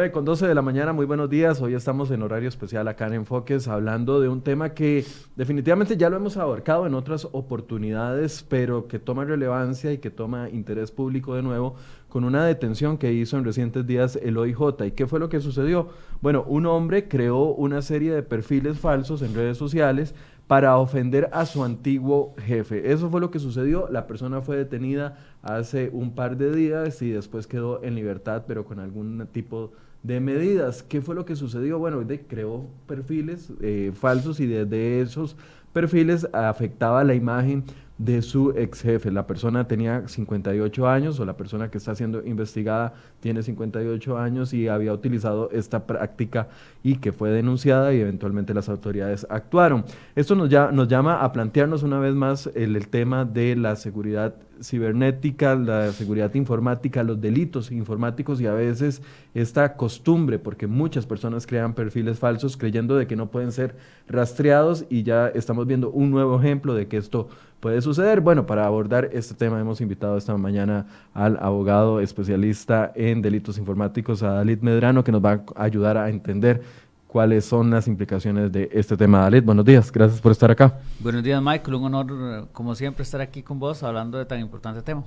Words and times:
9 0.00 0.12
con 0.12 0.24
12 0.24 0.48
de 0.48 0.54
la 0.54 0.62
mañana, 0.62 0.94
muy 0.94 1.04
buenos 1.04 1.28
días. 1.28 1.60
Hoy 1.60 1.74
estamos 1.74 2.10
en 2.10 2.22
horario 2.22 2.48
especial 2.48 2.88
acá 2.88 3.06
en 3.06 3.12
Enfoques 3.12 3.68
hablando 3.68 4.18
de 4.18 4.30
un 4.30 4.40
tema 4.40 4.70
que 4.70 5.04
definitivamente 5.36 5.98
ya 5.98 6.08
lo 6.08 6.16
hemos 6.16 6.38
abarcado 6.38 6.86
en 6.86 6.94
otras 6.94 7.28
oportunidades, 7.32 8.42
pero 8.48 8.88
que 8.88 8.98
toma 8.98 9.26
relevancia 9.26 9.92
y 9.92 9.98
que 9.98 10.08
toma 10.08 10.48
interés 10.48 10.90
público 10.90 11.34
de 11.34 11.42
nuevo 11.42 11.74
con 12.08 12.24
una 12.24 12.46
detención 12.46 12.96
que 12.96 13.12
hizo 13.12 13.36
en 13.36 13.44
recientes 13.44 13.86
días 13.86 14.16
el 14.16 14.38
OIJ. 14.38 14.86
¿Y 14.86 14.92
qué 14.92 15.06
fue 15.06 15.20
lo 15.20 15.28
que 15.28 15.38
sucedió? 15.40 15.90
Bueno, 16.22 16.44
un 16.48 16.64
hombre 16.64 17.06
creó 17.06 17.52
una 17.52 17.82
serie 17.82 18.10
de 18.14 18.22
perfiles 18.22 18.78
falsos 18.78 19.20
en 19.20 19.34
redes 19.34 19.58
sociales 19.58 20.14
para 20.46 20.78
ofender 20.78 21.28
a 21.34 21.44
su 21.44 21.62
antiguo 21.62 22.34
jefe. 22.38 22.90
Eso 22.90 23.10
fue 23.10 23.20
lo 23.20 23.30
que 23.30 23.38
sucedió. 23.38 23.86
La 23.90 24.06
persona 24.06 24.40
fue 24.40 24.56
detenida 24.56 25.18
hace 25.42 25.90
un 25.92 26.14
par 26.14 26.38
de 26.38 26.52
días 26.52 27.02
y 27.02 27.10
después 27.10 27.46
quedó 27.46 27.84
en 27.84 27.94
libertad, 27.94 28.44
pero 28.48 28.64
con 28.64 28.80
algún 28.80 29.28
tipo 29.30 29.66
de 29.66 29.89
medidas. 30.02 30.82
¿Qué 30.82 31.00
fue 31.00 31.14
lo 31.14 31.24
que 31.24 31.36
sucedió? 31.36 31.78
Bueno, 31.78 32.02
de, 32.02 32.20
creó 32.20 32.66
perfiles 32.86 33.52
eh, 33.60 33.92
falsos 33.94 34.40
y 34.40 34.46
desde 34.46 35.00
esos 35.00 35.36
perfiles 35.72 36.28
afectaba 36.32 37.04
la 37.04 37.14
imagen 37.14 37.64
de 38.00 38.22
su 38.22 38.52
ex 38.56 38.80
jefe. 38.80 39.10
La 39.10 39.26
persona 39.26 39.68
tenía 39.68 40.08
58 40.08 40.88
años 40.88 41.20
o 41.20 41.26
la 41.26 41.36
persona 41.36 41.70
que 41.70 41.76
está 41.76 41.94
siendo 41.94 42.24
investigada 42.24 42.94
tiene 43.20 43.42
58 43.42 44.16
años 44.16 44.54
y 44.54 44.68
había 44.68 44.94
utilizado 44.94 45.50
esta 45.52 45.86
práctica 45.86 46.48
y 46.82 46.96
que 46.96 47.12
fue 47.12 47.30
denunciada 47.30 47.92
y 47.92 48.00
eventualmente 48.00 48.54
las 48.54 48.68
autoridades 48.68 49.26
actuaron. 49.30 49.84
Esto 50.14 50.34
nos, 50.34 50.48
ya, 50.48 50.70
nos 50.72 50.88
llama 50.88 51.22
a 51.22 51.32
plantearnos 51.32 51.82
una 51.82 51.98
vez 51.98 52.14
más 52.14 52.50
el, 52.54 52.76
el 52.76 52.88
tema 52.88 53.24
de 53.24 53.56
la 53.56 53.76
seguridad 53.76 54.34
cibernética, 54.62 55.54
la 55.54 55.92
seguridad 55.92 56.34
informática, 56.34 57.02
los 57.02 57.20
delitos 57.20 57.70
informáticos 57.72 58.40
y 58.40 58.46
a 58.46 58.52
veces 58.52 59.02
esta 59.34 59.76
costumbre, 59.76 60.38
porque 60.38 60.66
muchas 60.66 61.06
personas 61.06 61.46
crean 61.46 61.74
perfiles 61.74 62.18
falsos 62.18 62.56
creyendo 62.56 62.96
de 62.96 63.06
que 63.06 63.16
no 63.16 63.30
pueden 63.30 63.52
ser 63.52 63.76
rastreados 64.08 64.84
y 64.90 65.02
ya 65.02 65.28
estamos 65.28 65.66
viendo 65.66 65.90
un 65.90 66.10
nuevo 66.10 66.38
ejemplo 66.38 66.74
de 66.74 66.88
que 66.88 66.96
esto 66.96 67.28
puede 67.60 67.80
suceder. 67.82 68.20
Bueno, 68.20 68.46
para 68.46 68.66
abordar 68.66 69.10
este 69.12 69.34
tema 69.34 69.60
hemos 69.60 69.80
invitado 69.80 70.16
esta 70.16 70.36
mañana 70.36 70.86
al 71.14 71.38
abogado 71.40 72.00
especialista 72.00 72.90
en 72.94 73.22
delitos 73.22 73.58
informáticos, 73.58 74.22
a 74.22 74.32
Dalit 74.32 74.62
Medrano, 74.62 75.04
que 75.04 75.12
nos 75.12 75.24
va 75.24 75.42
a 75.54 75.64
ayudar 75.64 75.96
a 75.96 76.08
entender 76.08 76.62
cuáles 77.10 77.44
son 77.44 77.70
las 77.70 77.88
implicaciones 77.88 78.52
de 78.52 78.70
este 78.72 78.96
tema. 78.96 79.20
Dalit, 79.20 79.44
buenos 79.44 79.64
días, 79.64 79.90
gracias 79.90 80.20
por 80.20 80.30
estar 80.30 80.50
acá. 80.50 80.78
Buenos 81.00 81.24
días, 81.24 81.42
Michael, 81.42 81.74
un 81.74 81.84
honor, 81.92 82.48
como 82.52 82.74
siempre, 82.76 83.02
estar 83.02 83.20
aquí 83.20 83.42
con 83.42 83.58
vos 83.58 83.82
hablando 83.82 84.16
de 84.16 84.24
tan 84.24 84.38
importante 84.38 84.80
tema. 84.80 85.02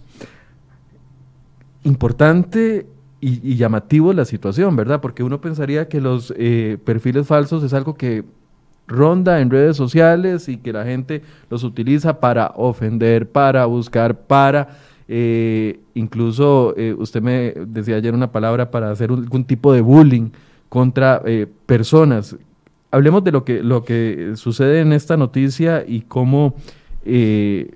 Importante 1.83 2.85
y, 3.22 3.55
llamativo 3.55 4.11
la 4.11 4.25
situación, 4.25 4.75
¿verdad? 4.75 5.00
Porque 5.00 5.23
uno 5.23 5.39
pensaría 5.39 5.88
que 5.88 6.01
los 6.01 6.33
eh, 6.38 6.77
perfiles 6.83 7.25
falsos 7.25 7.63
es 7.63 7.73
algo 7.73 7.95
que 7.95 8.25
ronda 8.85 9.39
en 9.39 9.50
redes 9.50 9.77
sociales 9.77 10.50
y 10.50 10.57
que 10.57 10.73
la 10.73 10.83
gente 10.83 11.22
los 11.50 11.63
utiliza 11.63 12.19
para 12.19 12.47
ofender, 12.57 13.31
para 13.31 13.66
buscar, 13.66 14.19
para 14.19 14.77
eh, 15.07 15.79
incluso 15.94 16.73
eh, 16.75 16.94
usted 16.97 17.22
me 17.22 17.53
decía 17.66 17.95
ayer 17.95 18.13
una 18.13 18.31
palabra 18.31 18.72
para 18.72 18.91
hacer 18.91 19.09
algún 19.09 19.45
tipo 19.45 19.72
de 19.72 19.79
bullying 19.79 20.31
contra 20.73 21.22
eh, 21.23 21.45
personas. 21.67 22.35
Hablemos 22.89 23.23
de 23.23 23.31
lo 23.31 23.45
que, 23.45 23.61
lo 23.61 23.84
que 23.84 24.31
sucede 24.38 24.79
en 24.79 24.91
esta 24.91 25.17
noticia 25.17 25.85
y 25.88 26.01
cómo 26.01 26.56
el 27.06 27.69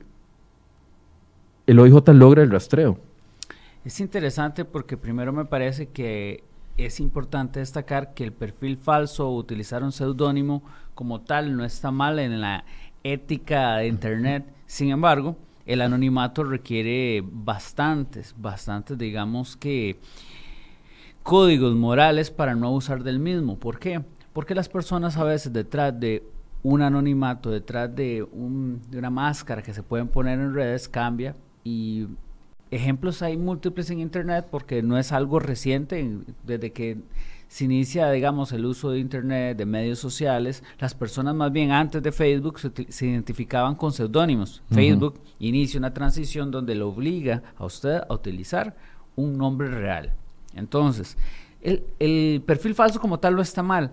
OIJ 1.68 2.07
logra 2.16 2.41
el 2.41 2.50
rastreo. 2.50 2.97
Es 3.86 4.00
interesante 4.00 4.66
porque 4.66 4.97
primero 4.97 5.31
me 5.31 5.46
parece 5.46 5.90
que 5.90 6.44
es 6.75 7.00
importante 7.00 7.59
destacar 7.59 8.16
que 8.16 8.24
el 8.24 8.34
perfil 8.34 8.78
falso 8.78 9.30
o 9.30 9.38
utilizar 9.38 9.84
un 9.84 9.91
seudónimo 9.91 10.63
como 10.96 11.22
tal 11.22 11.56
no 11.56 11.63
está 11.66 11.91
mal 11.91 12.18
en 12.18 12.41
la 12.41 12.66
ética 13.03 13.75
de 13.78 13.90
Internet. 13.90 14.44
Sin 14.66 14.90
embargo, 14.90 15.38
el 15.68 15.81
anonimato 15.81 16.44
requiere 16.44 17.24
bastantes, 17.24 18.34
bastantes, 18.36 18.97
digamos 18.97 19.56
que 19.56 20.00
códigos 21.27 21.75
morales 21.75 22.31
para 22.31 22.55
no 22.55 22.67
abusar 22.67 23.03
del 23.03 23.19
mismo. 23.19 23.59
¿Por 23.59 23.79
qué? 23.79 24.01
Porque 24.31 24.55
las 24.55 24.69
personas 24.69 25.17
a 25.17 25.25
veces 25.25 25.51
detrás 25.51 25.99
de 25.99 26.23
un 26.63 26.81
anonimato, 26.81 27.51
detrás 27.51 27.93
de, 27.93 28.23
un, 28.23 28.79
de 28.89 28.97
una 28.97 29.09
máscara 29.09 29.61
que 29.61 29.73
se 29.73 29.83
pueden 29.83 30.07
poner 30.07 30.39
en 30.39 30.53
redes, 30.53 30.88
cambia 30.88 31.35
y 31.65 32.07
ejemplos 32.71 33.21
hay 33.21 33.35
múltiples 33.35 33.89
en 33.89 33.99
Internet 33.99 34.47
porque 34.49 34.81
no 34.81 34.97
es 34.97 35.11
algo 35.11 35.41
reciente, 35.41 36.17
desde 36.45 36.71
que 36.71 36.99
se 37.49 37.65
inicia, 37.65 38.09
digamos, 38.09 38.53
el 38.53 38.65
uso 38.65 38.91
de 38.91 38.99
Internet, 38.99 39.57
de 39.57 39.65
medios 39.65 39.99
sociales, 39.99 40.63
las 40.79 40.95
personas 40.95 41.35
más 41.35 41.51
bien 41.51 41.71
antes 41.71 42.01
de 42.01 42.13
Facebook 42.13 42.57
se, 42.57 43.05
identificaban 43.05 43.75
con 43.75 43.91
seudónimos. 43.91 44.63
Facebook 44.71 45.19
inicia 45.39 45.77
una 45.77 45.94
transición 45.94 46.51
donde 46.51 46.73
le 46.73 46.83
obliga 46.83 47.44
a 47.57 47.65
usted 47.65 47.99
a 48.07 48.13
utilizar 48.13 48.77
un 49.17 49.38
nombre 49.38 49.67
real. 49.67 50.13
Entonces, 50.57 51.18
el, 51.62 51.84
el 52.00 52.41
perfil 52.45 52.75
falso 52.75 53.00
como 53.00 53.19
tal 53.19 53.35
no 53.35 53.41
está 53.41 53.63
mal. 53.63 53.91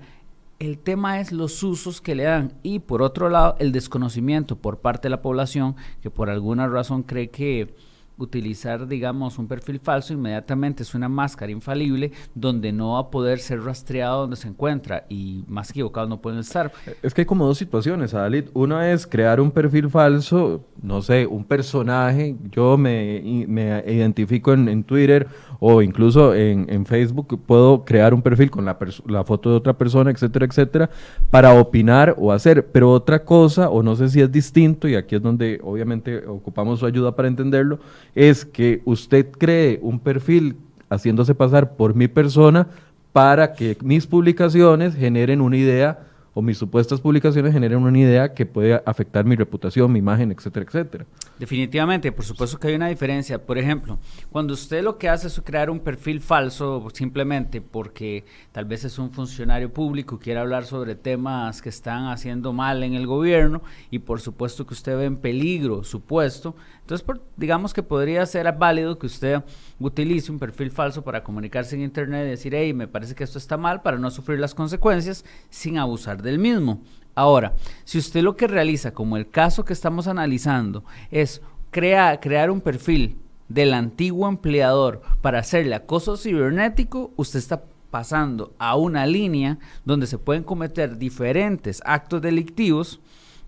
El 0.59 0.79
tema 0.79 1.21
es 1.21 1.33
los 1.33 1.63
usos 1.63 2.01
que 2.01 2.15
le 2.15 2.25
dan 2.25 2.53
y 2.63 2.79
por 2.79 3.03
otro 3.03 3.29
lado 3.29 3.57
el 3.59 3.73
desconocimiento 3.73 4.57
por 4.57 4.79
parte 4.79 5.07
de 5.07 5.11
la 5.11 5.21
población 5.23 5.75
que 6.01 6.11
por 6.11 6.31
alguna 6.31 6.69
razón 6.69 7.03
cree 7.03 7.29
que 7.29 7.75
utilizar, 8.17 8.87
digamos, 8.87 9.39
un 9.39 9.49
perfil 9.49 9.81
falso, 9.81 10.13
inmediatamente 10.13 10.83
es 10.83 10.95
una 10.95 11.09
máscara 11.09 11.51
infalible 11.51 12.13
donde 12.35 12.73
no 12.73 12.93
va 12.93 13.01
a 13.01 13.11
poder 13.11 13.39
ser 13.39 13.63
rastreado 13.63 14.23
donde 14.23 14.37
se 14.37 14.49
encuentra 14.49 15.05
y 15.09 15.45
más 15.49 15.71
equivocados 15.71 16.09
no 16.09 16.21
pueden 16.21 16.41
estar. 16.41 16.73
Es 17.03 17.13
que 17.13 17.23
hay 17.23 17.27
como 17.27 17.47
dos 17.47 17.59
situaciones, 17.59 18.15
Adalid. 18.15 18.45
Una 18.55 18.93
es 18.93 19.07
crear 19.07 19.41
un 19.41 19.51
perfil 19.51 19.91
falso, 19.91 20.65
no 20.81 21.03
sé, 21.03 21.27
un 21.27 21.45
personaje. 21.45 22.37
Yo 22.51 22.77
me, 22.77 23.45
me 23.49 23.83
identifico 23.87 24.53
en, 24.53 24.85
Twitter 24.85 25.27
o 25.61 25.83
incluso 25.83 26.35
en, 26.35 26.85
Facebook, 26.87 27.41
puedo 27.47 27.85
crear 27.85 28.13
un 28.13 28.23
perfil 28.23 28.51
con 28.51 28.65
la 28.65 29.25
foto 29.25 29.51
de 29.51 29.57
otra 29.57 29.73
persona, 29.73 30.11
etcétera, 30.11 30.47
etcétera, 30.47 30.91
para 31.31 31.55
opinar 31.55 32.15
o 32.19 32.33
hacer. 32.33 32.67
Pero 32.67 32.91
otra 32.93 33.25
cosa, 33.25 33.71
o 33.71 33.83
no 33.83 33.97
sé 33.97 34.09
si 34.09 34.21
es 34.21 34.31
distinto, 34.31 34.89
y 34.89 34.95
aquí 34.95 35.17
es 35.17 35.23
donde 35.23 35.61
obviamente 35.63 36.27
ocupamos 36.27 36.81
su 36.81 36.87
ayuda 36.87 37.17
para 37.17 37.29
entenderlo, 37.29 37.79
es 38.15 38.45
que 38.45 38.83
usted 38.85 39.31
cree 39.31 39.79
un 39.83 39.99
perfil 39.99 40.57
haciéndose 40.89 41.35
pasar 41.35 41.77
por 41.77 41.95
mi 41.95 42.09
persona 42.09 42.69
para 43.13 43.55
que 43.55 43.77
mis 43.83 44.07
publicaciones 44.07 44.95
generen 44.95 45.41
una 45.41 45.57
idea 45.57 45.99
o 46.35 46.43
mis 46.43 46.59
supuestas 46.59 47.01
publicaciones 47.01 47.53
generen 47.53 47.79
una 47.79 47.99
idea 47.99 48.35
que 48.35 48.45
puede 48.45 48.83
afectar 48.85 49.25
mi 49.25 49.37
reputación, 49.37 49.93
mi 49.93 50.01
imagen, 50.01 50.33
etcétera, 50.33 50.67
etcétera. 50.67 51.07
Definitivamente, 51.39 52.11
por 52.11 52.25
supuesto 52.25 52.59
que 52.59 52.69
hay 52.69 52.75
una 52.75 52.89
diferencia. 52.89 53.41
Por 53.41 53.57
ejemplo, 53.57 53.99
cuando 54.33 54.55
usted 54.55 54.83
lo 54.83 54.99
que 54.99 55.09
hace 55.09 55.29
es 55.29 55.41
crear 55.45 55.71
un 55.71 55.79
perfil 55.79 56.21
falso 56.21 56.89
simplemente 56.93 57.61
porque 57.61 58.25
tal 58.51 58.65
vez 58.65 58.85
es 58.85 58.99
un 58.99 59.13
funcionario 59.13 59.73
público 59.73 60.19
quiere 60.19 60.41
hablar 60.41 60.65
sobre 60.65 60.97
temas 60.97 61.63
que 61.63 61.69
están 61.69 62.09
haciendo 62.09 62.53
mal 62.53 62.83
en 62.83 62.95
el 62.95 63.07
gobierno 63.07 63.63
y 63.91 64.01
por 64.01 64.21
supuesto 64.21 64.67
que 64.67 64.75
usted 64.75 64.97
ve 64.97 65.05
en 65.05 65.17
peligro 65.17 65.85
su 65.85 66.01
puesto, 66.01 66.57
entonces 66.85 67.07
digamos 67.39 67.73
que 67.73 67.83
podría 67.83 68.27
ser 68.27 68.53
válido 68.53 68.99
que 68.99 69.07
usted 69.07 69.43
utilice 69.81 70.31
un 70.31 70.39
perfil 70.39 70.71
falso 70.71 71.03
para 71.03 71.25
comunicarse 71.25 71.75
en 71.75 71.81
Internet 71.81 72.27
y 72.27 72.31
decir, 72.31 72.55
hey, 72.55 72.75
me 72.75 72.87
parece 72.87 73.15
que 73.15 73.25
esto 73.25 73.39
está 73.39 73.57
mal 73.57 73.81
para 73.81 73.97
no 73.97 74.11
sufrir 74.11 74.39
las 74.39 74.55
consecuencias 74.55 75.25
sin 75.49 75.79
abusar 75.79 76.21
del 76.21 76.39
mismo. 76.39 76.83
Ahora, 77.15 77.55
si 77.85 77.97
usted 77.97 78.21
lo 78.21 78.37
que 78.37 78.49
realiza, 78.49 78.93
como 78.93 79.17
el 79.17 79.31
caso 79.31 79.65
que 79.65 79.73
estamos 79.73 80.09
analizando, 80.09 80.85
es 81.11 81.41
crear 81.71 82.51
un 82.51 82.61
perfil 82.61 83.17
del 83.49 83.73
antiguo 83.73 84.29
empleador 84.29 85.01
para 85.23 85.39
hacerle 85.39 85.77
acoso 85.77 86.19
cibernético, 86.19 87.15
usted 87.17 87.39
está 87.39 87.65
pasando 87.91 88.53
a 88.59 88.77
una 88.77 89.07
línea 89.07 89.59
donde 89.87 90.07
se 90.07 90.19
pueden 90.19 90.43
cometer 90.43 90.99
diferentes 90.99 91.81
actos 91.87 92.21
delictivos 92.21 93.01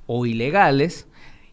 o 0.07 0.25
ilegales 0.25 1.07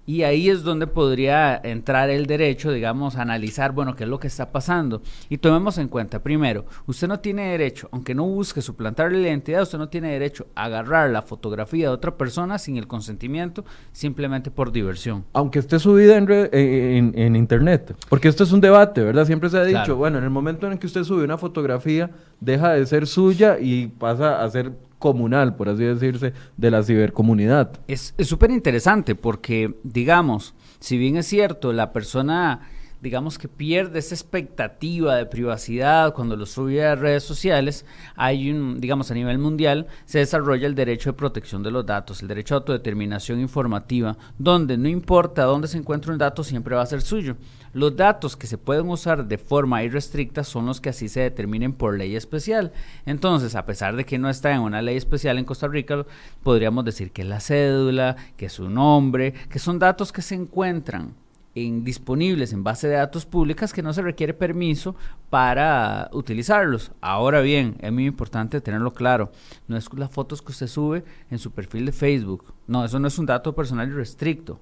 y 0.05 0.23
ahí 0.23 0.49
es 0.49 0.63
donde 0.63 0.87
podría 0.87 1.59
entrar 1.63 2.09
el 2.09 2.25
derecho, 2.25 2.71
digamos, 2.71 3.15
a 3.15 3.21
analizar, 3.21 3.71
bueno, 3.71 3.95
qué 3.95 4.03
es 4.03 4.09
lo 4.09 4.19
que 4.19 4.27
está 4.27 4.51
pasando. 4.51 5.01
Y 5.29 5.37
tomemos 5.37 5.77
en 5.77 5.87
cuenta, 5.87 6.21
primero, 6.21 6.65
usted 6.85 7.07
no 7.07 7.19
tiene 7.19 7.51
derecho, 7.51 7.87
aunque 7.91 8.13
no 8.13 8.25
busque 8.25 8.61
suplantarle 8.61 9.21
la 9.21 9.29
identidad, 9.29 9.61
usted 9.61 9.77
no 9.77 9.89
tiene 9.89 10.11
derecho 10.11 10.47
a 10.55 10.65
agarrar 10.65 11.09
la 11.09 11.21
fotografía 11.21 11.87
de 11.87 11.93
otra 11.93 12.17
persona 12.17 12.57
sin 12.57 12.77
el 12.77 12.87
consentimiento, 12.87 13.63
simplemente 13.91 14.51
por 14.51 14.71
diversión. 14.71 15.25
Aunque 15.33 15.59
esté 15.59 15.79
subida 15.79 16.17
en, 16.17 16.29
en, 16.29 17.17
en 17.17 17.35
Internet. 17.35 17.95
Porque 18.09 18.27
esto 18.27 18.43
es 18.43 18.51
un 18.51 18.61
debate, 18.61 19.01
¿verdad? 19.03 19.25
Siempre 19.25 19.49
se 19.49 19.57
ha 19.57 19.63
dicho, 19.63 19.95
bueno, 19.95 20.17
en 20.17 20.23
el 20.23 20.29
momento 20.29 20.69
en 20.69 20.77
que 20.77 20.87
usted 20.87 21.03
sube 21.03 21.23
una 21.23 21.37
fotografía, 21.37 22.11
deja 22.39 22.73
de 22.73 22.85
ser 22.85 23.07
suya 23.07 23.57
y 23.59 23.87
pasa 23.87 24.43
a 24.43 24.49
ser 24.49 24.73
comunal, 25.03 25.57
por 25.57 25.67
así 25.67 25.83
decirse, 25.83 26.31
de 26.55 26.71
la 26.71 26.81
cibercomunidad. 26.81 27.73
Es 27.89 28.13
súper 28.19 28.51
interesante 28.51 29.15
porque, 29.15 29.75
digamos, 29.83 30.55
si 30.79 30.97
bien 30.97 31.17
es 31.17 31.27
cierto, 31.27 31.73
la 31.73 31.91
persona 31.91 32.61
digamos 33.01 33.37
que 33.37 33.49
pierde 33.49 33.99
esa 33.99 34.15
expectativa 34.15 35.17
de 35.17 35.25
privacidad 35.25 36.13
cuando 36.13 36.37
lo 36.37 36.45
sube 36.45 36.85
a 36.85 36.95
redes 36.95 37.23
sociales, 37.23 37.85
hay 38.15 38.49
un, 38.49 38.79
digamos, 38.79 39.11
a 39.11 39.13
nivel 39.13 39.39
mundial, 39.39 39.87
se 40.05 40.19
desarrolla 40.19 40.67
el 40.67 40.73
derecho 40.73 41.11
de 41.11 41.17
protección 41.17 41.63
de 41.63 41.71
los 41.71 41.85
datos, 41.85 42.21
el 42.21 42.29
derecho 42.29 42.55
a 42.55 42.59
autodeterminación 42.59 43.41
informativa, 43.41 44.15
donde 44.37 44.77
no 44.77 44.87
importa 44.87 45.43
dónde 45.43 45.67
se 45.67 45.77
encuentre 45.77 46.13
un 46.13 46.17
dato, 46.17 46.45
siempre 46.45 46.75
va 46.75 46.81
a 46.81 46.85
ser 46.85 47.01
suyo. 47.01 47.35
Los 47.73 47.95
datos 47.95 48.37
que 48.37 48.45
se 48.45 48.59
pueden 48.59 48.87
usar 48.87 49.25
de 49.25 49.39
forma 49.39 49.83
irrestricta 49.83 50.43
son 50.43 50.67
los 50.67 50.79
que 50.79 50.89
así 50.89 51.09
se 51.09 51.21
determinen 51.21 51.73
por 51.73 51.97
ley 51.97 52.15
especial. 52.15 52.71
Entonces, 53.07 53.55
a 53.55 53.65
pesar 53.65 53.95
de 53.95 54.05
que 54.05 54.19
no 54.19 54.29
está 54.29 54.53
en 54.53 54.61
una 54.61 54.83
ley 54.83 54.95
especial 54.95 55.39
en 55.39 55.45
Costa 55.45 55.67
Rica, 55.67 56.05
podríamos 56.43 56.85
decir 56.85 57.11
que 57.11 57.23
es 57.23 57.27
la 57.27 57.39
cédula, 57.39 58.15
que 58.37 58.45
es 58.45 58.53
su 58.53 58.69
nombre, 58.69 59.33
que 59.49 59.57
son 59.57 59.79
datos 59.79 60.11
que 60.11 60.21
se 60.21 60.35
encuentran 60.35 61.15
en, 61.55 61.83
disponibles 61.83 62.53
en 62.53 62.63
base 62.63 62.87
de 62.87 62.95
datos 62.95 63.25
públicas 63.25 63.73
que 63.73 63.81
no 63.81 63.93
se 63.93 64.01
requiere 64.01 64.33
permiso 64.33 64.95
para 65.29 66.09
utilizarlos. 66.13 66.91
Ahora 67.01 67.41
bien, 67.41 67.77
es 67.79 67.91
muy 67.91 68.05
importante 68.05 68.61
tenerlo 68.61 68.93
claro. 68.93 69.31
No 69.67 69.77
es 69.77 69.91
las 69.93 70.11
fotos 70.11 70.41
que 70.41 70.51
usted 70.51 70.67
sube 70.67 71.03
en 71.29 71.39
su 71.39 71.51
perfil 71.51 71.87
de 71.87 71.91
Facebook. 71.91 72.53
No, 72.67 72.85
eso 72.85 72.99
no 72.99 73.07
es 73.07 73.17
un 73.17 73.25
dato 73.25 73.55
personal 73.55 73.89
y 73.89 73.93
restricto. 73.93 74.59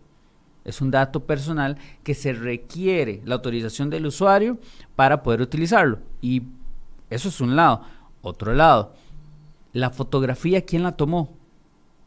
Es 0.64 0.82
un 0.82 0.92
dato 0.92 1.22
personal 1.22 1.78
que 2.04 2.14
se 2.14 2.34
requiere 2.34 3.22
la 3.26 3.36
autorización 3.36 3.90
del 3.90 4.06
usuario 4.06 4.60
para 4.96 5.24
poder 5.24 5.42
utilizarlo. 5.42 6.00
Y 6.22 6.44
eso 7.10 7.30
es 7.30 7.42
un 7.42 7.56
lado. 7.56 7.82
Otro 8.22 8.54
lado, 8.54 8.94
la 9.74 9.90
fotografía, 9.90 10.66
¿quién 10.66 10.84
la 10.84 10.92
tomó? 10.92 11.34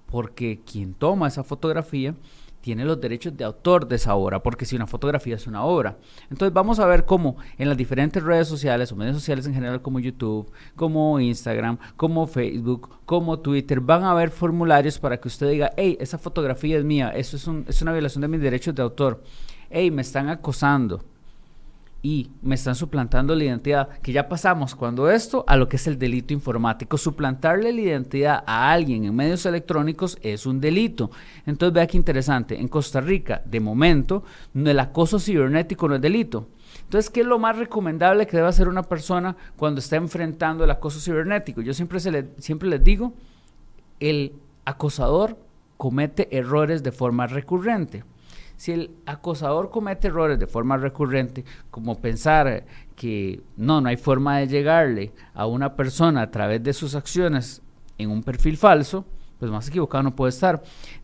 Porque 0.06 0.60
quien 0.64 0.94
toma 0.94 1.28
esa 1.28 1.42
fotografía 1.42 2.14
tiene 2.64 2.86
los 2.86 2.98
derechos 2.98 3.36
de 3.36 3.44
autor 3.44 3.86
de 3.86 3.96
esa 3.96 4.14
obra, 4.14 4.42
porque 4.42 4.64
si 4.64 4.74
una 4.74 4.86
fotografía 4.86 5.34
es 5.34 5.46
una 5.46 5.64
obra. 5.64 5.98
Entonces 6.30 6.50
vamos 6.50 6.78
a 6.78 6.86
ver 6.86 7.04
cómo 7.04 7.36
en 7.58 7.68
las 7.68 7.76
diferentes 7.76 8.22
redes 8.22 8.48
sociales 8.48 8.90
o 8.90 8.96
medios 8.96 9.16
sociales 9.16 9.46
en 9.46 9.52
general 9.52 9.82
como 9.82 10.00
YouTube, 10.00 10.50
como 10.74 11.20
Instagram, 11.20 11.76
como 11.98 12.26
Facebook, 12.26 12.88
como 13.04 13.38
Twitter, 13.40 13.80
van 13.80 14.04
a 14.04 14.12
haber 14.12 14.30
formularios 14.30 14.98
para 14.98 15.20
que 15.20 15.28
usted 15.28 15.50
diga, 15.50 15.72
hey, 15.76 15.98
esa 16.00 16.16
fotografía 16.16 16.78
es 16.78 16.84
mía, 16.86 17.10
eso 17.10 17.36
es, 17.36 17.46
es 17.68 17.82
una 17.82 17.92
violación 17.92 18.22
de 18.22 18.28
mis 18.28 18.40
derechos 18.40 18.74
de 18.74 18.80
autor. 18.80 19.22
Hey, 19.68 19.90
me 19.90 20.00
están 20.00 20.30
acosando 20.30 21.04
y 22.04 22.28
me 22.42 22.54
están 22.54 22.74
suplantando 22.74 23.34
la 23.34 23.44
identidad, 23.44 23.88
que 24.00 24.12
ya 24.12 24.28
pasamos 24.28 24.74
cuando 24.74 25.10
esto 25.10 25.42
a 25.48 25.56
lo 25.56 25.70
que 25.70 25.76
es 25.76 25.86
el 25.86 25.98
delito 25.98 26.34
informático. 26.34 26.98
Suplantarle 26.98 27.72
la 27.72 27.80
identidad 27.80 28.44
a 28.46 28.70
alguien 28.70 29.06
en 29.06 29.16
medios 29.16 29.46
electrónicos 29.46 30.18
es 30.20 30.44
un 30.44 30.60
delito. 30.60 31.10
Entonces 31.46 31.72
vea 31.72 31.86
qué 31.86 31.96
interesante, 31.96 32.60
en 32.60 32.68
Costa 32.68 33.00
Rica, 33.00 33.40
de 33.46 33.58
momento, 33.58 34.22
el 34.54 34.78
acoso 34.78 35.18
cibernético 35.18 35.88
no 35.88 35.94
es 35.94 36.02
delito. 36.02 36.46
Entonces, 36.82 37.08
¿qué 37.08 37.22
es 37.22 37.26
lo 37.26 37.38
más 37.38 37.56
recomendable 37.56 38.26
que 38.26 38.36
debe 38.36 38.48
hacer 38.50 38.68
una 38.68 38.82
persona 38.82 39.34
cuando 39.56 39.78
está 39.78 39.96
enfrentando 39.96 40.62
el 40.62 40.70
acoso 40.70 41.00
cibernético? 41.00 41.62
Yo 41.62 41.72
siempre, 41.72 42.00
se 42.00 42.10
le, 42.10 42.28
siempre 42.36 42.68
les 42.68 42.84
digo, 42.84 43.14
el 43.98 44.34
acosador 44.66 45.38
comete 45.78 46.36
errores 46.36 46.82
de 46.82 46.92
forma 46.92 47.26
recurrente. 47.26 48.04
Si 48.56 48.72
el 48.72 48.90
acosador 49.06 49.70
comete 49.70 50.08
errores 50.08 50.38
de 50.38 50.46
forma 50.46 50.76
recurrente, 50.76 51.44
como 51.70 52.00
pensar 52.00 52.64
que 52.96 53.42
no, 53.56 53.80
no 53.80 53.88
hay 53.88 53.96
forma 53.96 54.38
de 54.38 54.48
llegarle 54.48 55.12
a 55.34 55.46
una 55.46 55.74
persona 55.74 56.22
a 56.22 56.30
través 56.30 56.62
de 56.62 56.72
sus 56.72 56.94
acciones 56.94 57.62
en 57.98 58.10
un 58.10 58.22
perfil 58.22 58.56
falso, 58.56 59.04
pues 59.38 59.50
más 59.50 59.68
equivocado 59.68 60.04
no 60.04 60.16
puede 60.16 60.30
estar. 60.30 60.62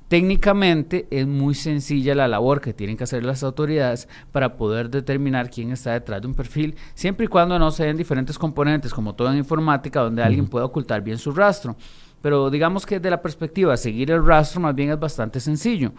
Técnicamente 0.09 1.07
es 1.11 1.27
muy 1.27 1.55
sencilla 1.55 2.15
la 2.15 2.27
labor 2.27 2.61
que 2.61 2.75
tienen 2.75 2.97
que 2.97 3.05
hacer 3.05 3.25
las 3.25 3.45
autoridades 3.45 4.09
para 4.33 4.57
poder 4.57 4.91
determinar 4.91 5.51
quién 5.51 5.71
está 5.71 5.93
detrás 5.93 6.21
de 6.21 6.27
un 6.27 6.35
perfil, 6.35 6.75
siempre 6.95 7.27
y 7.27 7.29
cuando 7.29 7.59
no 7.59 7.71
se 7.71 7.85
den 7.85 7.97
diferentes 7.97 8.39
componentes, 8.39 8.93
como 8.93 9.15
todo 9.15 9.31
en 9.31 9.39
informática, 9.39 10.01
donde 10.01 10.23
alguien 10.23 10.49
pueda 10.49 10.65
ocultar 10.65 11.03
bien 11.03 11.19
su 11.19 11.31
rastro. 11.31 11.77
Pero 12.23 12.51
digamos 12.51 12.85
que 12.85 12.97
desde 12.97 13.11
la 13.11 13.23
perspectiva 13.23 13.73
de 13.73 13.77
seguir 13.77 14.11
el 14.11 14.25
rastro 14.25 14.61
más 14.61 14.75
bien 14.75 14.91
es 14.91 14.99
bastante 14.99 15.39
sencillo. 15.39 15.93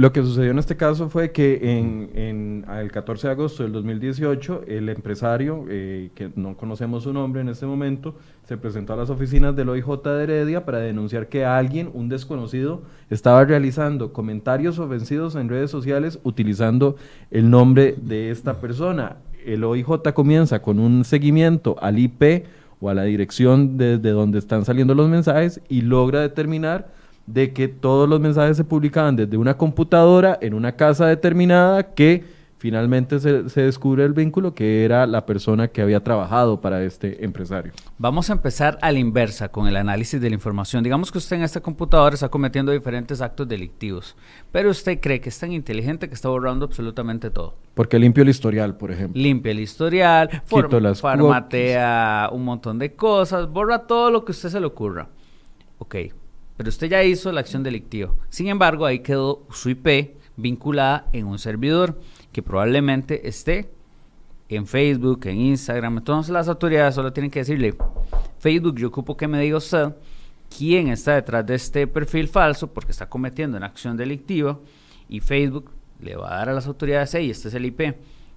Lo 0.00 0.12
que 0.12 0.22
sucedió 0.22 0.52
en 0.52 0.60
este 0.60 0.76
caso 0.76 1.08
fue 1.08 1.32
que 1.32 1.76
en, 1.76 2.64
el 2.70 2.92
14 2.92 3.26
de 3.26 3.32
agosto 3.32 3.64
del 3.64 3.72
2018, 3.72 4.62
el 4.68 4.90
empresario, 4.90 5.64
eh, 5.68 6.10
que 6.14 6.30
no 6.36 6.56
conocemos 6.56 7.02
su 7.02 7.12
nombre 7.12 7.40
en 7.40 7.48
este 7.48 7.66
momento, 7.66 8.14
se 8.44 8.56
presentó 8.56 8.92
a 8.92 8.96
las 8.96 9.10
oficinas 9.10 9.56
del 9.56 9.70
OIJ 9.70 10.04
de 10.04 10.22
Heredia 10.22 10.64
para 10.64 10.78
denunciar 10.78 11.28
que 11.28 11.44
alguien, 11.44 11.90
un 11.94 12.08
desconocido, 12.08 12.82
estaba 13.10 13.44
realizando 13.44 14.12
comentarios 14.12 14.78
ofensivos 14.78 15.34
en 15.34 15.48
redes 15.48 15.72
sociales 15.72 16.20
utilizando 16.22 16.94
el 17.32 17.50
nombre 17.50 17.96
de 18.00 18.30
esta 18.30 18.60
persona. 18.60 19.16
El 19.44 19.64
OIJ 19.64 20.12
comienza 20.14 20.62
con 20.62 20.78
un 20.78 21.04
seguimiento 21.04 21.74
al 21.80 21.98
IP 21.98 22.46
o 22.78 22.88
a 22.88 22.94
la 22.94 23.02
dirección 23.02 23.76
desde 23.76 24.10
donde 24.10 24.38
están 24.38 24.64
saliendo 24.64 24.94
los 24.94 25.08
mensajes 25.08 25.60
y 25.68 25.80
logra 25.80 26.20
determinar 26.20 26.96
de 27.28 27.52
que 27.52 27.68
todos 27.68 28.08
los 28.08 28.20
mensajes 28.20 28.56
se 28.56 28.64
publicaban 28.64 29.14
desde 29.14 29.36
una 29.36 29.56
computadora 29.56 30.38
en 30.40 30.54
una 30.54 30.72
casa 30.72 31.06
determinada 31.06 31.94
que 31.94 32.24
finalmente 32.56 33.20
se, 33.20 33.42
descubre 33.62 34.02
el 34.02 34.14
vínculo 34.14 34.54
que 34.54 34.84
era 34.84 35.06
la 35.06 35.26
persona 35.26 35.68
que 35.68 35.82
había 35.82 36.02
trabajado 36.02 36.60
para 36.62 36.82
este 36.82 37.24
empresario. 37.24 37.72
Vamos 37.98 38.30
a 38.30 38.32
empezar 38.32 38.78
a 38.80 38.90
la 38.90 38.98
inversa 38.98 39.50
con 39.50 39.68
el 39.68 39.76
análisis 39.76 40.20
de 40.20 40.30
la 40.30 40.34
información. 40.34 40.82
Digamos 40.82 41.12
que 41.12 41.18
usted 41.18 41.36
en 41.36 41.42
esta 41.42 41.60
computadora 41.60 42.14
está 42.14 42.30
cometiendo 42.30 42.72
diferentes 42.72 43.20
actos 43.20 43.46
delictivos, 43.46 44.16
pero 44.50 44.70
usted 44.70 44.98
cree 44.98 45.20
que 45.20 45.28
es 45.28 45.38
tan 45.38 45.52
inteligente 45.52 46.08
que 46.08 46.14
está 46.14 46.30
borrando 46.30 46.64
absolutamente 46.64 47.30
todo. 47.30 47.56
Porque 47.74 47.98
limpio 47.98 48.22
el 48.22 48.30
historial, 48.30 48.76
por 48.76 48.90
ejemplo. 48.90 49.20
Limpia 49.20 49.52
el 49.52 49.60
historial, 49.60 50.42
formatea 50.46 52.30
un 52.32 52.44
montón 52.44 52.78
de 52.78 52.94
cosas, 52.94 53.48
borra 53.50 53.86
todo 53.86 54.10
lo 54.10 54.24
que 54.24 54.32
a 54.32 54.34
usted 54.34 54.48
se 54.48 54.60
le 54.60 54.66
ocurra. 54.66 55.10
Ok, 55.76 55.94
pero 56.58 56.70
usted 56.70 56.88
ya 56.88 57.04
hizo 57.04 57.30
la 57.30 57.38
acción 57.38 57.62
delictiva. 57.62 58.12
Sin 58.30 58.48
embargo, 58.48 58.84
ahí 58.84 58.98
quedó 58.98 59.46
su 59.48 59.70
IP 59.70 60.16
vinculada 60.36 61.06
en 61.12 61.26
un 61.26 61.38
servidor 61.38 62.00
que 62.32 62.42
probablemente 62.42 63.28
esté 63.28 63.70
en 64.48 64.66
Facebook, 64.66 65.20
en 65.26 65.38
Instagram. 65.38 65.98
Entonces 65.98 66.32
las 66.32 66.48
autoridades 66.48 66.96
solo 66.96 67.12
tienen 67.12 67.30
que 67.30 67.38
decirle, 67.38 67.76
Facebook, 68.40 68.74
yo 68.76 68.88
ocupo 68.88 69.16
que 69.16 69.28
me 69.28 69.40
diga 69.40 69.56
usted 69.56 69.94
quién 70.56 70.88
está 70.88 71.14
detrás 71.14 71.46
de 71.46 71.54
este 71.54 71.86
perfil 71.86 72.26
falso 72.26 72.66
porque 72.66 72.90
está 72.90 73.08
cometiendo 73.08 73.56
una 73.56 73.66
acción 73.66 73.96
delictiva 73.96 74.58
y 75.08 75.20
Facebook 75.20 75.70
le 76.00 76.16
va 76.16 76.34
a 76.34 76.38
dar 76.38 76.48
a 76.48 76.54
las 76.54 76.66
autoridades, 76.66 77.14
hey, 77.14 77.30
este 77.30 77.48
es 77.48 77.54
el 77.54 77.66
IP. 77.66 77.94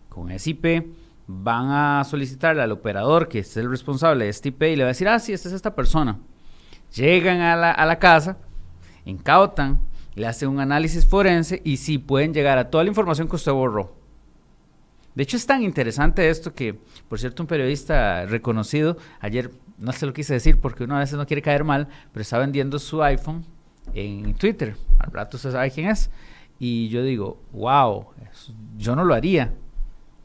Con 0.10 0.30
ese 0.30 0.52
IP 0.52 0.94
van 1.26 1.72
a 1.72 2.04
solicitarle 2.04 2.62
al 2.62 2.72
operador 2.72 3.28
que 3.28 3.40
es 3.40 3.58
el 3.58 3.68
responsable 3.68 4.26
de 4.26 4.30
este 4.30 4.50
IP 4.50 4.62
y 4.62 4.76
le 4.76 4.84
va 4.84 4.90
a 4.90 4.94
decir, 4.94 5.08
ah, 5.08 5.18
sí, 5.18 5.34
esta 5.34 5.50
es 5.50 5.56
esta 5.56 5.74
persona. 5.74 6.20
Llegan 6.94 7.40
a 7.42 7.86
la, 7.86 8.00
casa, 8.00 8.38
incautan, 9.06 9.80
le 10.16 10.28
hacen 10.28 10.50
un 10.50 10.60
análisis 10.60 11.06
forense 11.06 11.62
y 11.64 11.78
sí 11.78 11.98
pueden 11.98 12.34
llegar 12.34 12.58
a 12.58 12.70
toda 12.70 12.84
la 12.84 12.90
información 12.90 13.28
que 13.28 13.36
usted 13.36 13.52
borró. 13.52 13.96
De 15.16 15.24
hecho, 15.24 15.38
es 15.38 15.46
tan 15.46 15.64
interesante 15.64 16.30
esto 16.30 16.54
que, 16.54 16.80
por 17.10 17.20
cierto, 17.20 17.44
un 17.44 17.48
periodista 17.48 18.26
reconocido, 18.26 18.98
ayer 19.20 19.52
no 19.78 19.92
se 19.92 20.06
lo 20.06 20.14
quise 20.14 20.34
decir 20.34 20.60
porque 20.60 20.84
uno 20.84 20.96
a 20.96 21.00
veces 21.00 21.18
no 21.18 21.26
quiere 21.26 21.42
caer 21.42 21.64
mal, 21.64 21.88
pero 22.12 22.22
está 22.22 22.38
vendiendo 22.38 22.80
su 22.80 23.02
iPhone 23.04 23.46
en 23.94 24.34
Twitter. 24.36 24.76
Al 25.00 25.12
rato 25.12 25.38
usted 25.38 25.52
sabe 25.52 25.72
quién 25.72 25.90
es. 25.90 26.10
Y 26.60 26.90
yo 26.90 27.04
digo, 27.04 27.42
wow, 27.52 28.08
yo 28.78 28.96
no 28.96 29.04
lo 29.04 29.16
haría. 29.16 29.54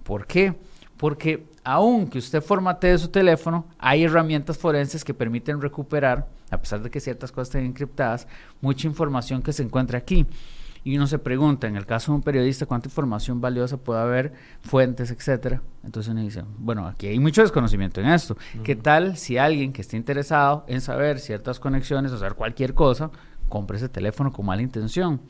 ¿Por 0.03 0.27
qué? 0.27 0.55
Porque 0.97 1.47
aunque 1.65 2.19
usted 2.19 2.43
formatee 2.43 2.99
su 2.99 3.09
teléfono, 3.09 3.67
hay 3.79 4.05
herramientas 4.05 4.59
forenses 4.59 5.05
que 5.05 5.15
permiten 5.15 5.61
recuperar, 5.61 6.29
a 6.51 6.59
pesar 6.59 6.83
de 6.83 6.91
que 6.91 7.01
ciertas 7.01 7.33
cosas 7.33 7.49
estén 7.49 7.67
encriptadas, 7.67 8.27
mucha 8.61 8.87
información 8.87 9.43
que 9.43 9.53
se 9.53 9.63
encuentra 9.63 9.99
aquí. 9.99 10.27
Y 10.85 10.97
uno 10.97 11.09
se 11.09 11.19
pregunta, 11.19 11.67
en 11.67 11.75
el 11.75 11.85
caso 11.85 12.13
de 12.13 12.17
un 12.17 12.23
periodista, 12.23 12.65
cuánta 12.65 12.87
información 12.87 13.41
valiosa 13.41 13.77
puede 13.77 14.01
haber, 14.01 14.33
fuentes, 14.61 15.11
etcétera. 15.11 15.61
Entonces 15.83 16.13
uno 16.13 16.21
dice, 16.21 16.45
bueno, 16.59 16.87
aquí 16.87 17.09
hay 17.09 17.19
mucho 17.19 17.43
desconocimiento 17.43 18.01
en 18.01 18.07
esto. 18.07 18.37
¿Qué 18.63 18.77
tal 18.77 19.17
si 19.17 19.37
alguien 19.37 19.73
que 19.73 19.81
esté 19.81 19.97
interesado 19.97 20.65
en 20.69 20.81
saber 20.81 21.19
ciertas 21.19 21.59
conexiones 21.59 22.13
o 22.13 22.19
saber 22.19 22.35
cualquier 22.35 22.73
cosa, 22.75 23.11
compre 23.49 23.79
ese 23.79 23.89
teléfono 23.89 24.33
con 24.33 24.47
mala 24.47 24.63
intención? 24.63 25.21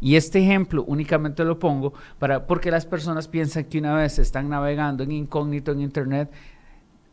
Y 0.00 0.16
este 0.16 0.38
ejemplo 0.38 0.82
únicamente 0.86 1.44
lo 1.44 1.58
pongo 1.58 1.92
para, 2.18 2.46
porque 2.46 2.70
las 2.70 2.86
personas 2.86 3.28
piensan 3.28 3.64
que 3.64 3.80
una 3.80 3.94
vez 3.94 4.18
están 4.18 4.48
navegando 4.48 5.04
en 5.04 5.12
incógnito 5.12 5.72
en 5.72 5.82
Internet, 5.82 6.32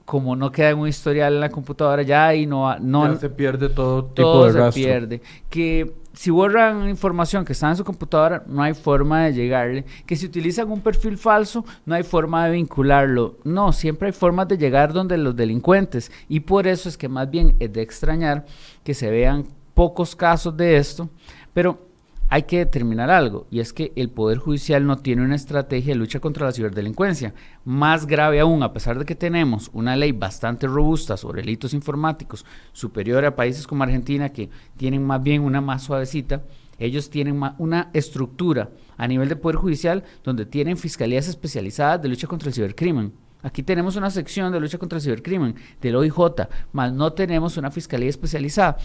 como 0.09 0.35
no 0.35 0.51
queda 0.51 0.73
un 0.73 0.87
historial 0.87 1.35
en 1.35 1.39
la 1.39 1.49
computadora 1.49 2.01
ya 2.01 2.33
y 2.33 2.47
no, 2.47 2.79
no 2.79 3.15
se 3.15 3.29
pierde 3.29 3.69
todo 3.69 4.05
tipo 4.05 4.47
de 4.47 4.53
rastro. 4.53 4.71
se 4.71 4.79
pierde. 4.79 5.21
Que 5.51 5.93
si 6.13 6.31
borran 6.31 6.89
información 6.89 7.45
que 7.45 7.53
está 7.53 7.69
en 7.69 7.75
su 7.75 7.83
computadora, 7.83 8.43
no 8.47 8.63
hay 8.63 8.73
forma 8.73 9.25
de 9.25 9.33
llegarle. 9.33 9.85
Que 10.07 10.15
si 10.15 10.25
utilizan 10.25 10.71
un 10.71 10.81
perfil 10.81 11.15
falso, 11.15 11.63
no 11.85 11.93
hay 11.93 12.01
forma 12.01 12.47
de 12.47 12.53
vincularlo. 12.53 13.37
No, 13.43 13.71
siempre 13.71 14.07
hay 14.07 14.13
formas 14.13 14.47
de 14.47 14.57
llegar 14.57 14.93
donde 14.93 15.15
los 15.15 15.35
delincuentes. 15.35 16.11
Y 16.27 16.39
por 16.39 16.65
eso 16.65 16.89
es 16.89 16.97
que 16.97 17.07
más 17.07 17.29
bien 17.29 17.55
es 17.59 17.71
de 17.71 17.83
extrañar 17.83 18.47
que 18.83 18.95
se 18.95 19.11
vean 19.11 19.45
pocos 19.75 20.15
casos 20.15 20.57
de 20.57 20.77
esto. 20.77 21.07
Pero 21.53 21.88
hay 22.29 22.43
que 22.43 22.59
determinar 22.59 23.09
algo, 23.09 23.47
y 23.49 23.59
es 23.59 23.73
que 23.73 23.91
el 23.95 24.09
Poder 24.09 24.37
Judicial 24.37 24.85
no 24.85 24.97
tiene 24.97 25.23
una 25.23 25.35
estrategia 25.35 25.93
de 25.93 25.99
lucha 25.99 26.19
contra 26.19 26.45
la 26.45 26.51
ciberdelincuencia. 26.51 27.33
Más 27.65 28.05
grave 28.05 28.39
aún, 28.39 28.61
a 28.61 28.71
pesar 28.71 28.99
de 28.99 29.05
que 29.05 29.15
tenemos 29.15 29.71
una 29.73 29.95
ley 29.95 30.11
bastante 30.11 30.67
robusta 30.67 31.17
sobre 31.17 31.41
delitos 31.41 31.73
informáticos, 31.73 32.45
superior 32.71 33.25
a 33.25 33.35
países 33.35 33.65
como 33.65 33.83
Argentina, 33.83 34.29
que 34.29 34.49
tienen 34.77 35.03
más 35.03 35.23
bien 35.23 35.41
una 35.41 35.59
más 35.59 35.83
suavecita, 35.83 36.43
ellos 36.77 37.09
tienen 37.09 37.41
una 37.57 37.89
estructura 37.93 38.69
a 38.95 39.07
nivel 39.07 39.27
de 39.27 39.35
Poder 39.35 39.57
Judicial 39.57 40.03
donde 40.23 40.45
tienen 40.45 40.77
fiscalías 40.77 41.27
especializadas 41.27 42.01
de 42.01 42.09
lucha 42.09 42.27
contra 42.27 42.49
el 42.49 42.53
cibercrimen. 42.53 43.11
Aquí 43.41 43.63
tenemos 43.63 43.95
una 43.95 44.09
sección 44.09 44.51
de 44.51 44.59
lucha 44.59 44.77
contra 44.77 44.97
el 44.97 45.03
cibercrimen 45.03 45.55
del 45.81 45.95
OIJ, 45.95 46.47
más 46.73 46.93
no 46.93 47.13
tenemos 47.13 47.57
una 47.57 47.71
fiscalía 47.71 48.09
especializada. 48.09 48.77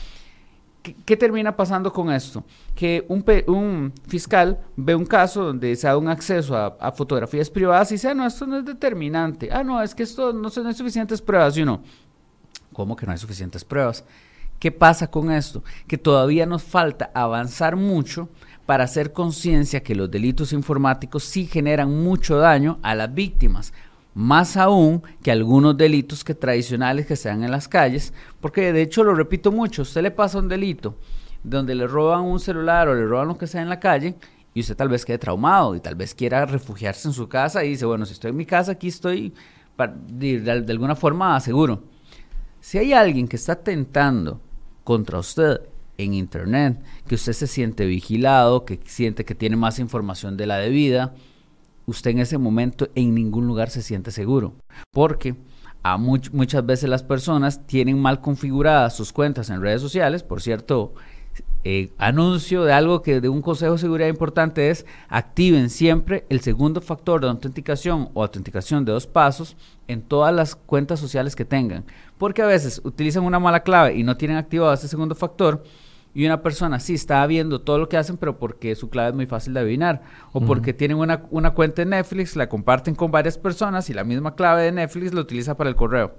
¿Qué, 1.06 1.16
termina 1.16 1.56
pasando 1.56 1.90
con 1.90 2.12
esto? 2.12 2.44
Que 2.74 3.06
un, 3.08 3.92
fiscal 4.06 4.60
ve 4.76 4.94
un 4.94 5.06
caso 5.06 5.44
donde 5.44 5.74
se 5.76 5.86
da 5.86 5.96
un 5.96 6.08
acceso 6.08 6.54
a, 6.54 6.92
fotografías 6.92 7.48
privadas 7.48 7.90
y 7.90 7.94
dice, 7.94 8.08
ah, 8.08 8.14
no, 8.14 8.26
esto 8.26 8.46
no 8.46 8.58
es 8.58 8.66
determinante. 8.66 9.48
Ah, 9.50 9.64
no, 9.64 9.80
es 9.82 9.94
que 9.94 10.02
esto 10.02 10.34
no, 10.34 10.50
no 10.54 10.68
hay 10.68 10.74
suficientes 10.74 11.22
pruebas. 11.22 11.56
Y 11.56 11.62
uno, 11.62 11.82
¿cómo 12.74 12.96
que 12.96 13.06
no 13.06 13.12
hay 13.12 13.18
suficientes 13.18 13.64
pruebas? 13.64 14.04
¿Qué 14.58 14.70
pasa 14.70 15.10
con 15.10 15.30
esto? 15.32 15.64
Que 15.86 15.96
todavía 15.96 16.44
nos 16.44 16.62
falta 16.62 17.10
avanzar 17.14 17.76
mucho 17.76 18.28
para 18.66 18.84
hacer 18.84 19.14
conciencia 19.14 19.82
que 19.82 19.94
los 19.94 20.10
delitos 20.10 20.52
informáticos 20.52 21.24
sí 21.24 21.46
generan 21.46 22.02
mucho 22.02 22.36
daño 22.36 22.78
a 22.82 22.94
las 22.94 23.12
víctimas 23.14 23.72
más 24.14 24.56
aún 24.56 25.02
que 25.22 25.32
algunos 25.32 25.76
delitos 25.76 26.22
que 26.24 26.34
tradicionales 26.34 27.06
que 27.06 27.16
se 27.16 27.28
dan 27.28 27.42
en 27.42 27.50
las 27.50 27.68
calles, 27.68 28.12
porque 28.40 28.72
de 28.72 28.82
hecho 28.82 29.02
lo 29.04 29.14
repito 29.14 29.50
mucho, 29.50 29.82
usted 29.82 30.02
le 30.02 30.10
pasa 30.10 30.38
un 30.38 30.48
delito 30.48 30.96
donde 31.42 31.74
le 31.74 31.86
roban 31.86 32.22
un 32.22 32.40
celular 32.40 32.88
o 32.88 32.94
le 32.94 33.04
roban 33.04 33.28
lo 33.28 33.36
que 33.36 33.46
sea 33.46 33.60
en 33.60 33.68
la 33.68 33.80
calle 33.80 34.14
y 34.54 34.60
usted 34.60 34.76
tal 34.76 34.88
vez 34.88 35.04
quede 35.04 35.18
traumado 35.18 35.74
y 35.74 35.80
tal 35.80 35.96
vez 35.96 36.14
quiera 36.14 36.46
refugiarse 36.46 37.08
en 37.08 37.14
su 37.14 37.28
casa 37.28 37.64
y 37.64 37.70
dice, 37.70 37.84
bueno, 37.84 38.06
si 38.06 38.12
estoy 38.12 38.30
en 38.30 38.36
mi 38.36 38.46
casa 38.46 38.72
aquí 38.72 38.88
estoy 38.88 39.34
de, 40.06 40.40
de 40.40 40.72
alguna 40.72 40.94
forma 40.94 41.38
seguro. 41.40 41.82
Si 42.60 42.78
hay 42.78 42.92
alguien 42.92 43.28
que 43.28 43.36
está 43.36 43.56
tentando 43.56 44.40
contra 44.84 45.18
usted 45.18 45.60
en 45.98 46.14
internet, 46.14 46.80
que 47.06 47.16
usted 47.16 47.32
se 47.32 47.46
siente 47.46 47.84
vigilado, 47.84 48.64
que 48.64 48.80
siente 48.84 49.24
que 49.24 49.34
tiene 49.34 49.56
más 49.56 49.78
información 49.78 50.36
de 50.36 50.46
la 50.46 50.58
debida, 50.58 51.14
usted 51.86 52.12
en 52.12 52.20
ese 52.20 52.38
momento 52.38 52.88
en 52.94 53.14
ningún 53.14 53.46
lugar 53.46 53.70
se 53.70 53.82
siente 53.82 54.10
seguro. 54.10 54.54
Porque 54.92 55.34
muchas 55.98 56.64
veces 56.64 56.88
las 56.88 57.02
personas 57.02 57.66
tienen 57.66 58.00
mal 58.00 58.20
configuradas 58.20 58.96
sus 58.96 59.12
cuentas 59.12 59.50
en 59.50 59.60
redes 59.60 59.82
sociales. 59.82 60.22
Por 60.22 60.40
cierto, 60.40 60.94
eh, 61.66 61.92
anuncio 61.96 62.64
de 62.64 62.72
algo 62.72 63.00
que 63.00 63.20
de 63.20 63.28
un 63.28 63.40
consejo 63.40 63.72
de 63.72 63.78
seguridad 63.78 64.08
importante 64.08 64.68
es 64.68 64.84
activen 65.08 65.70
siempre 65.70 66.26
el 66.28 66.40
segundo 66.40 66.80
factor 66.82 67.22
de 67.22 67.28
autenticación 67.28 68.10
o 68.12 68.22
autenticación 68.22 68.84
de 68.84 68.92
dos 68.92 69.06
pasos 69.06 69.56
en 69.88 70.02
todas 70.02 70.34
las 70.34 70.56
cuentas 70.56 71.00
sociales 71.00 71.34
que 71.34 71.44
tengan. 71.44 71.84
Porque 72.18 72.42
a 72.42 72.46
veces 72.46 72.80
utilizan 72.84 73.24
una 73.24 73.38
mala 73.38 73.62
clave 73.62 73.96
y 73.96 74.02
no 74.02 74.16
tienen 74.16 74.36
activado 74.36 74.72
ese 74.72 74.88
segundo 74.88 75.14
factor 75.14 75.64
y 76.14 76.24
una 76.24 76.42
persona 76.42 76.78
sí 76.78 76.94
está 76.94 77.26
viendo 77.26 77.60
todo 77.60 77.78
lo 77.78 77.88
que 77.88 77.96
hacen, 77.96 78.16
pero 78.16 78.38
porque 78.38 78.76
su 78.76 78.88
clave 78.88 79.10
es 79.10 79.14
muy 79.14 79.26
fácil 79.26 79.52
de 79.52 79.60
adivinar, 79.60 80.02
o 80.32 80.40
porque 80.40 80.72
tienen 80.72 80.96
una, 80.96 81.24
una, 81.30 81.50
cuenta 81.54 81.82
en 81.82 81.90
Netflix, 81.90 82.36
la 82.36 82.48
comparten 82.48 82.94
con 82.94 83.10
varias 83.10 83.36
personas 83.36 83.90
y 83.90 83.94
la 83.94 84.04
misma 84.04 84.34
clave 84.36 84.62
de 84.62 84.72
Netflix 84.72 85.12
la 85.12 85.20
utiliza 85.20 85.56
para 85.56 85.68
el 85.68 85.76
correo. 85.76 86.12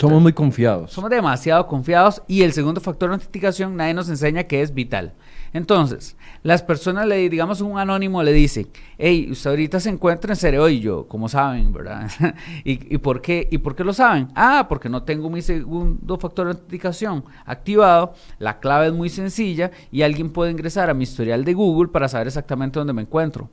Somos 0.00 0.22
muy 0.22 0.32
confiados. 0.32 0.92
Somos 0.92 1.10
demasiado 1.10 1.66
confiados 1.66 2.22
y 2.26 2.42
el 2.42 2.54
segundo 2.54 2.80
factor 2.80 3.10
de 3.10 3.16
autenticación 3.16 3.76
nadie 3.76 3.92
nos 3.92 4.08
enseña 4.08 4.44
que 4.44 4.62
es 4.62 4.72
vital. 4.72 5.12
Entonces, 5.58 6.16
las 6.44 6.62
personas 6.62 7.04
le, 7.06 7.28
digamos, 7.28 7.60
un 7.60 7.78
anónimo 7.78 8.22
le 8.22 8.32
dice, 8.32 8.68
hey, 8.96 9.28
usted 9.30 9.50
ahorita 9.50 9.80
se 9.80 9.90
encuentra 9.90 10.32
en 10.32 10.36
Cereo 10.36 10.68
y 10.68 10.78
yo, 10.78 11.08
como 11.08 11.28
saben, 11.28 11.72
¿verdad? 11.72 12.08
¿Y, 12.64 12.96
por 12.98 13.20
qué, 13.20 13.48
¿Y 13.50 13.58
por 13.58 13.74
qué 13.74 13.82
lo 13.82 13.92
saben? 13.92 14.28
Ah, 14.36 14.66
porque 14.68 14.88
no 14.88 15.02
tengo 15.02 15.28
mi 15.28 15.42
segundo 15.42 16.16
factor 16.16 16.46
de 16.46 16.52
autenticación 16.52 17.24
activado, 17.44 18.14
la 18.38 18.60
clave 18.60 18.86
es 18.86 18.92
muy 18.92 19.08
sencilla 19.08 19.72
y 19.90 20.02
alguien 20.02 20.30
puede 20.30 20.52
ingresar 20.52 20.90
a 20.90 20.94
mi 20.94 21.02
historial 21.02 21.44
de 21.44 21.54
Google 21.54 21.90
para 21.90 22.08
saber 22.08 22.28
exactamente 22.28 22.78
dónde 22.78 22.92
me 22.92 23.02
encuentro. 23.02 23.50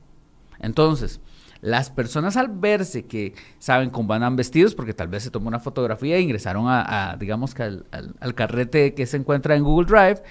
Entonces, 0.60 1.20
las 1.62 1.90
personas 1.90 2.38
al 2.38 2.50
verse 2.50 3.08
que 3.08 3.34
saben 3.58 3.90
cómo 3.90 4.10
van 4.10 4.36
vestidos, 4.36 4.76
porque 4.76 4.94
tal 4.94 5.08
vez 5.08 5.24
se 5.24 5.32
tomó 5.32 5.48
una 5.48 5.60
fotografía 5.60 6.18
e 6.18 6.22
ingresaron 6.22 6.66
a, 6.68 7.18
digamos 7.20 7.56
al, 7.60 8.36
carrete 8.36 8.94
que 8.94 9.08
se 9.08 9.18
encuentra 9.18 9.56
en 9.56 9.64
Google 9.64 9.88
Drive, 9.88 10.22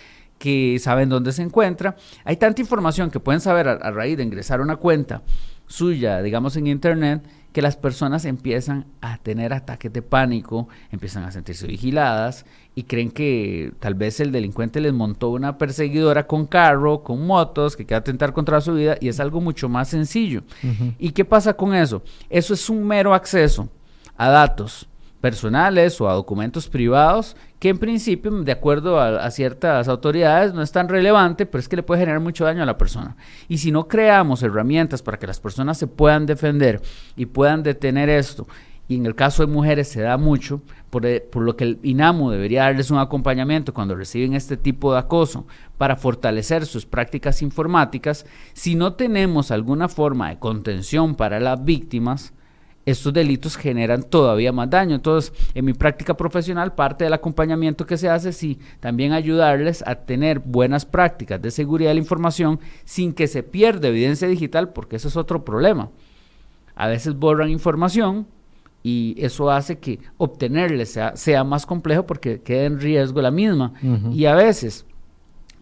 que 0.45 0.79
saben 0.79 1.09
dónde 1.09 1.33
se 1.33 1.41
encuentra. 1.41 1.97
Hay 2.23 2.37
tanta 2.37 2.61
información 2.61 3.11
que 3.11 3.19
pueden 3.19 3.41
saber 3.41 3.67
a, 3.67 3.91
raíz 3.91 4.19
de 4.19 4.25
ingresar 4.25 4.61
a 4.61 4.63
una 4.63 4.77
cuenta 4.77 5.23
suya, 5.67 6.21
digamos 6.21 6.55
en 6.59 6.67
Internet, 6.67 7.23
que 7.51 7.63
las 7.63 7.79
personas 7.79 8.27
empiezan 8.27 8.85
a 9.01 9.17
tener 9.17 9.55
ataques 9.55 9.91
de 9.91 10.03
pánico, 10.03 10.69
empiezan 10.93 11.25
a 11.25 11.31
sentirse 11.31 11.67
vigiladas 11.67 12.45
y 12.75 12.83
creen 12.83 13.11
que 13.11 13.73
tal 13.81 13.95
vez 13.95 14.21
el 14.21 14.33
delincuente 14.33 14.83
les 14.83 14.93
montó 14.93 15.31
una 15.31 15.57
perseguidora 15.57 16.27
con 16.27 16.47
carro, 16.47 17.03
con 17.03 17.27
motos, 17.27 17.75
que 17.75 17.87
quiere 17.87 18.01
atentar 18.01 18.35
contra 18.35 18.61
su 18.61 18.75
vida 18.75 18.99
y 19.01 19.09
es 19.09 19.21
algo 19.21 19.41
mucho 19.41 19.71
más 19.71 19.89
sencillo. 19.89 20.43
¿Y 20.99 21.13
qué 21.13 21.25
pasa 21.25 21.55
con 21.55 21.75
eso? 21.75 22.03
Eso 22.29 22.53
es 22.53 22.69
un 22.69 22.87
mero 22.87 23.15
acceso 23.15 23.71
a 24.19 24.29
datos 24.29 24.91
personales 25.25 25.99
o 26.03 26.11
a 26.11 26.13
documentos 26.13 26.69
privados 26.69 27.35
que 27.59 27.71
en 27.71 27.79
principio, 27.79 28.31
de 28.31 28.53
acuerdo 28.53 29.01
a, 29.01 29.31
ciertas 29.31 29.89
autoridades, 29.89 30.53
no 30.53 30.61
es 30.61 30.71
tan 30.71 30.87
relevante, 30.87 31.47
pero 31.47 31.61
es 31.61 31.67
que 31.67 31.77
le 31.77 31.83
puede 31.83 32.03
generar 32.03 32.21
mucho 32.21 32.45
daño 32.45 32.63
a 32.63 32.67
la 32.67 32.77
persona. 32.77 33.17
Y 33.49 33.57
si 33.57 33.73
no 33.73 33.89
creamos 33.89 34.43
herramientas 34.43 35.01
para 35.01 35.19
que 35.19 35.27
las 35.27 35.41
personas 35.41 35.79
se 35.79 35.87
puedan 35.87 36.27
defender 36.27 36.83
y 37.17 37.25
puedan 37.25 37.63
detener 37.63 38.11
esto, 38.11 38.47
y 38.87 38.97
en 38.97 39.07
el 39.07 39.15
caso 39.15 39.47
de 39.47 39.51
mujeres 39.51 39.89
se 39.89 40.03
da 40.03 40.19
mucho, 40.19 40.61
por, 40.91 41.07
eh, 41.07 41.23
por 41.23 41.43
lo 41.43 41.57
que 41.57 41.65
el 41.65 41.79
INAMU 41.83 42.29
debería 42.29 42.65
darles 42.65 42.91
un 42.91 42.99
acompañamiento 42.99 43.73
cuando 43.73 43.95
reciben 43.95 44.35
este 44.35 44.59
tipo 44.59 44.93
de 44.93 44.99
acoso 44.99 45.47
para 45.79 45.97
fortalecer 45.97 46.67
sus 46.67 46.85
prácticas 46.85 47.41
informáticas, 47.41 48.27
si 48.53 48.75
no 48.75 48.93
tenemos 48.93 49.51
alguna 49.51 49.89
forma 49.89 50.29
de 50.29 50.39
contención 50.39 51.15
para 51.15 51.41
las 51.41 51.65
víctimas, 51.65 52.34
estos 52.87 53.13
delitos 53.13 53.57
generan 53.57 54.03
todavía 54.03 54.53
más 54.53 54.69
daño. 54.69 54.95
Entonces, 54.95 55.33
en 55.55 55.65
mi 55.65 55.73
práctica 55.73 56.17
profesional, 56.17 56.75
parte 56.75 57.05
del 57.05 57.15
acompañamiento 57.15 57.87
que 57.87 57.97
se 57.97 58.09
hace 58.09 58.29
es 58.29 58.37
sí, 58.37 58.59
también 58.81 59.13
ayudarles 59.13 59.83
a 59.87 59.95
tener 59.95 60.39
buenas 60.41 60.85
prácticas 60.85 61.41
de 61.41 61.51
seguridad 61.51 61.91
de 61.91 61.95
la 61.95 62.01
información 62.01 62.61
sin 62.85 63.15
que 63.15 63.27
se 63.27 63.43
pierda 63.43 63.89
evidencia 63.89 64.29
digital, 64.29 64.71
porque 64.73 64.97
ese 64.97 65.09
es 65.09 65.17
otro 65.17 65.45
problema. 65.45 65.91
A 66.75 66.89
veces 66.89 67.15
borran 67.15 67.51
información 67.51 68.27
y 68.83 69.15
eso 69.17 69.51
hace 69.51 69.79
que 69.79 69.99
obtenerle 70.19 70.85
sea, 70.85 71.45
más 71.45 71.65
complejo 71.65 72.05
porque 72.05 72.43
queda 72.43 72.65
en 72.65 72.81
riesgo 72.81 73.23
la 73.23 73.31
misma. 73.31 73.73
Y 74.13 74.27
a 74.27 74.35
veces, 74.35 74.85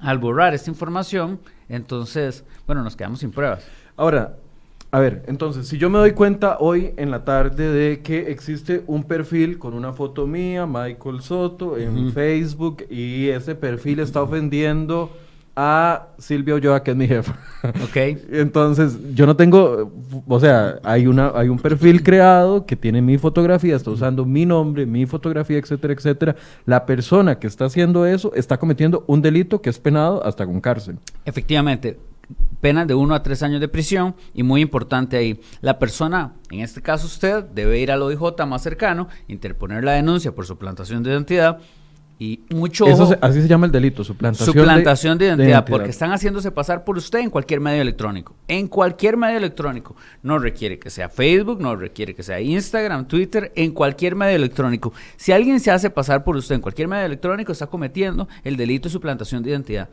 al 0.00 0.18
borrar 0.18 0.54
esta 0.54 0.70
información, 0.70 1.38
entonces, 1.68 2.44
bueno, 2.66 2.82
nos 2.82 2.96
quedamos 2.96 3.20
sin 3.20 3.30
pruebas. 3.30 3.64
Ahora, 3.96 4.36
a 4.94 5.00
ver, 5.00 5.22
entonces, 5.26 5.66
si 5.66 5.78
yo 5.78 5.88
me 5.88 5.98
doy 5.98 6.12
cuenta 6.12 6.58
hoy 6.60 6.92
en 6.98 7.10
la 7.10 7.24
tarde 7.24 7.72
de 7.72 8.02
que 8.02 8.30
existe 8.30 8.82
un 8.86 9.04
perfil 9.04 9.58
con 9.58 9.72
una 9.72 9.94
foto 9.94 10.26
mía, 10.26 10.66
Michael 10.66 11.22
Soto, 11.22 11.78
en 11.78 12.12
Facebook, 12.12 12.84
y 12.90 13.28
ese 13.28 13.54
perfil 13.54 14.00
está 14.00 14.20
ofendiendo 14.20 15.10
a 15.56 16.08
Silvia 16.18 16.56
Ochoa, 16.56 16.82
que 16.82 16.90
es 16.90 16.96
mi 16.98 17.08
jefa. 17.08 17.38
Ok. 17.82 17.96
Entonces, 18.32 18.98
yo 19.14 19.24
no 19.24 19.34
tengo, 19.34 19.90
o 20.26 20.40
sea, 20.40 20.78
hay, 20.82 21.06
una, 21.06 21.32
hay 21.34 21.48
un 21.48 21.58
perfil 21.58 22.02
creado 22.02 22.66
que 22.66 22.76
tiene 22.76 23.00
mi 23.00 23.16
fotografía, 23.16 23.76
está 23.76 23.90
usando 23.90 24.26
mi 24.26 24.44
nombre, 24.44 24.84
mi 24.84 25.06
fotografía, 25.06 25.56
etcétera, 25.56 25.94
etcétera. 25.94 26.36
La 26.66 26.84
persona 26.84 27.38
que 27.38 27.46
está 27.46 27.64
haciendo 27.64 28.04
eso 28.04 28.34
está 28.34 28.58
cometiendo 28.58 29.04
un 29.06 29.22
delito 29.22 29.62
que 29.62 29.70
es 29.70 29.78
penado 29.78 30.22
hasta 30.22 30.44
con 30.44 30.60
cárcel. 30.60 30.98
Efectivamente 31.24 32.11
penas 32.60 32.86
de 32.86 32.94
1 32.94 33.14
a 33.14 33.22
3 33.22 33.42
años 33.42 33.60
de 33.60 33.68
prisión 33.68 34.14
y 34.34 34.42
muy 34.42 34.60
importante 34.60 35.16
ahí, 35.16 35.40
la 35.60 35.78
persona, 35.78 36.34
en 36.50 36.60
este 36.60 36.80
caso 36.80 37.06
usted, 37.06 37.44
debe 37.44 37.78
ir 37.80 37.90
al 37.90 38.02
OIJ 38.02 38.46
más 38.46 38.62
cercano, 38.62 39.08
interponer 39.28 39.84
la 39.84 39.92
denuncia 39.92 40.34
por 40.34 40.46
suplantación 40.46 41.02
de 41.02 41.10
identidad 41.10 41.58
y 42.22 42.38
mucho 42.50 42.86
Eso 42.86 43.16
así 43.20 43.42
se 43.42 43.48
llama 43.48 43.66
el 43.66 43.72
delito, 43.72 44.04
suplantación, 44.04 44.54
suplantación 44.54 45.18
de, 45.18 45.26
identidad, 45.26 45.64
porque 45.64 45.90
están 45.90 46.12
haciéndose 46.12 46.52
pasar 46.52 46.84
por 46.84 46.96
usted 46.96 47.18
en 47.18 47.30
cualquier 47.30 47.58
medio 47.58 47.82
electrónico. 47.82 48.36
En 48.46 48.68
cualquier 48.68 49.16
medio 49.16 49.38
electrónico. 49.38 49.96
No 50.22 50.38
requiere 50.38 50.78
que 50.78 50.88
sea 50.88 51.08
Facebook, 51.08 51.60
no 51.60 51.74
requiere 51.74 52.14
que 52.14 52.22
sea 52.22 52.40
Instagram, 52.40 53.08
Twitter, 53.08 53.50
en 53.56 53.72
cualquier 53.72 54.14
medio 54.14 54.36
electrónico. 54.36 54.92
Si 55.16 55.32
alguien 55.32 55.58
se 55.58 55.72
hace 55.72 55.90
pasar 55.90 56.22
por 56.22 56.36
usted 56.36 56.54
en 56.54 56.60
cualquier 56.60 56.86
medio 56.86 57.06
electrónico, 57.06 57.50
está 57.50 57.66
cometiendo 57.66 58.28
el 58.44 58.56
delito 58.56 58.88
de 58.88 58.92
suplantación 58.92 59.42
de 59.42 59.50
identidad 59.50 59.88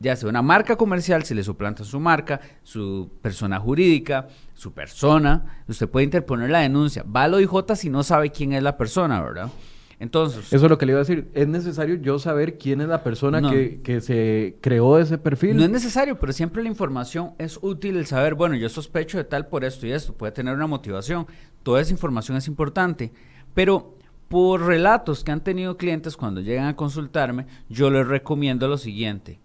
ya 0.00 0.16
sea 0.16 0.28
una 0.28 0.42
marca 0.42 0.76
comercial, 0.76 1.24
si 1.24 1.34
le 1.34 1.42
suplanta 1.42 1.84
su 1.84 2.00
marca, 2.00 2.40
su 2.62 3.10
persona 3.22 3.58
jurídica, 3.58 4.28
su 4.54 4.72
persona, 4.72 5.62
usted 5.68 5.88
puede 5.88 6.04
interponer 6.04 6.50
la 6.50 6.60
denuncia. 6.60 7.04
Va 7.04 7.24
al 7.24 7.34
OIJ 7.34 7.74
si 7.76 7.90
no 7.90 8.02
sabe 8.02 8.30
quién 8.30 8.52
es 8.52 8.62
la 8.62 8.76
persona, 8.76 9.22
¿verdad? 9.22 9.50
Entonces. 9.98 10.52
Eso 10.52 10.66
es 10.66 10.70
lo 10.70 10.76
que 10.76 10.86
le 10.86 10.92
iba 10.92 11.00
a 11.00 11.04
decir. 11.04 11.30
Es 11.34 11.48
necesario 11.48 11.94
yo 11.96 12.18
saber 12.18 12.58
quién 12.58 12.80
es 12.80 12.88
la 12.88 13.02
persona 13.02 13.50
que, 13.50 13.80
que, 13.82 14.00
se 14.00 14.56
creó 14.60 14.98
ese 14.98 15.18
perfil. 15.18 15.56
No 15.56 15.64
es 15.64 15.70
necesario, 15.70 16.18
pero 16.18 16.32
siempre 16.32 16.62
la 16.62 16.68
información 16.68 17.32
es 17.38 17.58
útil 17.62 17.96
el 17.96 18.06
saber, 18.06 18.34
bueno, 18.34 18.56
yo 18.56 18.68
sospecho 18.68 19.18
de 19.18 19.24
tal 19.24 19.46
por 19.46 19.64
esto 19.64 19.86
y 19.86 19.92
esto, 19.92 20.12
puede 20.12 20.32
tener 20.32 20.54
una 20.54 20.66
motivación. 20.66 21.26
Toda 21.62 21.80
esa 21.80 21.92
información 21.92 22.36
es 22.36 22.48
importante. 22.48 23.12
Pero 23.54 23.96
por 24.28 24.62
relatos 24.62 25.22
que 25.22 25.32
han 25.32 25.44
tenido 25.44 25.76
clientes 25.76 26.16
cuando 26.16 26.40
llegan 26.40 26.66
a 26.66 26.76
consultarme, 26.76 27.46
yo 27.68 27.90
les 27.90 28.06
recomiendo 28.06 28.68
lo 28.68 28.78
siguiente. 28.78 29.40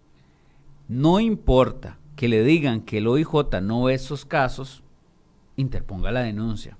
No 0.90 1.20
importa 1.20 1.98
que 2.16 2.26
le 2.26 2.42
digan 2.42 2.80
que 2.80 2.98
el 2.98 3.06
OIJ 3.06 3.60
no 3.62 3.84
ve 3.84 3.94
esos 3.94 4.24
casos, 4.24 4.82
interponga 5.54 6.10
la 6.10 6.22
denuncia. 6.22 6.76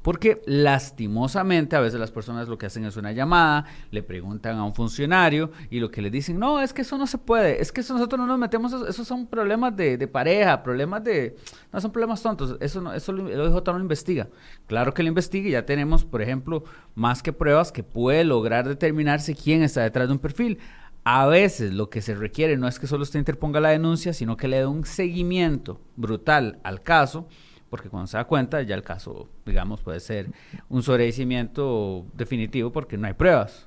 Porque 0.00 0.40
lastimosamente 0.46 1.76
a 1.76 1.80
veces 1.80 2.00
las 2.00 2.10
personas 2.10 2.48
lo 2.48 2.56
que 2.56 2.64
hacen 2.64 2.86
es 2.86 2.96
una 2.96 3.12
llamada, 3.12 3.66
le 3.90 4.02
preguntan 4.02 4.56
a 4.56 4.64
un 4.64 4.74
funcionario 4.74 5.50
y 5.68 5.80
lo 5.80 5.90
que 5.90 6.00
le 6.00 6.08
dicen, 6.08 6.38
no, 6.38 6.60
es 6.60 6.72
que 6.72 6.80
eso 6.80 6.96
no 6.96 7.06
se 7.06 7.18
puede, 7.18 7.60
es 7.60 7.70
que 7.72 7.82
eso 7.82 7.92
nosotros 7.92 8.18
no 8.18 8.26
nos 8.26 8.38
metemos, 8.38 8.72
esos 8.88 9.06
son 9.06 9.26
problemas 9.26 9.76
de, 9.76 10.08
pareja, 10.08 10.62
problemas 10.62 11.04
de, 11.04 11.36
no 11.70 11.78
son 11.78 11.92
problemas 11.92 12.22
tontos, 12.22 12.56
eso, 12.58 12.80
no, 12.80 12.94
eso 12.94 13.12
el 13.12 13.38
OIJ 13.38 13.66
no 13.66 13.74
lo 13.74 13.80
investiga. 13.80 14.28
Claro 14.66 14.94
que 14.94 15.02
lo 15.02 15.10
investiga 15.10 15.48
y 15.48 15.52
ya 15.52 15.66
tenemos, 15.66 16.06
por 16.06 16.22
ejemplo, 16.22 16.64
más 16.94 17.22
que 17.22 17.34
pruebas 17.34 17.70
que 17.70 17.82
puede 17.82 18.24
lograr 18.24 18.66
determinarse 18.66 19.34
quién 19.34 19.62
está 19.62 19.82
detrás 19.82 20.08
de 20.08 20.14
un 20.14 20.20
perfil. 20.20 20.58
A 21.04 21.26
veces 21.26 21.72
lo 21.72 21.90
que 21.90 22.00
se 22.00 22.14
requiere 22.14 22.56
no 22.56 22.68
es 22.68 22.78
que 22.78 22.86
solo 22.86 23.02
usted 23.02 23.18
interponga 23.18 23.60
la 23.60 23.70
denuncia, 23.70 24.12
sino 24.12 24.36
que 24.36 24.48
le 24.48 24.58
dé 24.58 24.66
un 24.66 24.84
seguimiento 24.84 25.80
brutal 25.96 26.60
al 26.62 26.82
caso 26.82 27.26
porque 27.72 27.88
cuando 27.88 28.06
se 28.06 28.18
da 28.18 28.26
cuenta 28.26 28.60
ya 28.60 28.74
el 28.74 28.82
caso, 28.82 29.30
digamos, 29.46 29.80
puede 29.80 29.98
ser 29.98 30.30
un 30.68 30.82
sobreseimiento 30.82 32.04
definitivo 32.12 32.70
porque 32.70 32.98
no 32.98 33.06
hay 33.06 33.14
pruebas. 33.14 33.66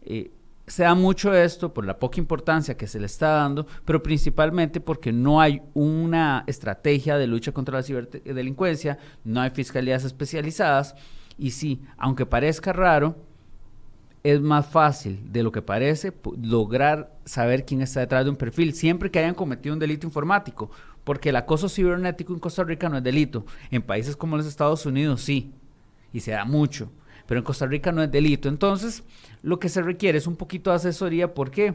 Eh, 0.00 0.30
se 0.66 0.84
da 0.84 0.94
mucho 0.94 1.34
esto 1.34 1.74
por 1.74 1.84
la 1.84 1.98
poca 1.98 2.18
importancia 2.18 2.78
que 2.78 2.86
se 2.86 2.98
le 2.98 3.04
está 3.04 3.28
dando, 3.28 3.66
pero 3.84 4.02
principalmente 4.02 4.80
porque 4.80 5.12
no 5.12 5.38
hay 5.38 5.60
una 5.74 6.44
estrategia 6.46 7.18
de 7.18 7.26
lucha 7.26 7.52
contra 7.52 7.76
la 7.76 7.82
ciberdelincuencia, 7.82 8.96
no 9.22 9.42
hay 9.42 9.50
fiscalías 9.50 10.02
especializadas 10.04 10.94
y 11.36 11.50
sí, 11.50 11.82
aunque 11.98 12.24
parezca 12.24 12.72
raro, 12.72 13.16
es 14.24 14.40
más 14.40 14.66
fácil 14.66 15.32
de 15.32 15.42
lo 15.42 15.50
que 15.50 15.62
parece 15.62 16.12
lograr 16.40 17.16
saber 17.24 17.64
quién 17.64 17.82
está 17.82 18.00
detrás 18.00 18.24
de 18.24 18.30
un 18.30 18.36
perfil, 18.36 18.74
siempre 18.74 19.10
que 19.10 19.18
hayan 19.18 19.34
cometido 19.34 19.72
un 19.72 19.80
delito 19.80 20.06
informático, 20.06 20.70
porque 21.04 21.30
el 21.30 21.36
acoso 21.36 21.68
cibernético 21.68 22.32
en 22.32 22.38
Costa 22.38 22.62
Rica 22.62 22.88
no 22.88 22.98
es 22.98 23.02
delito. 23.02 23.44
En 23.70 23.82
países 23.82 24.16
como 24.16 24.36
los 24.36 24.46
Estados 24.46 24.86
Unidos 24.86 25.22
sí, 25.22 25.52
y 26.12 26.20
se 26.20 26.30
da 26.32 26.44
mucho, 26.44 26.90
pero 27.26 27.38
en 27.38 27.44
Costa 27.44 27.66
Rica 27.66 27.90
no 27.90 28.02
es 28.02 28.10
delito. 28.10 28.48
Entonces, 28.48 29.02
lo 29.42 29.58
que 29.58 29.68
se 29.68 29.82
requiere 29.82 30.18
es 30.18 30.26
un 30.26 30.36
poquito 30.36 30.70
de 30.70 30.76
asesoría. 30.76 31.34
¿Por 31.34 31.50
qué? 31.50 31.74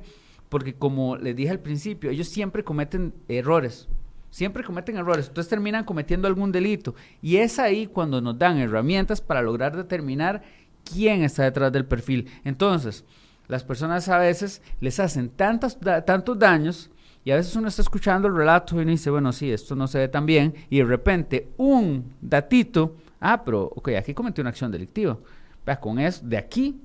Porque 0.50 0.74
como 0.74 1.18
les 1.18 1.36
dije 1.36 1.50
al 1.50 1.60
principio, 1.60 2.10
ellos 2.10 2.30
siempre 2.30 2.64
cometen 2.64 3.14
errores. 3.28 3.90
Siempre 4.30 4.64
cometen 4.64 4.98
errores, 4.98 5.30
entonces 5.30 5.50
terminan 5.50 5.86
cometiendo 5.86 6.28
algún 6.28 6.52
delito. 6.52 6.96
Y 7.22 7.38
es 7.38 7.60
ahí 7.60 7.88
cuando 7.88 8.22
nos 8.22 8.38
dan 8.38 8.58
herramientas 8.58 9.22
para 9.22 9.42
lograr 9.42 9.76
determinar 9.76 10.44
quién 10.90 11.24
está 11.24 11.44
detrás 11.44 11.72
del 11.72 11.86
perfil. 11.86 12.30
Entonces, 12.44 13.04
las 13.48 13.64
personas 13.64 14.10
a 14.10 14.18
veces 14.18 14.62
les 14.80 15.00
hacen 15.00 15.30
tantos, 15.30 15.78
tantos 16.06 16.38
daños 16.38 16.90
y 17.24 17.32
a 17.32 17.36
veces 17.36 17.56
uno 17.56 17.68
está 17.68 17.82
escuchando 17.82 18.28
el 18.28 18.36
relato 18.36 18.76
y 18.76 18.80
uno 18.80 18.92
dice, 18.92 19.10
bueno, 19.10 19.34
sí, 19.34 19.52
esto 19.52 19.76
no 19.76 19.88
se 19.88 20.00
ve 20.00 20.08
tan 20.08 20.26
bien. 20.26 20.54
Y 20.70 20.78
de 20.78 20.86
repente 20.86 21.50
un 21.58 22.14
datito, 22.22 22.96
ah, 23.20 23.44
pero, 23.44 23.64
ok, 23.76 23.90
aquí 23.98 24.14
cometió 24.14 24.42
una 24.42 24.50
acción 24.50 24.72
delictiva. 24.72 25.18
Vea, 25.66 25.80
con 25.80 26.00
eso, 26.00 26.26
de 26.26 26.38
aquí, 26.38 26.80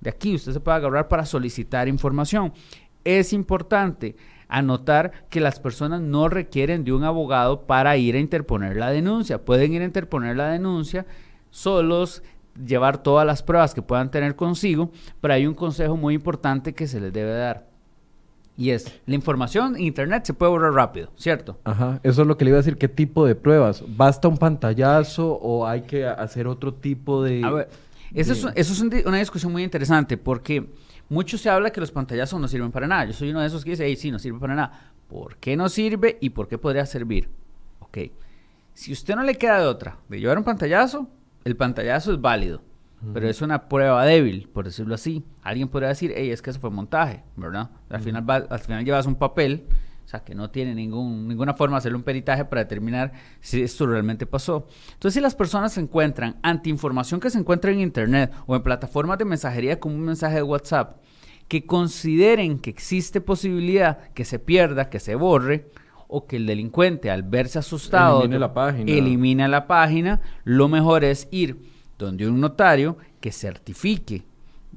de 0.00 0.10
aquí 0.10 0.34
usted 0.34 0.52
se 0.52 0.60
puede 0.60 0.78
agarrar 0.78 1.08
para 1.08 1.24
solicitar 1.24 1.86
información. 1.88 2.52
Es 3.04 3.32
importante 3.32 4.16
anotar 4.48 5.12
que 5.28 5.40
las 5.40 5.60
personas 5.60 6.00
no 6.00 6.28
requieren 6.28 6.84
de 6.84 6.92
un 6.92 7.04
abogado 7.04 7.66
para 7.66 7.96
ir 7.96 8.16
a 8.16 8.20
interponer 8.20 8.76
la 8.76 8.90
denuncia. 8.90 9.44
Pueden 9.44 9.72
ir 9.72 9.82
a 9.82 9.86
interponer 9.86 10.36
la 10.36 10.48
denuncia 10.48 11.06
solos, 11.50 12.22
llevar 12.64 13.02
todas 13.02 13.26
las 13.26 13.42
pruebas 13.42 13.74
que 13.74 13.82
puedan 13.82 14.10
tener 14.10 14.36
consigo, 14.36 14.90
pero 15.20 15.34
hay 15.34 15.46
un 15.46 15.54
consejo 15.54 15.96
muy 15.96 16.14
importante 16.14 16.74
que 16.74 16.86
se 16.86 17.00
les 17.00 17.12
debe 17.12 17.32
dar. 17.32 17.66
Y 18.58 18.70
es, 18.70 19.00
la 19.04 19.14
información 19.14 19.76
en 19.76 19.82
Internet 19.82 20.24
se 20.24 20.32
puede 20.32 20.50
borrar 20.50 20.72
rápido, 20.72 21.10
¿cierto? 21.16 21.58
Ajá, 21.64 22.00
eso 22.02 22.22
es 22.22 22.28
lo 22.28 22.38
que 22.38 22.44
le 22.44 22.50
iba 22.50 22.56
a 22.56 22.62
decir. 22.62 22.78
¿Qué 22.78 22.88
tipo 22.88 23.26
de 23.26 23.34
pruebas? 23.34 23.84
¿Basta 23.86 24.28
un 24.28 24.38
pantallazo 24.38 25.34
o 25.34 25.66
hay 25.66 25.82
que 25.82 26.06
hacer 26.06 26.46
otro 26.46 26.72
tipo 26.72 27.22
de...? 27.22 27.44
A 27.44 27.50
ver, 27.50 27.68
eso, 28.14 28.32
es, 28.32 28.46
eso 28.54 28.72
es 28.72 29.04
una 29.04 29.18
discusión 29.18 29.52
muy 29.52 29.62
interesante 29.62 30.16
porque 30.16 30.70
mucho 31.10 31.36
se 31.36 31.50
habla 31.50 31.70
que 31.70 31.80
los 31.80 31.92
pantallazos 31.92 32.40
no 32.40 32.48
sirven 32.48 32.72
para 32.72 32.86
nada. 32.86 33.04
Yo 33.04 33.12
soy 33.12 33.30
uno 33.30 33.40
de 33.40 33.46
esos 33.46 33.62
que 33.62 33.70
dice, 33.70 33.84
hey, 33.84 33.96
sí, 33.96 34.10
no 34.10 34.18
sirve 34.18 34.38
para 34.38 34.54
nada. 34.54 34.92
¿Por 35.06 35.36
qué 35.36 35.54
no 35.54 35.68
sirve 35.68 36.16
y 36.20 36.30
por 36.30 36.48
qué 36.48 36.56
podría 36.56 36.86
servir? 36.86 37.28
Ok, 37.80 37.98
si 38.72 38.92
usted 38.92 39.14
no 39.14 39.22
le 39.22 39.36
queda 39.36 39.60
de 39.60 39.66
otra 39.66 39.98
de 40.08 40.18
llevar 40.18 40.38
un 40.38 40.44
pantallazo, 40.44 41.08
el 41.46 41.56
pantallazo 41.56 42.12
es 42.12 42.20
válido. 42.20 42.60
Pero 43.14 43.28
es 43.28 43.40
una 43.40 43.68
prueba 43.68 44.04
débil, 44.04 44.48
por 44.52 44.64
decirlo 44.64 44.96
así. 44.96 45.24
Alguien 45.42 45.68
podría 45.68 45.90
decir, 45.90 46.12
hey, 46.16 46.30
es 46.30 46.42
que 46.42 46.50
eso 46.50 46.58
fue 46.58 46.70
montaje, 46.70 47.22
¿verdad? 47.36 47.70
Al, 47.88 48.00
final, 48.00 48.24
al 48.50 48.58
final 48.58 48.84
llevas 48.84 49.06
un 49.06 49.14
papel, 49.14 49.68
o 50.04 50.08
sea, 50.08 50.24
que 50.24 50.34
no 50.34 50.50
tiene 50.50 50.74
ningún, 50.74 51.28
ninguna 51.28 51.54
forma 51.54 51.76
de 51.76 51.78
hacerle 51.78 51.98
un 51.98 52.02
peritaje 52.02 52.44
para 52.46 52.62
determinar 52.64 53.12
si 53.38 53.62
esto 53.62 53.86
realmente 53.86 54.26
pasó. 54.26 54.66
Entonces, 54.94 55.14
si 55.14 55.20
las 55.20 55.36
personas 55.36 55.74
se 55.74 55.80
encuentran 55.80 56.40
ante 56.42 56.68
información 56.68 57.20
que 57.20 57.30
se 57.30 57.38
encuentra 57.38 57.70
en 57.70 57.78
Internet 57.78 58.32
o 58.46 58.56
en 58.56 58.62
plataformas 58.62 59.18
de 59.18 59.26
mensajería 59.26 59.78
como 59.78 59.94
un 59.94 60.02
mensaje 60.02 60.36
de 60.36 60.42
WhatsApp, 60.42 61.00
que 61.46 61.64
consideren 61.64 62.58
que 62.58 62.70
existe 62.70 63.20
posibilidad 63.20 64.10
que 64.14 64.24
se 64.24 64.40
pierda, 64.40 64.90
que 64.90 64.98
se 64.98 65.14
borre, 65.14 65.70
o 66.08 66.26
que 66.26 66.36
el 66.36 66.46
delincuente 66.46 67.10
al 67.10 67.22
verse 67.22 67.58
asustado 67.58 68.20
elimine 68.20 68.38
la 68.38 68.54
página, 68.54 68.92
elimina 68.92 69.48
la 69.48 69.66
página 69.66 70.20
lo 70.44 70.68
mejor 70.68 71.04
es 71.04 71.28
ir 71.30 71.58
donde 71.98 72.28
un 72.28 72.40
notario 72.40 72.98
que 73.20 73.32
certifique 73.32 74.24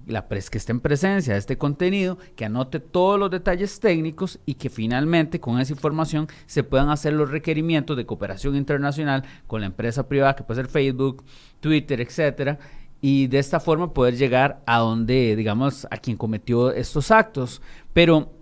la 0.08 0.28
pres 0.28 0.50
que 0.50 0.58
esté 0.58 0.72
en 0.72 0.80
presencia 0.80 1.34
de 1.34 1.40
este 1.40 1.58
contenido, 1.58 2.18
que 2.36 2.46
anote 2.46 2.80
todos 2.80 3.20
los 3.20 3.30
detalles 3.30 3.80
técnicos 3.80 4.40
y 4.46 4.56
que 4.56 4.70
finalmente 4.70 5.40
con 5.40 5.60
esa 5.60 5.74
información 5.74 6.28
se 6.46 6.64
puedan 6.64 6.90
hacer 6.90 7.14
los 7.14 7.30
requerimientos 7.30 7.96
de 7.96 8.06
cooperación 8.06 8.56
internacional 8.56 9.24
con 9.48 9.62
la 9.62 9.68
empresa 9.68 10.08
privada 10.08 10.36
que 10.36 10.44
puede 10.44 10.62
ser 10.62 10.72
Facebook, 10.72 11.24
Twitter, 11.60 12.02
etcétera, 12.02 12.58
y 13.02 13.28
de 13.28 13.40
esta 13.40 13.60
forma 13.60 13.94
poder 13.94 14.16
llegar 14.16 14.62
a 14.66 14.80
donde, 14.80 15.36
digamos, 15.36 15.88
a 15.90 15.98
quien 15.98 16.18
cometió 16.18 16.72
estos 16.72 17.12
actos. 17.12 17.62
Pero 17.94 18.34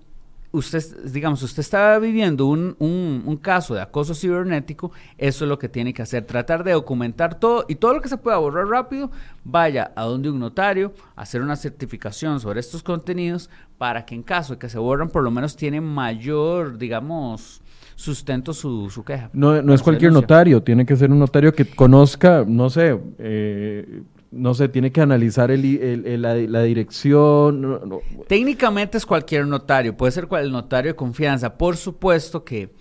usted, 0.51 0.81
digamos, 1.03 1.41
usted 1.43 1.59
está 1.59 1.99
viviendo 1.99 2.45
un, 2.45 2.75
un, 2.79 3.37
caso 3.37 3.75
de 3.75 3.81
acoso 3.81 4.13
cibernético, 4.13 4.91
eso 5.17 5.45
es 5.45 5.49
lo 5.49 5.59
que 5.59 5.69
tiene 5.69 5.93
que 5.93 6.01
hacer, 6.01 6.25
tratar 6.25 6.63
de 6.63 6.71
documentar 6.71 7.39
todo 7.39 7.65
y 7.67 7.75
todo 7.75 7.93
lo 7.93 8.01
que 8.01 8.09
se 8.09 8.17
pueda 8.17 8.37
borrar 8.37 8.67
rápido, 8.67 9.11
vaya 9.43 9.91
a 9.95 10.03
donde 10.03 10.29
un 10.29 10.39
notario, 10.39 10.93
hacer 11.15 11.41
una 11.41 11.55
certificación 11.55 12.39
sobre 12.39 12.59
estos 12.59 12.83
contenidos 12.83 13.49
para 13.77 14.05
que 14.05 14.15
en 14.15 14.23
caso 14.23 14.53
de 14.53 14.59
que 14.59 14.69
se 14.69 14.79
borran, 14.79 15.09
por 15.09 15.23
lo 15.23 15.31
menos 15.31 15.55
tiene 15.55 15.81
mayor, 15.81 16.77
digamos, 16.77 17.61
sustento 17.95 18.53
su, 18.53 18.89
su 18.89 19.03
queja. 19.03 19.29
No, 19.33 19.61
no 19.61 19.73
es 19.73 19.81
cualquier 19.81 20.11
notario, 20.11 20.61
tiene 20.63 20.85
que 20.85 20.95
ser 20.95 21.11
un 21.11 21.19
notario 21.19 21.53
que 21.53 21.65
conozca, 21.65 22.43
no 22.47 22.69
sé, 22.69 22.99
eh, 23.17 24.03
no 24.31 24.53
sé, 24.53 24.69
tiene 24.69 24.91
que 24.91 25.01
analizar 25.01 25.51
el, 25.51 26.21
la, 26.21 26.63
dirección. 26.63 28.01
Técnicamente 28.27 28.97
es 28.97 29.05
cualquier 29.05 29.47
notario, 29.47 29.95
puede 29.95 30.11
ser 30.11 30.27
el 30.31 30.51
notario 30.51 30.91
de 30.91 30.95
confianza. 30.95 31.57
Por 31.57 31.77
supuesto 31.77 32.43
que, 32.43 32.73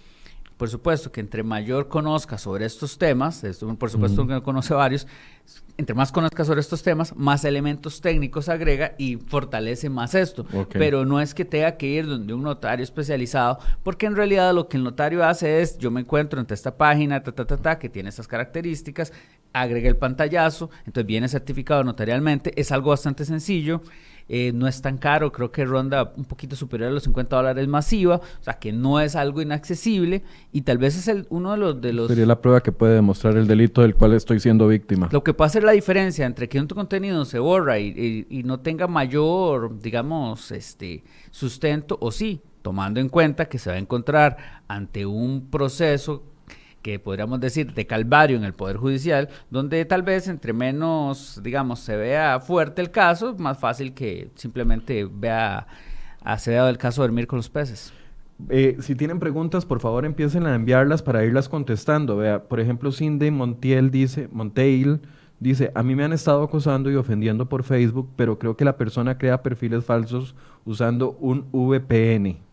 por 0.56 0.68
supuesto 0.68 1.12
que 1.12 1.20
entre 1.20 1.42
mayor 1.42 1.88
conozca 1.88 2.38
sobre 2.38 2.64
estos 2.64 2.98
temas, 2.98 3.44
por 3.78 3.90
supuesto 3.90 4.26
que 4.26 4.42
conoce 4.42 4.74
varios, 4.74 5.06
entre 5.78 5.94
más 5.94 6.10
conozca 6.10 6.44
sobre 6.44 6.60
estos 6.60 6.82
temas, 6.82 7.14
más 7.14 7.44
elementos 7.44 8.00
técnicos 8.00 8.48
agrega 8.48 8.94
y 8.98 9.16
fortalece 9.16 9.90
más 9.90 10.14
esto. 10.14 10.46
Pero 10.70 11.04
no 11.04 11.20
es 11.20 11.34
que 11.34 11.44
tenga 11.44 11.76
que 11.76 11.86
ir 11.86 12.06
donde 12.06 12.32
un 12.32 12.42
notario 12.42 12.82
especializado, 12.82 13.58
porque 13.82 14.06
en 14.06 14.16
realidad 14.16 14.54
lo 14.54 14.68
que 14.68 14.78
el 14.78 14.84
notario 14.84 15.24
hace 15.24 15.60
es, 15.60 15.76
yo 15.78 15.90
me 15.90 16.00
encuentro 16.00 16.40
ante 16.40 16.54
esta 16.54 16.76
página, 16.76 17.22
ta, 17.22 17.32
ta, 17.32 17.44
ta, 17.44 17.56
ta, 17.58 17.78
que 17.78 17.88
tiene 17.88 18.08
estas 18.08 18.26
características, 18.26 19.12
agrega 19.52 19.88
el 19.88 19.96
pantallazo, 19.96 20.70
entonces 20.80 21.06
viene 21.06 21.28
certificado 21.28 21.84
notarialmente, 21.84 22.52
es 22.60 22.72
algo 22.72 22.90
bastante 22.90 23.24
sencillo. 23.24 23.82
Eh, 24.28 24.50
no 24.52 24.66
es 24.66 24.82
tan 24.82 24.98
caro, 24.98 25.30
creo 25.30 25.52
que 25.52 25.64
ronda 25.64 26.12
un 26.16 26.24
poquito 26.24 26.56
superior 26.56 26.88
a 26.88 26.92
los 26.92 27.04
50 27.04 27.36
dólares 27.36 27.68
masiva, 27.68 28.16
o 28.16 28.42
sea 28.42 28.54
que 28.54 28.72
no 28.72 28.98
es 28.98 29.14
algo 29.14 29.40
inaccesible 29.40 30.24
y 30.50 30.62
tal 30.62 30.78
vez 30.78 30.96
es 30.96 31.06
el, 31.06 31.28
uno 31.30 31.52
de 31.52 31.58
los, 31.58 31.80
de 31.80 31.92
los... 31.92 32.08
Sería 32.08 32.26
la 32.26 32.40
prueba 32.40 32.60
que 32.60 32.72
puede 32.72 32.94
demostrar 32.96 33.36
el 33.36 33.46
delito 33.46 33.82
del 33.82 33.94
cual 33.94 34.14
estoy 34.14 34.40
siendo 34.40 34.66
víctima. 34.66 35.08
Lo 35.12 35.22
que 35.22 35.32
puede 35.32 35.46
hacer 35.46 35.62
la 35.62 35.70
diferencia 35.70 36.26
entre 36.26 36.48
que 36.48 36.58
un 36.58 36.66
contenido 36.66 37.24
se 37.24 37.38
borra 37.38 37.78
y, 37.78 38.26
y 38.28 38.42
no 38.42 38.58
tenga 38.58 38.88
mayor, 38.88 39.78
digamos, 39.80 40.50
este 40.50 41.04
sustento 41.30 41.96
o 42.00 42.10
sí, 42.10 42.40
tomando 42.62 42.98
en 42.98 43.08
cuenta 43.08 43.44
que 43.44 43.60
se 43.60 43.70
va 43.70 43.76
a 43.76 43.78
encontrar 43.78 44.62
ante 44.66 45.06
un 45.06 45.50
proceso 45.50 46.24
que 46.86 47.00
podríamos 47.00 47.40
decir 47.40 47.74
de 47.74 47.84
calvario 47.84 48.36
en 48.36 48.44
el 48.44 48.52
Poder 48.52 48.76
Judicial, 48.76 49.28
donde 49.50 49.84
tal 49.86 50.04
vez 50.04 50.28
entre 50.28 50.52
menos, 50.52 51.40
digamos, 51.42 51.80
se 51.80 51.96
vea 51.96 52.38
fuerte 52.38 52.80
el 52.80 52.92
caso, 52.92 53.34
más 53.38 53.58
fácil 53.58 53.92
que 53.92 54.30
simplemente 54.36 55.04
vea, 55.12 55.66
se 56.38 56.52
vea 56.52 56.68
el 56.68 56.78
caso 56.78 57.02
dormir 57.02 57.26
con 57.26 57.38
los 57.38 57.50
peces. 57.50 57.92
Eh, 58.50 58.76
si 58.78 58.94
tienen 58.94 59.18
preguntas, 59.18 59.66
por 59.66 59.80
favor 59.80 60.04
empiecen 60.04 60.46
a 60.46 60.54
enviarlas 60.54 61.02
para 61.02 61.24
irlas 61.24 61.48
contestando. 61.48 62.18
Vea, 62.18 62.44
por 62.44 62.60
ejemplo, 62.60 62.92
Cindy 62.92 63.32
Montiel 63.32 63.90
dice, 63.90 64.28
Monteil 64.30 65.00
dice, 65.40 65.72
a 65.74 65.82
mí 65.82 65.96
me 65.96 66.04
han 66.04 66.12
estado 66.12 66.44
acosando 66.44 66.88
y 66.88 66.94
ofendiendo 66.94 67.48
por 67.48 67.64
Facebook, 67.64 68.10
pero 68.14 68.38
creo 68.38 68.56
que 68.56 68.64
la 68.64 68.76
persona 68.76 69.18
crea 69.18 69.42
perfiles 69.42 69.84
falsos 69.84 70.36
usando 70.64 71.16
un 71.18 71.48
VPN. 71.50 72.45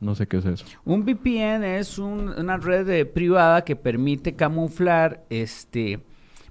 No 0.00 0.14
sé 0.14 0.26
qué 0.26 0.38
es 0.38 0.44
eso. 0.44 0.66
Un 0.84 1.04
VPN 1.04 1.64
es 1.64 1.98
una 1.98 2.58
red 2.58 3.06
privada 3.08 3.64
que 3.64 3.76
permite 3.76 4.34
camuflar, 4.34 5.24
este, 5.30 6.00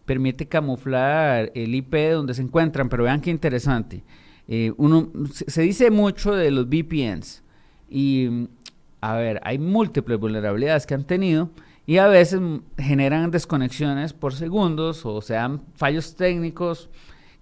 permite 0.06 0.48
camuflar 0.48 1.52
el 1.54 1.76
IP 1.76 1.96
donde 2.12 2.34
se 2.34 2.42
encuentran, 2.42 2.90
pero 2.90 3.04
vean 3.04 3.22
qué 3.22 3.30
interesante. 3.30 4.04
Eh, 4.48 4.74
uno, 4.78 5.12
se 5.32 5.62
dice 5.62 5.92
mucho 5.92 6.36
de 6.36 6.52
los 6.52 6.68
VPNs 6.68 7.44
y, 7.90 8.48
a 9.02 9.16
ver, 9.16 9.40
hay 9.44 9.58
múltiples 9.58 10.20
vulnerabilidades 10.20 10.86
que 10.86 10.94
han 10.94 11.06
tenido 11.06 11.50
y 11.88 11.98
a 11.98 12.08
veces 12.08 12.42
generan 12.78 13.32
desconexiones 13.32 14.14
por 14.14 14.34
segundos 14.34 15.06
o 15.06 15.22
sean 15.22 15.62
fallos 15.76 16.16
técnicos 16.16 16.90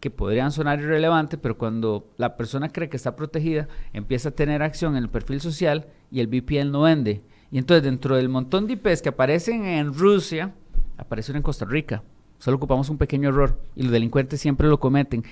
que 0.04 0.12
podrían 0.12 0.52
sonar 0.52 0.82
irrelevantes, 0.82 1.39
pero 1.42 1.58
cuando 1.58 2.12
la 2.18 2.36
persona 2.36 2.68
cree 2.68 2.89
que 2.89 2.98
está 2.98 3.16
protegida, 3.16 3.70
empieza 3.94 4.28
a 4.28 4.32
tener 4.34 4.62
acción 4.62 4.98
en 4.98 5.04
el 5.04 5.10
perfil 5.10 5.39
social 5.39 5.88
y 6.12 6.20
el 6.20 6.28
VPN 6.28 6.74
no 6.74 6.82
vende. 6.82 7.22
Y 7.52 7.58
entonces 7.58 7.84
dentro 7.84 8.18
del 8.18 8.28
montón 8.28 8.68
de 8.68 8.74
IPs 8.74 9.02
que 9.02 9.08
aparecen 9.08 9.63
en 9.63 9.94
Rusia, 9.94 10.54
aparece 10.98 11.32
uno 11.32 11.38
en 11.38 11.44
Costa 11.44 11.63
Rica. 11.63 12.04
Solo 12.38 12.58
ocupamos 12.58 12.89
un 12.89 12.98
pequeño 12.98 13.30
error 13.30 13.58
y 13.78 13.84
los 13.84 13.94
delincuentes 13.94 14.42
siempre 14.42 14.68
lo 14.68 14.78
cometen. 14.78 15.24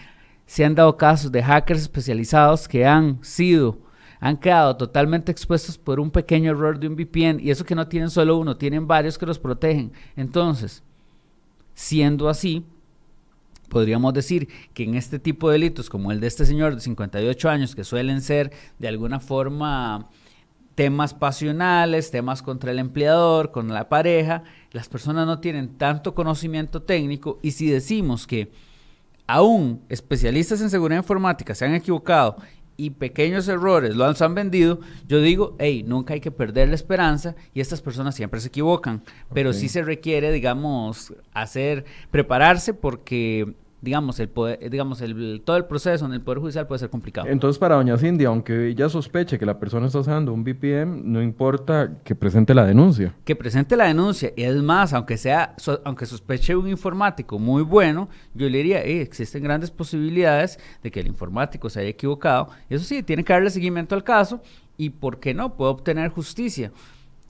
Se 0.46 0.64
han 0.64 0.74
dado 0.74 0.96
casos 0.96 1.34
de 1.34 1.44
hackers 1.44 1.82
especializados 1.82 2.70
que 2.70 2.86
han 2.86 3.22
sido 3.22 3.78
han 4.22 4.38
quedado 4.38 4.78
totalmente 4.78 5.34
expuestos 5.34 5.78
por 5.78 6.00
un 6.00 6.12
pequeño 6.12 6.52
error 6.52 6.80
de 6.80 6.88
un 6.88 6.96
VPN 6.96 7.42
y 7.42 7.50
eso 7.50 7.66
que 7.66 7.76
no 7.76 7.90
tienen 7.90 8.10
solo 8.10 8.38
uno, 8.38 8.56
tienen 8.56 8.88
varios 8.88 9.18
que 9.18 9.26
los 9.26 9.40
protegen. 9.40 9.92
Entonces, 10.16 10.82
siendo 11.74 12.30
así, 12.30 12.64
podríamos 13.72 14.14
decir 14.14 14.50
que 14.74 14.84
en 14.84 14.96
este 14.96 15.18
tipo 15.18 15.50
de 15.50 15.54
delitos 15.54 15.90
como 15.90 16.12
el 16.12 16.20
de 16.20 16.28
este 16.28 16.46
señor 16.46 16.76
de 16.76 16.82
58 16.82 17.50
años, 17.50 17.74
que 17.74 17.86
suelen 17.86 18.22
ser 18.22 18.52
de 18.78 18.90
alguna 18.90 19.22
forma 19.22 20.10
temas 20.76 21.14
pasionales, 21.14 22.12
temas 22.12 22.42
contra 22.42 22.72
el 22.72 22.80
empleador, 22.80 23.52
con 23.52 23.70
la 23.70 23.88
pareja, 23.88 24.44
las 24.72 24.90
personas 24.90 25.26
no 25.26 25.40
tienen 25.40 25.78
tanto 25.78 26.14
conocimiento 26.14 26.82
técnico 26.82 27.40
y 27.42 27.52
si 27.52 27.70
decimos 27.70 28.28
que 28.28 28.52
aún 29.26 29.82
especialistas 29.88 30.60
en 30.62 30.70
seguridad 30.70 31.00
informática 31.00 31.56
se 31.56 31.66
han 31.66 31.74
equivocado 31.74 32.38
y 32.82 32.90
pequeños 32.90 33.48
errores 33.48 33.96
lo 33.96 34.06
han 34.06 34.36
vendido, 34.36 34.80
yo 35.08 35.22
digo, 35.22 35.56
hey, 35.60 35.84
nunca 35.86 36.16
hay 36.16 36.20
que 36.20 36.32
perder 36.32 36.70
la 36.70 36.76
esperanza 36.76 37.36
y 37.54 37.62
estas 37.62 37.80
personas 37.80 38.16
siempre 38.16 38.40
se 38.42 38.48
equivocan, 38.48 39.04
pero 39.34 39.54
sí 39.54 39.70
se 39.70 39.84
requiere, 39.84 40.32
digamos, 40.32 41.14
hacer, 41.32 41.86
prepararse 42.10 42.74
porque 42.74 43.54
digamos, 43.82 44.20
el 44.20 44.30
poder, 44.30 44.70
digamos, 44.70 45.02
el, 45.02 45.41
todo 45.44 45.58
el 45.58 45.65
proceso 45.65 46.06
en 46.06 46.13
el 46.13 46.22
Poder 46.22 46.39
Judicial 46.39 46.67
puede 46.67 46.80
ser 46.80 46.89
complicado. 46.89 47.28
Entonces, 47.28 47.58
para 47.58 47.76
doña 47.76 47.98
Cindy, 47.98 48.26
aunque 48.26 48.67
ella 48.67 48.88
sospeche 48.89 49.39
que 49.39 49.46
la 49.46 49.60
persona 49.60 49.88
está 49.88 50.00
usando 50.00 50.34
un 50.34 50.44
VPN, 50.44 51.12
no 51.12 51.22
importa 51.22 51.98
que 52.04 52.13
presente 52.13 52.54
la 52.54 52.65
denuncia. 52.65 53.15
Que 53.26 53.36
presente 53.36 53.76
la 53.76 53.86
denuncia. 53.86 54.32
Y 54.36 54.44
es 54.44 54.56
más, 54.62 54.94
aunque 54.94 55.17
sea, 55.17 55.56
aunque 55.84 56.06
sospeche 56.06 56.56
un 56.56 56.67
informático 56.67 57.39
muy 57.39 57.63
bueno, 57.63 58.08
yo 58.36 58.48
le 58.48 58.60
diría, 58.60 58.82
existen 58.84 59.44
grandes 59.44 59.72
posibilidades 59.72 60.60
de 60.84 60.91
que 60.91 61.00
el 61.00 61.08
informático 61.08 61.70
se 61.70 61.80
haya 61.80 61.89
equivocado. 61.89 62.50
Eso 62.70 62.86
sí, 62.86 63.02
tiene 63.02 63.24
que 63.24 63.34
darle 63.34 63.50
seguimiento 63.50 63.96
al 63.96 64.04
caso 64.04 64.41
y, 64.78 64.91
¿por 64.91 65.20
qué 65.20 65.34
no? 65.34 65.56
Puede 65.56 65.72
obtener 65.72 66.10
justicia. 66.12 66.72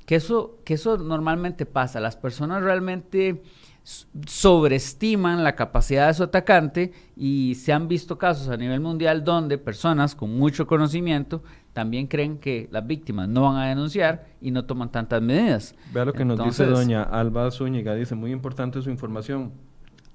Que 0.05 0.15
eso, 0.15 0.57
que 0.65 0.73
eso 0.73 0.97
normalmente 0.97 1.65
pasa. 1.65 2.01
Las 2.01 2.17
personas 2.17 2.61
realmente 2.61 3.41
sobreestiman 3.83 5.43
la 5.43 5.55
capacidad 5.55 6.07
de 6.07 6.13
su 6.13 6.23
atacante 6.23 6.93
y 7.15 7.55
se 7.55 7.73
han 7.73 7.87
visto 7.87 8.17
casos 8.17 8.49
a 8.49 8.57
nivel 8.57 8.79
mundial 8.79 9.23
donde 9.23 9.57
personas 9.57 10.13
con 10.15 10.37
mucho 10.37 10.67
conocimiento 10.67 11.41
también 11.73 12.07
creen 12.07 12.37
que 12.37 12.67
las 12.71 12.85
víctimas 12.85 13.27
no 13.29 13.43
van 13.43 13.55
a 13.55 13.67
denunciar 13.67 14.25
y 14.41 14.51
no 14.51 14.65
toman 14.65 14.91
tantas 14.91 15.21
medidas. 15.21 15.75
Vea 15.93 16.05
lo 16.05 16.13
que 16.13 16.25
nos 16.25 16.43
dice 16.43 16.65
doña 16.65 17.03
Alba 17.03 17.49
Zúñiga, 17.49 17.95
dice, 17.95 18.13
muy 18.13 18.31
importante 18.31 18.81
su 18.81 18.89
información. 18.89 19.51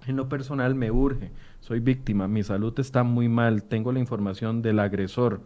En 0.07 0.17
lo 0.17 0.29
personal 0.29 0.75
me 0.75 0.91
urge, 0.91 1.33
soy 1.61 1.81
víctima, 1.81 2.29
mi 2.29 2.45
salud 2.45 2.79
está 2.79 3.03
muy 3.03 3.29
mal, 3.29 3.65
tengo 3.65 3.91
la 3.91 3.99
información 3.99 4.63
del 4.63 4.79
agresor. 4.79 5.41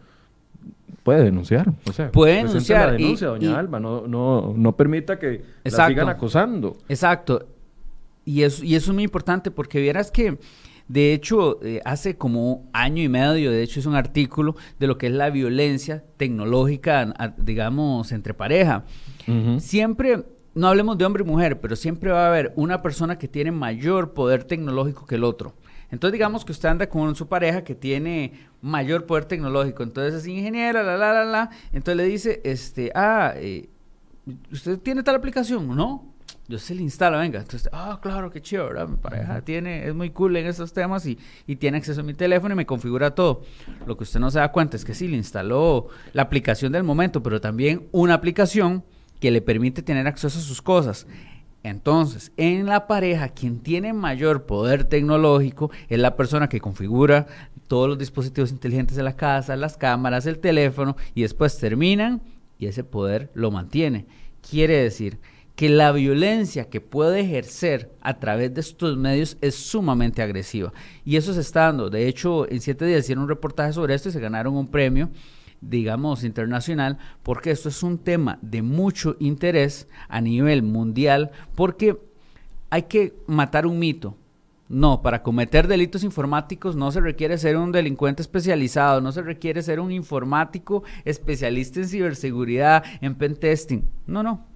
Puede 1.05 1.23
denunciar, 1.23 1.73
o 1.89 1.93
sea, 1.93 2.13
puede 2.13 2.45
denunciar. 2.45 2.89
La 2.89 2.93
denuncia, 2.93 3.29
doña 3.29 3.59
Alba, 3.59 3.81
no, 3.81 4.07
no, 4.07 4.53
no 4.55 4.77
permita 4.77 5.19
que 5.19 5.43
la 5.65 5.87
sigan 5.87 6.11
acosando. 6.11 6.77
Exacto. 6.89 7.47
Y 8.31 8.45
eso, 8.45 8.65
y 8.65 8.77
eso 8.77 8.93
es 8.93 8.95
muy 8.95 9.03
importante 9.03 9.51
porque 9.51 9.81
vieras 9.81 10.13
que, 10.13 10.39
de 10.87 11.13
hecho, 11.13 11.61
eh, 11.65 11.81
hace 11.85 12.17
como 12.17 12.71
año 12.73 13.03
y 13.03 13.09
medio, 13.09 13.51
de 13.51 13.61
hecho, 13.61 13.81
es 13.81 13.87
un 13.87 13.97
artículo 13.97 14.55
de 14.79 14.87
lo 14.87 14.99
que 14.99 15.09
es 15.09 15.13
la 15.13 15.31
violencia 15.31 16.05
tecnológica, 16.17 17.35
digamos, 17.39 18.13
entre 18.13 18.33
pareja. 18.33 18.85
Siempre, 19.59 20.25
no 20.55 20.69
hablemos 20.69 20.97
de 20.97 21.07
hombre 21.07 21.25
y 21.25 21.27
mujer, 21.27 21.61
pero 21.61 21.75
siempre 21.75 22.13
va 22.13 22.27
a 22.27 22.29
haber 22.29 22.53
una 22.55 22.83
persona 22.83 23.19
que 23.19 23.27
tiene 23.27 23.51
mayor 23.51 24.15
poder 24.15 24.45
tecnológico 24.45 25.07
que 25.07 25.17
el 25.17 25.25
otro. 25.25 25.55
Entonces, 25.91 26.13
digamos 26.13 26.45
que 26.45 26.53
usted 26.53 26.69
anda 26.69 26.89
con 26.89 27.17
su 27.17 27.27
pareja 27.27 27.65
que 27.65 27.75
tiene 27.75 28.35
mayor 28.63 29.07
poder 29.07 29.25
tecnológico. 29.25 29.83
Entonces 29.83 30.23
es 30.23 30.29
ingeniera, 30.29 30.85
la, 30.85 30.97
la, 30.97 31.13
la, 31.13 31.25
la. 31.25 31.51
Entonces 31.73 31.97
le 31.97 32.05
dice, 32.05 32.41
este, 32.45 32.93
ah, 32.95 33.33
eh, 33.35 33.69
¿usted 34.53 34.79
tiene 34.79 35.03
tal 35.03 35.17
aplicación? 35.17 35.67
No 35.75 36.10
yo 36.51 36.59
se 36.59 36.75
le 36.75 36.83
instalo, 36.83 37.19
venga. 37.19 37.39
Entonces, 37.39 37.71
ah, 37.73 38.01
claro, 38.03 38.31
qué 38.31 38.43
chido, 38.43 38.67
¿verdad? 38.67 38.89
Mi 38.89 38.97
pareja 38.97 39.41
tiene, 39.43 39.87
es 39.87 39.95
muy 39.95 40.11
cool 40.11 40.37
en 40.37 40.47
estos 40.47 40.73
temas 40.73 41.07
y, 41.07 41.17
y, 41.47 41.57
tiene 41.57 41.79
acceso 41.79 42.01
a 42.01 42.05
mi 42.05 42.13
teléfono 42.13 42.55
y 42.55 42.57
me 42.57 42.67
configura 42.67 43.15
todo. 43.15 43.43
Lo 43.87 43.97
que 43.97 44.03
usted 44.03 44.19
no 44.19 44.31
se 44.31 44.41
da 44.41 44.51
cuenta 44.51 44.77
es 44.77 44.85
que 44.85 44.93
sí 44.93 45.07
le 45.07 45.17
instaló 45.17 45.89
la 46.13 46.23
aplicación 46.23 46.73
del 46.73 46.83
momento, 46.83 47.23
pero 47.23 47.41
también 47.41 47.89
una 47.93 48.15
aplicación 48.15 48.85
que 49.21 49.31
le 49.31 49.41
permite 49.43 49.83
tener 49.83 50.09
acceso 50.09 50.41
a 50.41 50.43
sus 50.43 50.61
cosas. 50.61 51.07
Entonces, 51.63 52.33
en 52.37 52.67
la 52.67 52.87
pareja, 52.89 53.29
quien 53.29 53.61
tiene 53.61 53.93
mayor 53.93 54.47
poder 54.47 54.85
tecnológico 54.85 55.71
es 55.89 56.01
la 56.01 56.17
persona 56.17 56.49
que 56.49 56.61
configura 56.61 57.27
todos 57.69 57.89
los 57.89 57.99
dispositivos 57.99 58.51
inteligentes 58.51 58.97
de 58.97 59.05
la 59.05 59.15
casa, 59.15 59.55
las 59.55 59.77
cámaras, 59.77 60.27
el 60.27 60.41
teléfono, 60.41 60.97
y 61.15 61.23
después 61.23 61.57
terminan 61.59 62.23
y 62.59 62.67
ese 62.67 62.83
poder 62.83 63.31
lo 63.35 63.51
mantiene. 63.51 64.07
Quiere 64.49 64.79
decir 64.83 65.21
que 65.61 65.69
la 65.69 65.93
violencia 65.93 66.71
que 66.71 66.81
puede 66.81 67.21
ejercer 67.21 67.93
a 68.01 68.19
través 68.19 68.55
de 68.55 68.63
estos 68.63 68.97
medios 68.97 69.37
es 69.43 69.55
sumamente 69.57 70.23
agresiva. 70.23 70.73
Y 71.05 71.17
eso 71.17 71.35
se 71.35 71.43
está 71.43 71.65
dando. 71.65 71.91
De 71.91 72.09
hecho, 72.09 72.51
en 72.51 72.63
siete 72.63 72.87
días 72.87 73.01
hicieron 73.01 73.25
un 73.25 73.29
reportaje 73.29 73.75
sobre 73.75 73.95
esto 73.95 74.09
y 74.09 74.13
se 74.13 74.21
ganaron 74.21 74.57
un 74.57 74.69
premio 74.69 75.11
digamos, 75.61 76.25
internacional, 76.25 76.97
porque 77.23 77.51
esto 77.51 77.69
es 77.69 77.83
un 77.83 77.99
tema 77.99 78.39
de 78.41 78.63
mucho 78.63 79.17
interés 79.21 79.87
a 80.09 80.23
nivel 80.23 80.63
mundial, 80.63 81.31
porque 81.55 82.01
hay 82.71 82.85
que 82.85 83.13
matar 83.27 83.67
un 83.67 83.79
mito. 83.79 84.17
No, 84.71 85.03
para 85.03 85.23
cometer 85.23 85.69
delitos 85.69 86.05
informáticos 86.05 86.75
no 86.75 86.91
se 86.91 87.03
requiere 87.03 87.37
ser 87.37 87.59
un 87.59 87.71
delincuente 87.71 88.23
especializado, 88.23 89.03
no 89.03 89.13
se 89.13 89.21
requiere 89.21 89.61
ser 89.61 89.79
un 89.79 89.93
informático 89.93 90.85
especialista 91.05 91.81
en 91.81 91.89
ciberseguridad, 91.89 92.83
en 93.03 93.15
pentesting. 93.15 93.85
No, 94.07 94.23
no 94.23 94.50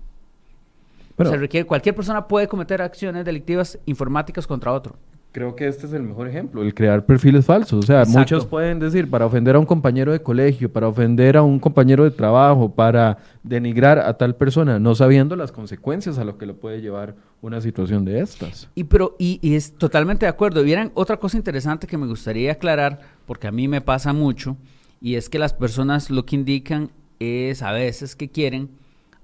se 1.18 1.36
requiere, 1.36 1.66
cualquier 1.66 1.94
persona 1.94 2.26
puede 2.26 2.48
cometer 2.48 2.82
acciones 2.82 3.24
delictivas 3.24 3.78
informáticas 3.86 4.46
contra 4.46 4.72
otro. 4.72 4.96
Creo 5.34 5.56
que 5.56 5.66
este 5.66 5.86
es 5.86 5.92
el 5.92 6.04
mejor 6.04 6.28
ejemplo, 6.28 6.62
el 6.62 6.74
crear 6.74 7.04
perfiles 7.04 7.44
falsos. 7.44 7.80
O 7.80 7.82
sea, 7.82 8.04
muchos 8.04 8.46
pueden 8.46 8.78
decir 8.78 9.10
para 9.10 9.26
ofender 9.26 9.56
a 9.56 9.58
un 9.58 9.66
compañero 9.66 10.12
de 10.12 10.22
colegio, 10.22 10.72
para 10.72 10.86
ofender 10.86 11.36
a 11.36 11.42
un 11.42 11.58
compañero 11.58 12.04
de 12.04 12.12
trabajo, 12.12 12.72
para 12.72 13.18
denigrar 13.42 13.98
a 13.98 14.14
tal 14.14 14.36
persona, 14.36 14.78
no 14.78 14.94
sabiendo 14.94 15.34
las 15.34 15.50
consecuencias 15.50 16.18
a 16.18 16.24
lo 16.24 16.38
que 16.38 16.46
le 16.46 16.54
puede 16.54 16.80
llevar 16.80 17.16
una 17.42 17.60
situación 17.60 18.04
de 18.04 18.20
estas. 18.20 18.68
Y 18.76 18.84
pero 18.84 19.16
y, 19.18 19.40
y 19.42 19.56
es 19.56 19.72
totalmente 19.72 20.24
de 20.24 20.30
acuerdo. 20.30 20.62
Vieran 20.62 20.92
otra 20.94 21.16
cosa 21.16 21.36
interesante 21.36 21.88
que 21.88 21.98
me 21.98 22.06
gustaría 22.06 22.52
aclarar, 22.52 23.00
porque 23.26 23.48
a 23.48 23.52
mí 23.52 23.66
me 23.66 23.80
pasa 23.80 24.12
mucho, 24.12 24.56
y 25.00 25.16
es 25.16 25.28
que 25.28 25.40
las 25.40 25.52
personas 25.52 26.10
lo 26.10 26.24
que 26.26 26.36
indican 26.36 26.90
es 27.18 27.60
a 27.62 27.72
veces 27.72 28.14
que 28.14 28.28
quieren 28.28 28.68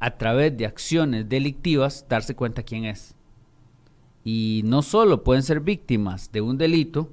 a 0.01 0.17
través 0.17 0.57
de 0.57 0.67
acciones 0.67 1.29
delictivas 1.29 2.07
darse 2.09 2.35
cuenta 2.35 2.63
quién 2.63 2.87
es. 2.87 3.15
Y 4.25 4.63
no 4.65 4.83
solo 4.83 5.23
pueden 5.23 5.43
ser 5.43 5.61
víctimas 5.61 6.33
de 6.33 6.41
un 6.41 6.59
delito, 6.59 7.11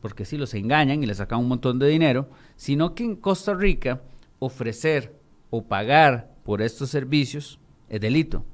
porque 0.00 0.24
si 0.24 0.36
los 0.36 0.54
engañan 0.54 1.02
y 1.02 1.06
les 1.06 1.16
sacan 1.16 1.40
un 1.40 1.48
montón 1.48 1.78
de 1.78 1.88
dinero, 1.88 2.28
sino 2.56 2.94
que 2.94 3.04
en 3.04 3.16
Costa 3.16 3.54
Rica 3.54 4.02
ofrecer 4.38 5.18
o 5.50 5.64
pagar 5.64 6.34
por 6.44 6.62
estos 6.62 6.90
servicios 6.90 7.58
es 7.88 8.00
delito. 8.00 8.44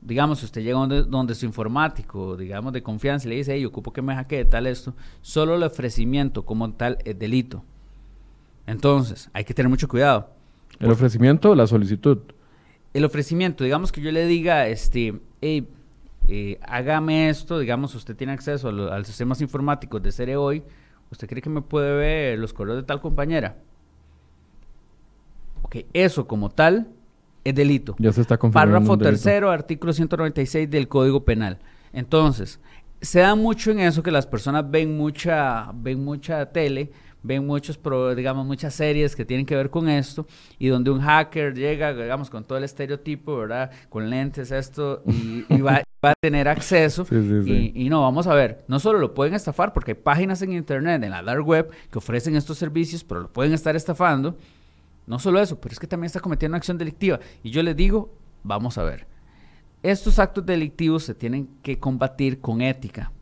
digamos, 0.00 0.40
si 0.40 0.44
usted 0.44 0.62
llega 0.62 0.78
donde, 0.78 1.02
donde 1.02 1.34
su 1.34 1.46
informático, 1.46 2.36
digamos, 2.36 2.74
de 2.74 2.82
confianza 2.82 3.26
y 3.26 3.30
le 3.30 3.36
dice, 3.36 3.54
hey, 3.54 3.64
ocupo 3.64 3.90
que 3.92 4.02
me 4.02 4.14
hackee 4.14 4.44
tal 4.44 4.66
esto, 4.66 4.94
solo 5.22 5.54
el 5.54 5.62
ofrecimiento 5.62 6.44
como 6.44 6.70
tal 6.74 6.98
es 7.04 7.18
delito. 7.18 7.64
Entonces, 8.66 9.30
hay 9.32 9.44
que 9.44 9.54
tener 9.54 9.70
mucho 9.70 9.88
cuidado. 9.88 10.28
¿El 10.80 10.90
ofrecimiento 10.90 11.50
o 11.50 11.54
la 11.54 11.66
solicitud? 11.66 12.18
El 12.92 13.04
ofrecimiento, 13.04 13.64
digamos 13.64 13.92
que 13.92 14.00
yo 14.00 14.12
le 14.12 14.26
diga, 14.26 14.66
este, 14.68 15.20
hey, 15.40 15.68
eh, 16.28 16.58
hágame 16.62 17.28
esto, 17.28 17.58
digamos, 17.58 17.94
usted 17.94 18.16
tiene 18.16 18.32
acceso 18.32 18.68
a, 18.68 18.72
los 18.72 19.06
sistemas 19.06 19.40
informáticos 19.40 20.02
de 20.02 20.12
Cere 20.12 20.36
hoy, 20.36 20.62
¿usted 21.10 21.28
cree 21.28 21.42
que 21.42 21.50
me 21.50 21.60
puede 21.60 21.94
ver 21.96 22.38
los 22.38 22.52
correos 22.52 22.78
de 22.78 22.82
tal 22.82 23.00
compañera? 23.00 23.56
Ok, 25.62 25.76
eso 25.92 26.26
como 26.26 26.50
tal 26.50 26.88
es 27.42 27.54
delito. 27.54 27.94
Ya 27.98 28.12
se 28.12 28.20
está 28.20 28.38
confirmando. 28.38 28.74
Párrafo 28.74 28.98
tercero, 28.98 29.50
artículo 29.50 29.92
196 29.92 30.70
del 30.70 30.88
Código 30.88 31.24
Penal. 31.24 31.58
Entonces, 31.92 32.60
se 33.00 33.20
da 33.20 33.34
mucho 33.34 33.70
en 33.70 33.80
eso 33.80 34.02
que 34.02 34.10
las 34.10 34.26
personas 34.26 34.70
ven 34.70 34.96
mucha, 34.96 35.70
ven 35.74 36.02
mucha 36.04 36.46
tele, 36.52 36.90
ven 37.24 37.44
muchos, 37.46 37.80
digamos, 38.14 38.46
muchas 38.46 38.74
series 38.74 39.16
que 39.16 39.24
tienen 39.24 39.46
que 39.46 39.56
ver 39.56 39.70
con 39.70 39.88
esto, 39.88 40.26
y 40.58 40.68
donde 40.68 40.90
un 40.90 41.00
hacker 41.00 41.54
llega, 41.54 41.92
digamos, 41.94 42.30
con 42.30 42.44
todo 42.44 42.58
el 42.58 42.64
estereotipo, 42.64 43.38
¿verdad? 43.38 43.72
Con 43.88 44.10
lentes, 44.10 44.52
esto, 44.52 45.02
y, 45.06 45.60
va, 45.62 45.82
a 46.02 46.14
tener 46.20 46.46
acceso. 46.48 47.06
Y, 47.10 47.72
y, 47.74 47.88
no, 47.88 48.02
vamos 48.02 48.26
a 48.26 48.34
ver, 48.34 48.62
no 48.68 48.78
solo 48.78 48.98
lo 48.98 49.14
pueden 49.14 49.34
estafar, 49.34 49.72
porque 49.72 49.92
hay 49.92 49.96
páginas 49.96 50.42
en 50.42 50.52
Internet, 50.52 51.02
en 51.02 51.10
la 51.10 51.22
dark 51.22 51.44
web, 51.46 51.70
que 51.90 51.98
ofrecen 51.98 52.36
estos 52.36 52.58
servicios, 52.58 53.02
pero 53.02 53.22
lo 53.22 53.32
pueden 53.32 53.54
estar 53.54 53.74
estafando. 53.74 54.36
No 55.06 55.18
solo 55.18 55.40
eso, 55.40 55.58
pero 55.58 55.72
es 55.72 55.80
que 55.80 55.86
también 55.86 56.06
está 56.06 56.20
cometiendo 56.20 56.52
una 56.52 56.58
acción 56.58 56.78
delictiva. 56.78 57.20
Y 57.42 57.50
yo 57.50 57.62
les 57.62 57.74
digo, 57.74 58.14
vamos 58.42 58.76
a 58.76 58.84
ver, 58.84 59.06
estos 59.82 60.18
actos 60.18 60.44
delictivos 60.44 61.04
se 61.04 61.14
tienen 61.14 61.48
que 61.62 61.78
combatir 61.78 62.40
con 62.40 62.60
ética, 62.60 63.12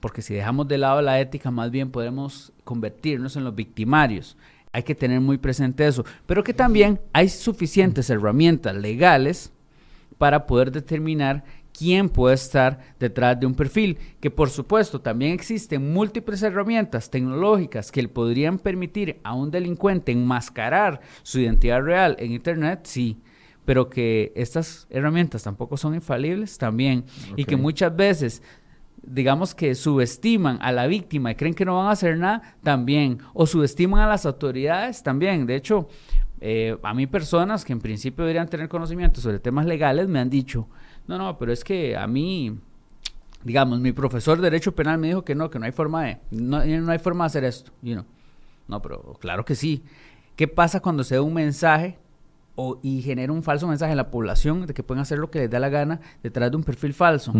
porque 0.00 0.22
si 0.22 0.34
dejamos 0.34 0.68
de 0.68 0.78
lado 0.78 1.02
la 1.02 1.20
ética, 1.20 1.50
más 1.50 1.70
bien 1.70 1.90
podemos 1.90 2.52
convertirnos 2.64 3.36
en 3.36 3.44
los 3.44 3.54
victimarios. 3.54 4.36
Hay 4.72 4.82
que 4.82 4.94
tener 4.94 5.20
muy 5.20 5.38
presente 5.38 5.86
eso, 5.86 6.04
pero 6.26 6.44
que 6.44 6.54
también 6.54 7.00
hay 7.12 7.28
suficientes 7.28 8.10
herramientas 8.10 8.76
legales 8.76 9.52
para 10.18 10.46
poder 10.46 10.70
determinar 10.70 11.44
quién 11.72 12.08
puede 12.08 12.34
estar 12.34 12.80
detrás 12.98 13.38
de 13.38 13.46
un 13.46 13.54
perfil, 13.54 13.98
que 14.20 14.30
por 14.30 14.50
supuesto 14.50 15.00
también 15.00 15.32
existen 15.32 15.92
múltiples 15.92 16.42
herramientas 16.42 17.08
tecnológicas 17.08 17.92
que 17.92 18.02
le 18.02 18.08
podrían 18.08 18.58
permitir 18.58 19.20
a 19.22 19.34
un 19.34 19.50
delincuente 19.50 20.10
enmascarar 20.10 21.00
su 21.22 21.38
identidad 21.38 21.80
real 21.80 22.16
en 22.18 22.32
Internet, 22.32 22.80
sí, 22.82 23.20
pero 23.64 23.88
que 23.88 24.32
estas 24.34 24.86
herramientas 24.90 25.44
tampoco 25.44 25.76
son 25.76 25.94
infalibles 25.94 26.58
también, 26.58 27.04
y 27.36 27.44
que 27.44 27.56
muchas 27.56 27.94
veces 27.94 28.42
digamos 29.08 29.54
que 29.54 29.74
subestiman 29.74 30.58
a 30.60 30.72
la 30.72 30.86
víctima 30.86 31.30
y 31.30 31.34
creen 31.34 31.54
que 31.54 31.64
no 31.64 31.76
van 31.76 31.86
a 31.86 31.92
hacer 31.92 32.18
nada, 32.18 32.56
también, 32.62 33.18
o 33.34 33.46
subestiman 33.46 34.00
a 34.00 34.06
las 34.06 34.26
autoridades, 34.26 35.02
también. 35.02 35.46
De 35.46 35.56
hecho, 35.56 35.88
eh, 36.40 36.76
a 36.82 36.94
mí 36.94 37.06
personas 37.06 37.64
que 37.64 37.72
en 37.72 37.80
principio 37.80 38.24
deberían 38.24 38.48
tener 38.48 38.68
conocimiento 38.68 39.20
sobre 39.20 39.38
temas 39.38 39.66
legales 39.66 40.08
me 40.08 40.20
han 40.20 40.30
dicho, 40.30 40.68
no, 41.06 41.18
no, 41.18 41.38
pero 41.38 41.52
es 41.52 41.64
que 41.64 41.96
a 41.96 42.06
mí, 42.06 42.58
digamos, 43.42 43.80
mi 43.80 43.92
profesor 43.92 44.36
de 44.38 44.44
Derecho 44.44 44.74
Penal 44.74 44.98
me 44.98 45.08
dijo 45.08 45.24
que 45.24 45.34
no, 45.34 45.50
que 45.50 45.58
no 45.58 45.64
hay 45.64 45.72
forma 45.72 46.04
de, 46.04 46.18
no, 46.30 46.64
no 46.64 46.92
hay 46.92 46.98
forma 46.98 47.24
de 47.24 47.26
hacer 47.26 47.44
esto. 47.44 47.72
You 47.82 47.94
know. 47.94 48.04
No, 48.68 48.82
pero 48.82 49.16
claro 49.18 49.44
que 49.44 49.54
sí. 49.54 49.82
¿Qué 50.36 50.46
pasa 50.46 50.80
cuando 50.80 51.02
se 51.02 51.14
da 51.14 51.22
un 51.22 51.34
mensaje 51.34 51.98
o, 52.60 52.80
y 52.82 53.02
genera 53.02 53.32
un 53.32 53.44
falso 53.44 53.68
mensaje 53.68 53.92
en 53.92 53.96
la 53.96 54.10
población 54.10 54.66
de 54.66 54.74
que 54.74 54.82
pueden 54.82 55.00
hacer 55.00 55.20
lo 55.20 55.30
que 55.30 55.38
les 55.38 55.48
da 55.48 55.60
la 55.60 55.68
gana 55.68 56.00
detrás 56.24 56.50
de 56.50 56.56
un 56.56 56.64
perfil 56.64 56.92
falso? 56.92 57.32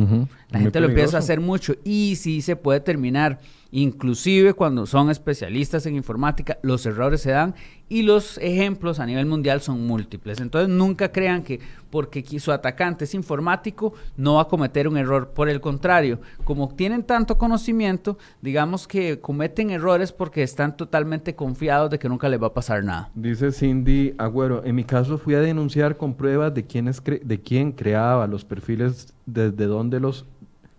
La 0.50 0.60
gente 0.60 0.78
lo 0.78 0.86
empieza 0.86 1.16
a 1.16 1.18
hacer 1.18 1.40
mucho 1.40 1.74
y 1.82 2.14
sí 2.14 2.40
se 2.40 2.54
puede 2.54 2.78
terminar 2.78 3.40
Inclusive 3.70 4.54
cuando 4.54 4.86
son 4.86 5.10
especialistas 5.10 5.84
en 5.84 5.94
informática, 5.94 6.58
los 6.62 6.86
errores 6.86 7.20
se 7.20 7.32
dan 7.32 7.54
y 7.90 8.02
los 8.02 8.38
ejemplos 8.38 8.98
a 8.98 9.06
nivel 9.06 9.26
mundial 9.26 9.60
son 9.60 9.86
múltiples. 9.86 10.40
Entonces 10.40 10.70
nunca 10.70 11.12
crean 11.12 11.42
que 11.42 11.60
porque 11.90 12.22
su 12.38 12.52
atacante 12.52 13.04
es 13.04 13.14
informático 13.14 13.94
no 14.16 14.34
va 14.34 14.42
a 14.42 14.48
cometer 14.48 14.88
un 14.88 14.96
error. 14.96 15.30
Por 15.30 15.48
el 15.48 15.60
contrario, 15.60 16.20
como 16.44 16.68
tienen 16.74 17.02
tanto 17.02 17.36
conocimiento, 17.36 18.18
digamos 18.40 18.86
que 18.86 19.20
cometen 19.20 19.70
errores 19.70 20.12
porque 20.12 20.42
están 20.42 20.76
totalmente 20.76 21.34
confiados 21.34 21.90
de 21.90 21.98
que 21.98 22.08
nunca 22.08 22.28
les 22.28 22.42
va 22.42 22.48
a 22.48 22.54
pasar 22.54 22.84
nada. 22.84 23.10
Dice 23.14 23.52
Cindy 23.52 24.14
Agüero, 24.18 24.64
en 24.64 24.74
mi 24.74 24.84
caso 24.84 25.18
fui 25.18 25.34
a 25.34 25.40
denunciar 25.40 25.96
con 25.96 26.14
pruebas 26.14 26.54
de 26.54 26.64
quién, 26.64 26.88
es 26.88 27.02
de 27.04 27.40
quién 27.40 27.72
creaba 27.72 28.26
los 28.26 28.44
perfiles, 28.44 29.14
desde 29.26 29.66
dónde 29.66 30.00
los 30.00 30.26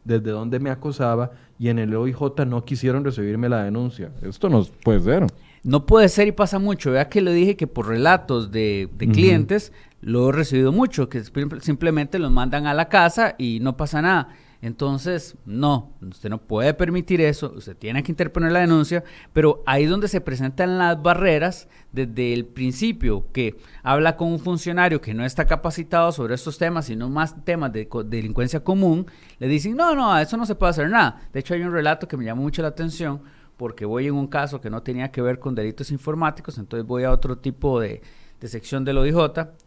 desde 0.04 0.32
dónde 0.32 0.60
me 0.60 0.70
acosaba 0.70 1.32
y 1.58 1.70
en 1.70 1.80
el 1.80 1.94
OIJ 1.94 2.46
no 2.48 2.64
quisieron 2.64 3.04
recibirme 3.04 3.50
la 3.50 3.64
denuncia. 3.64 4.12
Esto 4.22 4.50
no 4.50 4.64
puede 4.84 5.02
ser. 5.02 5.28
No 5.64 5.86
puede 5.86 6.08
ser 6.10 6.28
y 6.28 6.32
pasa 6.32 6.58
mucho. 6.58 6.92
Vea 6.92 7.10
que 7.10 7.22
le 7.22 7.34
dije 7.34 7.58
que 7.58 7.68
por 7.68 7.88
relatos 7.88 8.52
de, 8.52 8.90
clientes 8.98 9.74
lo 10.02 10.30
he 10.30 10.32
recibido 10.32 10.72
mucho, 10.72 11.10
que 11.10 11.22
simplemente 11.62 12.18
los 12.18 12.32
mandan 12.32 12.66
a 12.66 12.74
la 12.74 12.88
casa 12.88 13.36
y 13.38 13.60
no 13.60 13.76
pasa 13.76 14.02
nada. 14.02 14.30
Entonces, 14.62 15.38
no, 15.45 15.93
usted 16.02 16.30
no 16.30 16.41
puede 16.41 16.74
permitir 16.74 17.22
eso, 17.22 17.54
usted 17.56 17.78
tiene 17.78 18.04
que 18.04 18.12
interponer 18.12 18.52
la 18.52 18.60
denuncia, 18.60 19.06
pero 19.32 19.63
ahí 19.65 19.86
es 19.86 19.89
donde 19.89 20.10
se 20.10 20.19
presentan 20.19 20.78
las 20.78 21.02
barreras 21.02 21.69
desde 21.93 22.34
el 22.34 22.45
principio, 22.45 23.26
que 23.32 23.56
habla 23.84 24.17
con 24.17 24.28
un 24.28 24.39
funcionario 24.39 25.00
que 25.00 25.13
no 25.13 25.24
está 25.24 25.45
capacitado 25.45 26.12
sobre 26.12 26.36
estos 26.36 26.58
temas, 26.58 26.88
sino 26.88 27.10
más 27.10 27.45
temas 27.45 27.72
de, 27.72 27.88
delincuencia 28.06 28.62
común, 28.62 29.06
le 29.39 29.48
dicen, 29.48 29.78
no, 29.78 29.95
no, 29.95 30.12
a 30.12 30.22
eso 30.22 30.36
no 30.36 30.45
se 30.45 30.56
puede 30.56 30.72
hacer 30.72 30.89
nada. 30.89 31.22
De 31.32 31.39
hecho, 31.39 31.54
hay 31.54 31.62
un 31.62 31.72
relato 31.72 32.08
que 32.08 32.17
me 32.17 32.26
llamó 32.26 32.41
mucho 32.41 32.62
la 32.62 32.67
atención, 32.67 33.22
porque 33.56 33.86
voy 33.86 34.08
en 34.08 34.15
un 34.15 34.28
caso 34.28 34.60
que 34.60 34.69
no 34.69 34.84
tenía 34.84 35.10
que 35.10 35.22
ver 35.22 35.39
con 35.39 35.56
delitos 35.56 35.89
informáticos, 35.91 36.58
entonces 36.58 36.86
voy 36.86 37.06
a 37.06 37.12
otro 37.12 37.38
tipo 37.38 37.80
de, 37.80 38.02
de 38.39 38.47
sección 38.47 38.86
del 38.86 38.97
OIJ 38.97 39.17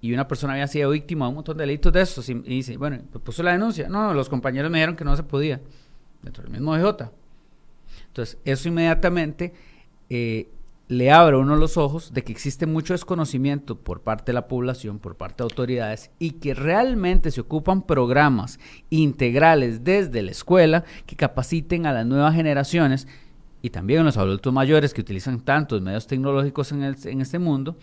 y 0.00 0.12
una 0.12 0.26
persona 0.26 0.54
había 0.54 0.66
sido 0.66 0.90
víctima 0.90 1.26
de 1.26 1.30
un 1.30 1.34
montón 1.36 1.56
de 1.56 1.62
delitos 1.64 1.92
de 1.92 2.00
estos 2.00 2.28
y, 2.28 2.34
dice, 2.34 2.76
bueno, 2.76 2.98
pues 3.10 3.22
puso 3.22 3.42
la 3.42 3.52
denuncia. 3.52 3.88
No, 3.88 4.14
los 4.14 4.28
compañeros 4.28 4.70
me 4.70 4.78
dijeron 4.78 4.96
que 4.96 5.04
no 5.04 5.14
se 5.16 5.22
podía 5.22 5.60
dentro 6.22 6.42
del 6.42 6.52
mismo 6.52 6.72
OIJ. 6.72 7.10
Entonces, 8.06 8.38
eso 8.44 8.68
inmediatamente 8.68 9.52
eh, 10.08 10.48
le 10.88 11.10
abre 11.10 11.36
uno 11.36 11.56
los 11.56 11.76
ojos 11.76 12.12
de 12.12 12.22
que 12.22 12.32
existe 12.32 12.66
mucho 12.66 12.94
desconocimiento 12.94 13.78
por 13.78 14.02
parte 14.02 14.26
de 14.26 14.34
la 14.34 14.48
población, 14.48 14.98
por 14.98 15.16
parte 15.16 15.42
de 15.42 15.44
autoridades 15.44 16.10
y 16.18 16.32
que 16.32 16.54
realmente 16.54 17.30
se 17.30 17.40
ocupan 17.40 17.82
programas 17.82 18.58
integrales 18.90 19.84
desde 19.84 20.22
la 20.22 20.30
escuela 20.30 20.84
que 21.06 21.16
capaciten 21.16 21.86
a 21.86 21.92
las 21.92 22.06
nuevas 22.06 22.34
generaciones 22.34 23.06
y 23.62 23.70
también 23.70 24.00
a 24.00 24.04
los 24.04 24.16
adultos 24.16 24.52
mayores 24.52 24.92
que 24.92 25.00
utilizan 25.00 25.40
tantos 25.40 25.80
medios 25.80 26.06
tecnológicos 26.06 26.72
en, 26.72 26.82
en 26.82 27.20
este 27.20 27.38
mundo 27.38 27.76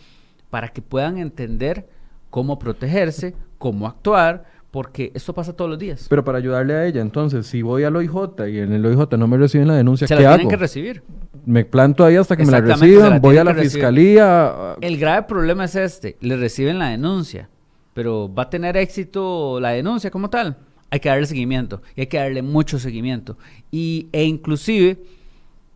para 0.50 0.70
que 0.70 0.82
puedan 0.82 1.18
entender 1.18 1.90
cómo 2.30 2.60
protegerse, 2.60 3.36
cómo 3.58 3.88
actuar, 3.88 4.46
porque 4.72 5.12
esto 5.16 5.34
pasa 5.34 5.54
todos 5.54 5.70
los 5.70 5.80
días. 5.80 6.06
Pero 6.10 6.24
para 6.24 6.38
ayudarle 6.38 6.76
a 6.76 6.86
ella, 6.86 7.02
entonces, 7.02 7.48
si 7.48 7.62
voy 7.62 7.84
al 7.84 7.96
OIJ 7.96 8.14
y 8.48 8.60
en 8.60 8.74
el 8.74 8.86
OIJ 8.86 9.18
no 9.18 9.28
me 9.28 9.38
reciben 9.38 9.68
la 9.68 9.76
denuncia, 9.76 10.08
Se 10.08 10.16
¿qué 10.16 10.22
la 10.22 10.30
hago? 10.30 10.38
tienen 10.38 10.50
que 10.52 10.58
recibir. 10.58 11.04
Me 11.46 11.66
planto 11.66 12.06
ahí 12.06 12.16
hasta 12.16 12.38
que 12.38 12.46
me 12.46 12.52
la 12.52 12.62
reciban, 12.62 13.20
voy 13.20 13.38
a 13.38 13.44
la 13.44 13.56
fiscalía. 13.56 14.76
El 14.82 14.98
grave 15.00 15.24
problema 15.24 15.66
es 15.66 15.76
este, 15.76 16.18
le 16.22 16.38
reciben 16.38 16.78
la 16.78 16.90
denuncia, 16.90 17.50
pero 17.94 18.32
¿va 18.32 18.44
a 18.44 18.50
tener 18.50 18.78
éxito 18.78 19.60
la 19.60 19.72
denuncia 19.72 20.12
como 20.12 20.30
tal? 20.30 20.58
Hay 20.92 21.00
que 21.00 21.10
darle 21.10 21.26
seguimiento, 21.26 21.82
y 21.96 22.02
hay 22.02 22.08
que 22.08 22.18
darle 22.18 22.42
mucho 22.42 22.78
seguimiento. 22.80 23.38
Y, 23.72 24.08
e 24.12 24.24
inclusive, 24.24 25.02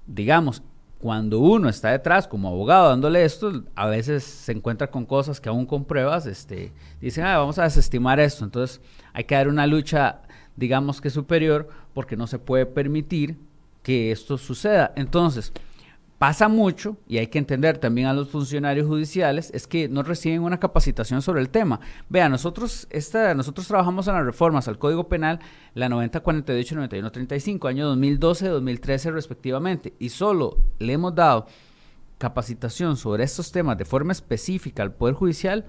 digamos, 0.06 0.62
cuando 1.04 1.40
uno 1.40 1.68
está 1.68 1.92
detrás 1.92 2.30
como 2.30 2.48
abogado 2.48 2.88
dándole 2.88 3.26
esto, 3.26 3.66
a 3.76 3.88
veces 3.88 4.24
se 4.24 4.54
encuentra 4.54 4.90
con 4.90 5.06
cosas 5.06 5.42
que 5.42 5.50
aún 5.50 5.66
con 5.66 5.84
pruebas, 5.84 6.26
este, 6.26 6.72
dicen, 7.02 7.26
ah, 7.26 7.40
vamos 7.40 7.60
a 7.60 7.64
desestimar 7.64 8.22
esto. 8.22 8.46
Entonces 8.46 8.80
hay 9.12 9.26
que 9.26 9.36
dar 9.36 9.50
una 9.50 9.68
lucha, 9.68 10.22
digamos 10.56 11.02
que 11.02 11.10
superior, 11.10 11.68
porque 11.94 12.16
no 12.16 12.26
se 12.26 12.40
puede 12.40 12.66
permitir 12.66 13.36
que 13.82 14.14
esto 14.14 14.38
suceda. 14.38 14.94
Entonces, 14.96 15.52
pasa 16.24 16.48
mucho, 16.48 16.96
y 17.06 17.18
hay 17.18 17.28
que 17.28 17.38
entender 17.38 17.80
también 17.80 18.08
a 18.08 18.14
los 18.14 18.30
funcionarios 18.30 18.88
judiciales, 18.88 19.52
es 19.54 19.68
que 19.68 19.90
no 19.90 20.04
reciben 20.04 20.42
una 20.42 20.58
capacitación 20.58 21.22
sobre 21.22 21.42
el 21.42 21.50
tema. 21.50 21.82
Vea, 22.08 22.30
nosotros, 22.30 22.88
esta, 22.92 23.36
nosotros 23.36 23.68
trabajamos 23.68 24.08
en 24.08 24.14
las 24.14 24.24
reformas 24.24 24.70
al 24.70 24.80
Código 24.80 25.10
Penal, 25.10 25.40
la 25.74 25.90
9048 25.90 26.76
y 26.76 26.78
9135, 26.78 27.68
año 27.68 27.88
2012 27.88 28.48
2013 28.48 29.12
respectivamente, 29.12 29.96
y 30.00 30.08
solo 30.08 30.60
le 30.80 30.94
hemos 30.94 31.14
dado 31.14 31.46
capacitación 32.20 32.96
sobre 32.96 33.26
estos 33.26 33.52
temas 33.52 33.78
de 33.78 33.84
forma 33.84 34.14
específica 34.14 34.82
al 34.82 34.94
Poder 34.94 35.16
Judicial 35.16 35.66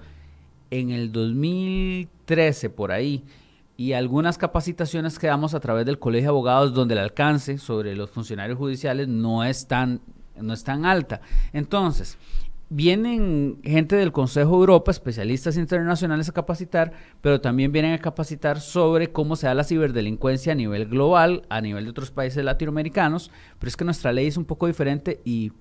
en 0.71 0.91
el 0.91 1.11
2013 1.11 2.69
por 2.69 2.93
ahí 2.93 3.25
y 3.75 3.91
algunas 3.91 4.37
capacitaciones 4.37 5.19
que 5.19 5.27
damos 5.27 5.53
a 5.53 5.59
través 5.59 5.85
del 5.85 5.99
Colegio 5.99 6.27
de 6.27 6.29
Abogados 6.29 6.73
donde 6.73 6.93
el 6.93 7.01
alcance 7.01 7.57
sobre 7.57 7.93
los 7.93 8.09
funcionarios 8.09 8.57
judiciales 8.57 9.09
no 9.09 9.43
es 9.43 9.67
tan 9.67 9.99
no 10.41 10.53
es 10.53 10.63
tan 10.63 10.85
alta. 10.85 11.21
Entonces, 11.53 12.17
vienen 12.69 13.59
gente 13.63 13.95
del 13.95 14.11
Consejo 14.11 14.51
de 14.51 14.55
Europa, 14.55 14.91
especialistas 14.91 15.57
internacionales 15.57 16.29
a 16.29 16.33
capacitar, 16.33 16.91
pero 17.21 17.39
también 17.41 17.71
vienen 17.71 17.93
a 17.93 17.99
capacitar 17.99 18.59
sobre 18.59 19.11
cómo 19.11 19.35
se 19.35 19.47
da 19.47 19.53
la 19.53 19.63
ciberdelincuencia 19.63 20.53
a 20.53 20.55
nivel 20.55 20.87
global, 20.87 21.43
a 21.49 21.61
nivel 21.61 21.85
de 21.85 21.91
otros 21.91 22.11
países 22.11 22.43
latinoamericanos, 22.43 23.31
pero 23.59 23.67
es 23.67 23.77
que 23.77 23.85
nuestra 23.85 24.11
ley 24.11 24.27
es 24.27 24.37
un 24.37 24.45
poco 24.45 24.67
diferente 24.67 25.21
y 25.23 25.51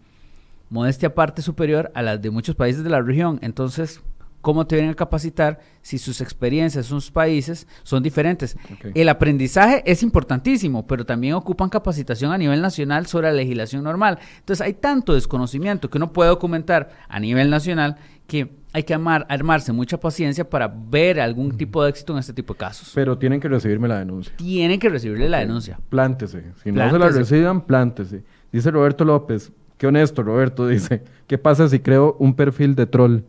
modestia 0.71 1.09
aparte 1.09 1.43
superior 1.43 1.93
a 1.95 2.03
las 2.03 2.21
de 2.21 2.31
muchos 2.31 2.55
países 2.55 2.83
de 2.83 2.91
la 2.91 3.03
región. 3.03 3.39
Entonces, 3.43 4.01
cómo 4.45 4.67
te 4.67 4.77
vienen 4.77 4.93
a 4.93 4.95
capacitar 4.95 5.59
si 5.81 5.97
sus 5.97 6.21
experiencias, 6.21 6.85
sus 6.87 7.11
países 7.11 7.67
son 7.83 8.03
diferentes. 8.03 8.57
El 8.95 9.09
aprendizaje 9.09 9.83
es 9.91 10.03
importantísimo, 10.03 10.87
pero 10.87 11.07
también 11.07 11.33
ocupan 11.33 11.71
capacitación 11.71 12.31
a 12.31 12.39
nivel 12.39 12.61
nacional 12.61 13.07
sobre 13.07 13.29
la 13.29 13.33
legislación 13.33 13.83
normal. 13.83 14.19
Entonces 14.39 14.65
hay 14.65 14.75
tanto 14.75 15.15
desconocimiento 15.15 15.89
que 15.89 15.97
uno 15.97 16.13
puede 16.13 16.29
documentar 16.29 16.91
a 17.09 17.19
nivel 17.19 17.49
nacional 17.49 17.97
que 18.27 18.51
hay 18.75 18.83
que 18.83 18.93
armarse 18.93 19.73
mucha 19.73 19.99
paciencia 19.99 20.49
para 20.49 20.69
ver 20.69 21.21
algún 21.21 21.57
tipo 21.57 21.83
de 21.83 21.91
éxito 21.91 22.13
en 22.13 22.19
este 22.19 22.35
tipo 22.35 22.53
de 22.53 22.59
casos. 22.59 22.93
Pero 22.95 23.17
tienen 23.17 23.41
que 23.41 23.49
recibirme 23.49 23.89
la 23.89 23.99
denuncia. 23.99 24.35
Tienen 24.37 24.79
que 24.79 24.91
recibirle 24.91 25.29
la 25.31 25.39
denuncia. 25.39 25.81
Plántese. 25.89 26.53
Si 26.63 26.71
no 26.71 26.91
se 26.91 26.99
la 26.99 27.09
reciban, 27.09 27.63
plántese. 27.63 28.25
Dice 28.53 28.71
Roberto 28.71 29.07
López, 29.07 29.53
qué 29.79 29.87
honesto 29.87 30.23
Roberto, 30.23 30.69
dice, 30.69 31.03
¿qué 31.27 31.39
pasa 31.39 31.67
si 31.69 31.81
creo 31.81 32.17
un 32.19 32.35
perfil 32.35 32.75
de 32.75 32.87
troll? 32.87 33.21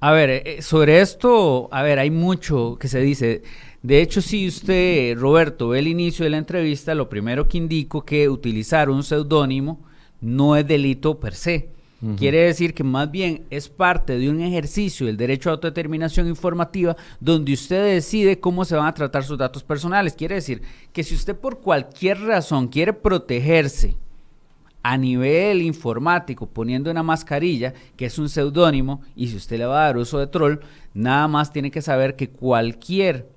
A 0.00 0.12
ver, 0.12 0.30
eh, 0.30 0.42
eh, 0.44 0.62
sobre 0.62 1.00
esto, 1.00 1.68
a 1.72 1.82
ver, 1.82 1.98
hay 1.98 2.10
mucho 2.10 2.76
que 2.78 2.88
se 2.88 3.00
dice. 3.00 3.42
De 3.82 4.00
hecho, 4.02 4.20
si 4.20 4.46
usted, 4.46 5.16
Roberto, 5.16 5.68
ve 5.68 5.78
el 5.78 5.88
inicio 5.88 6.24
de 6.24 6.30
la 6.30 6.38
entrevista, 6.38 6.94
lo 6.94 7.08
primero 7.08 7.48
que 7.48 7.58
indico 7.58 8.04
que 8.04 8.28
utilizar 8.28 8.90
un 8.90 9.02
seudónimo 9.02 9.80
no 10.20 10.56
es 10.56 10.66
delito 10.66 11.18
per 11.18 11.34
se. 11.34 11.70
Quiere 12.18 12.42
decir 12.42 12.74
que 12.74 12.84
más 12.84 13.10
bien 13.10 13.46
es 13.48 13.70
parte 13.70 14.18
de 14.18 14.28
un 14.28 14.40
ejercicio 14.40 15.06
del 15.06 15.16
derecho 15.16 15.48
a 15.48 15.54
autodeterminación 15.54 16.28
informativa 16.28 16.94
donde 17.20 17.54
usted 17.54 17.94
decide 17.94 18.38
cómo 18.38 18.66
se 18.66 18.76
van 18.76 18.86
a 18.86 18.94
tratar 18.94 19.24
sus 19.24 19.38
datos 19.38 19.64
personales. 19.64 20.12
Quiere 20.12 20.36
decir 20.36 20.60
que 20.92 21.02
si 21.02 21.14
usted 21.14 21.34
por 21.34 21.60
cualquier 21.60 22.20
razón 22.20 22.68
quiere 22.68 22.92
protegerse 22.92 23.96
a 24.88 24.96
nivel 24.96 25.62
informático 25.62 26.46
poniendo 26.46 26.92
una 26.92 27.02
mascarilla, 27.02 27.74
que 27.96 28.06
es 28.06 28.20
un 28.20 28.28
seudónimo, 28.28 29.00
y 29.16 29.26
si 29.26 29.36
usted 29.36 29.58
le 29.58 29.66
va 29.66 29.80
a 29.80 29.86
dar 29.86 29.96
uso 29.96 30.20
de 30.20 30.28
troll, 30.28 30.60
nada 30.94 31.26
más 31.26 31.52
tiene 31.52 31.72
que 31.72 31.82
saber 31.82 32.14
que 32.14 32.30
cualquier 32.30 33.28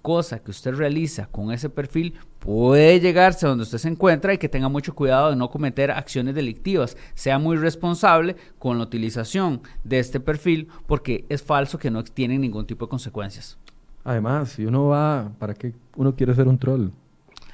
cosa 0.00 0.38
que 0.38 0.50
usted 0.50 0.72
realiza 0.72 1.26
con 1.26 1.52
ese 1.52 1.68
perfil 1.68 2.14
puede 2.38 3.00
llegarse 3.00 3.44
a 3.44 3.50
donde 3.50 3.64
usted 3.64 3.76
se 3.76 3.88
encuentra 3.88 4.32
y 4.32 4.38
que 4.38 4.48
tenga 4.48 4.70
mucho 4.70 4.94
cuidado 4.94 5.28
de 5.28 5.36
no 5.36 5.50
cometer 5.50 5.90
acciones 5.90 6.34
delictivas. 6.34 6.96
Sea 7.12 7.38
muy 7.38 7.58
responsable 7.58 8.36
con 8.58 8.78
la 8.78 8.84
utilización 8.84 9.60
de 9.84 9.98
este 9.98 10.20
perfil 10.20 10.68
porque 10.86 11.26
es 11.28 11.42
falso 11.42 11.78
que 11.78 11.90
no 11.90 12.02
tiene 12.02 12.38
ningún 12.38 12.66
tipo 12.66 12.86
de 12.86 12.90
consecuencias. 12.90 13.58
Además, 14.04 14.52
si 14.52 14.64
uno 14.64 14.86
va, 14.86 15.32
¿para 15.38 15.52
qué 15.52 15.74
uno 15.96 16.16
quiere 16.16 16.34
ser 16.34 16.48
un 16.48 16.56
troll? 16.56 16.88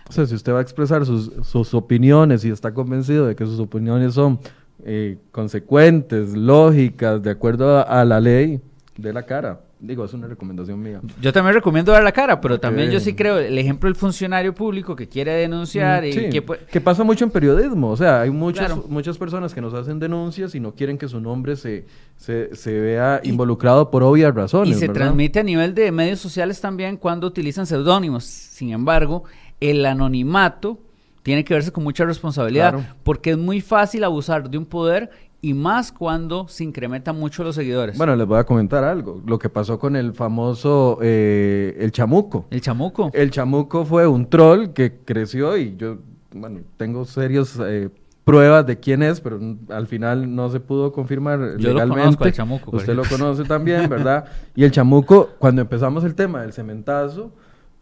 O 0.09 0.13
sea, 0.13 0.27
si 0.27 0.35
usted 0.35 0.53
va 0.53 0.59
a 0.59 0.63
expresar 0.63 1.07
sus, 1.07 1.33
sus 1.47 1.75
opiniones 1.75 2.45
y 2.45 2.51
está 2.51 2.75
convencido 2.75 3.27
de 3.27 3.35
que 3.35 3.47
sus 3.47 3.59
opiniones 3.59 4.15
son 4.15 4.39
eh, 4.85 5.19
consecuentes, 5.33 6.35
lógicas, 6.35 7.23
de 7.23 7.31
acuerdo 7.31 7.87
a, 7.87 8.05
la 8.05 8.21
ley, 8.21 8.61
de 8.97 9.13
la 9.13 9.23
cara. 9.23 9.61
Digo, 9.81 10.05
es 10.05 10.15
una 10.15 10.27
recomendación 10.27 10.83
mía. 10.83 11.01
Yo 11.21 11.33
también 11.33 11.55
recomiendo 11.55 11.93
dar 11.93 12.03
la 12.03 12.13
cara, 12.13 12.41
pero 12.41 12.59
también 12.59 12.91
yo 12.91 13.01
sí 13.01 13.15
creo, 13.15 13.39
el 13.39 13.59
ejemplo 13.59 13.89
del 13.89 13.97
funcionario 13.97 14.55
público 14.55 14.97
que 14.97 15.09
quiere 15.09 15.33
denunciar 15.33 16.07
y 16.07 16.31
que, 16.31 16.43
que, 16.71 16.81
pasa 16.81 17.05
mucho 17.05 17.25
en 17.25 17.31
periodismo. 17.31 17.91
O 17.91 17.97
sea, 17.97 18.23
hay 18.23 18.31
muchas, 18.31 18.75
muchas 18.89 19.19
personas 19.19 19.53
que 19.53 19.61
nos 19.61 19.75
hacen 19.75 19.99
denuncias 19.99 20.55
y 20.55 20.61
no 20.61 20.75
quieren 20.75 20.97
que 20.97 21.07
su 21.07 21.21
nombre 21.21 21.57
se, 21.57 21.85
se, 22.17 22.55
se 22.55 22.81
vea 22.81 23.21
involucrado 23.25 23.91
por 23.91 24.03
obvias 24.03 24.35
razones. 24.35 24.77
Y 24.77 24.81
se 24.81 24.89
transmite 24.89 25.41
a 25.41 25.43
nivel 25.43 25.75
de 25.75 25.93
medios 25.93 26.19
sociales 26.19 26.61
también 26.61 26.97
cuando 26.97 27.27
utilizan 27.27 27.67
seudónimos. 27.67 28.25
Sin 28.25 28.71
embargo, 28.71 29.25
el 29.71 29.87
anonimato 29.87 30.79
tiene 31.23 31.43
que 31.43 31.55
verse 31.55 31.73
con 31.73 31.85
mucha 31.85 32.05
responsabilidad, 32.05 32.97
porque 33.03 33.31
es 33.31 33.39
muy 33.39 33.61
fácil 33.63 34.05
abusar 34.05 34.51
de 34.51 34.59
un 34.59 34.67
poder 34.67 35.11
y 35.41 35.55
más 35.55 35.91
cuando 35.91 36.49
se 36.49 36.65
incrementan 36.65 37.19
mucho 37.19 37.43
los 37.45 37.55
seguidores. 37.55 37.97
Bueno, 37.97 38.15
les 38.15 38.27
voy 38.27 38.39
a 38.39 38.45
comentar 38.45 38.85
algo. 38.85 39.23
Lo 39.27 39.39
que 39.39 39.49
pasó 39.49 39.79
con 39.79 39.97
el 39.97 40.13
famoso 40.13 40.99
eh, 41.03 41.77
El 41.79 41.93
Chamuco. 41.93 42.47
El 42.51 42.61
Chamuco. 42.61 43.11
El 43.13 43.31
Chamuco 43.31 43.85
fue 43.85 44.07
un 44.07 44.27
troll 44.29 44.69
que 44.69 45.01
creció 45.05 45.57
y 45.57 45.77
yo, 45.77 45.99
bueno, 46.33 46.61
tengo 46.77 47.07
serios 47.07 47.59
eh, 47.63 47.89
pruebas 48.25 48.67
de 48.67 48.79
quién 48.79 49.03
es, 49.03 49.21
pero 49.21 49.39
al 49.71 49.87
final 49.87 50.35
no 50.35 50.51
se 50.51 50.61
pudo 50.61 50.93
confirmar 50.93 51.57
yo 51.59 51.73
legalmente. 51.73 51.87
Lo 51.87 51.95
conozco, 51.95 52.25
el 52.25 52.33
chamuco, 52.33 52.77
Usted 52.77 52.95
lo 52.95 53.05
conoce 53.05 53.45
también, 53.45 53.89
¿verdad? 53.91 54.27
Y 54.55 54.65
el 54.65 54.71
Chamuco, 54.71 55.31
cuando 55.39 55.63
empezamos 55.63 56.05
el 56.05 56.15
tema 56.15 56.43
del 56.43 56.53
cementazo 56.53 57.33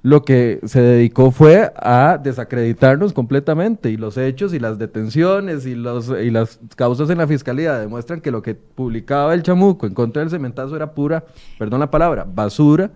lo 0.03 0.25
que 0.25 0.59
se 0.65 0.81
dedicó 0.81 1.31
fue 1.31 1.73
a 1.77 2.19
desacreditarnos 2.21 3.13
completamente 3.13 3.89
y 3.89 3.97
los 3.97 4.17
hechos 4.17 4.53
y 4.53 4.59
las 4.59 4.77
detenciones 4.77 5.65
y, 5.65 5.77
los, 5.77 6.09
y 6.09 6.31
las 6.31 6.59
causas 6.75 7.09
en 7.11 7.19
la 7.19 7.29
fiscalía 7.29 7.79
demuestran 7.79 8.21
que 8.21 8.33
lo 8.33 8.43
que 8.43 8.57
publicaba 8.57 9.33
el 9.33 9.45
chamuco 9.45 9.87
en 9.87 9.95
contra 9.95 10.21
del 10.21 10.31
cementazo 10.31 10.75
era 10.75 10.93
pura, 10.93 11.25
perdón 11.57 11.79
la 11.79 11.91
palabra, 11.91 12.27
basura, 12.29 12.91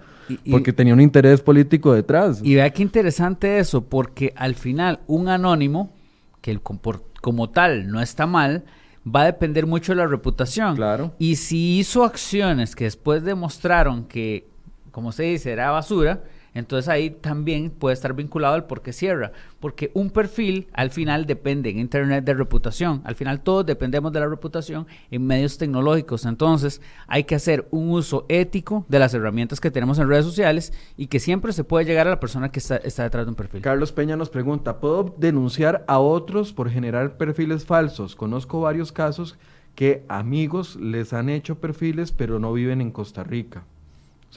porque 0.50 0.72
tenía 0.72 0.94
un 0.94 1.00
interés 1.00 1.40
político 1.40 1.92
detrás. 1.94 2.40
Y 2.42 2.56
vea 2.56 2.70
qué 2.70 2.82
interesante 2.82 3.60
eso, 3.60 3.84
porque 3.84 4.32
al 4.34 4.56
final 4.56 4.98
un 5.06 5.28
anónimo, 5.28 5.92
que 6.40 6.50
el, 6.50 6.60
como 6.60 7.50
tal 7.50 7.88
no 7.88 8.00
está 8.00 8.26
mal, 8.26 8.64
va 9.06 9.22
a 9.22 9.26
depender 9.26 9.66
mucho 9.66 9.92
de 9.92 9.96
la 9.96 10.08
reputación. 10.08 10.74
Claro. 10.74 11.14
Y 11.20 11.36
si 11.36 11.78
hizo 11.78 12.02
acciones 12.02 12.74
que 12.74 12.84
después 12.84 13.22
demostraron 13.22 14.06
que, 14.06 14.48
como 14.90 15.12
se 15.12 15.22
dice, 15.22 15.52
era 15.52 15.70
basura, 15.70 16.24
entonces 16.56 16.88
ahí 16.88 17.10
también 17.10 17.70
puede 17.70 17.94
estar 17.94 18.14
vinculado 18.14 18.54
al 18.54 18.64
por 18.64 18.82
qué 18.82 18.92
cierra, 18.92 19.32
porque 19.60 19.90
un 19.94 20.10
perfil 20.10 20.68
al 20.72 20.90
final 20.90 21.26
depende 21.26 21.70
en 21.70 21.78
Internet 21.78 22.24
de 22.24 22.34
reputación, 22.34 23.02
al 23.04 23.14
final 23.14 23.40
todos 23.40 23.66
dependemos 23.66 24.12
de 24.12 24.20
la 24.20 24.26
reputación 24.26 24.86
en 25.10 25.26
medios 25.26 25.58
tecnológicos, 25.58 26.24
entonces 26.24 26.80
hay 27.06 27.24
que 27.24 27.34
hacer 27.34 27.68
un 27.70 27.90
uso 27.90 28.24
ético 28.28 28.86
de 28.88 28.98
las 28.98 29.12
herramientas 29.12 29.60
que 29.60 29.70
tenemos 29.70 29.98
en 29.98 30.08
redes 30.08 30.24
sociales 30.24 30.72
y 30.96 31.08
que 31.08 31.20
siempre 31.20 31.52
se 31.52 31.64
puede 31.64 31.84
llegar 31.84 32.06
a 32.06 32.10
la 32.10 32.20
persona 32.20 32.50
que 32.50 32.58
está, 32.58 32.76
está 32.76 33.02
detrás 33.02 33.26
de 33.26 33.30
un 33.30 33.36
perfil. 33.36 33.60
Carlos 33.60 33.92
Peña 33.92 34.16
nos 34.16 34.30
pregunta, 34.30 34.80
¿puedo 34.80 35.14
denunciar 35.18 35.84
a 35.86 35.98
otros 35.98 36.52
por 36.52 36.70
generar 36.70 37.16
perfiles 37.16 37.64
falsos? 37.64 38.16
Conozco 38.16 38.60
varios 38.60 38.92
casos 38.92 39.36
que 39.74 40.04
amigos 40.08 40.76
les 40.76 41.12
han 41.12 41.28
hecho 41.28 41.60
perfiles 41.60 42.10
pero 42.10 42.38
no 42.40 42.52
viven 42.52 42.80
en 42.80 42.90
Costa 42.90 43.22
Rica. 43.22 43.64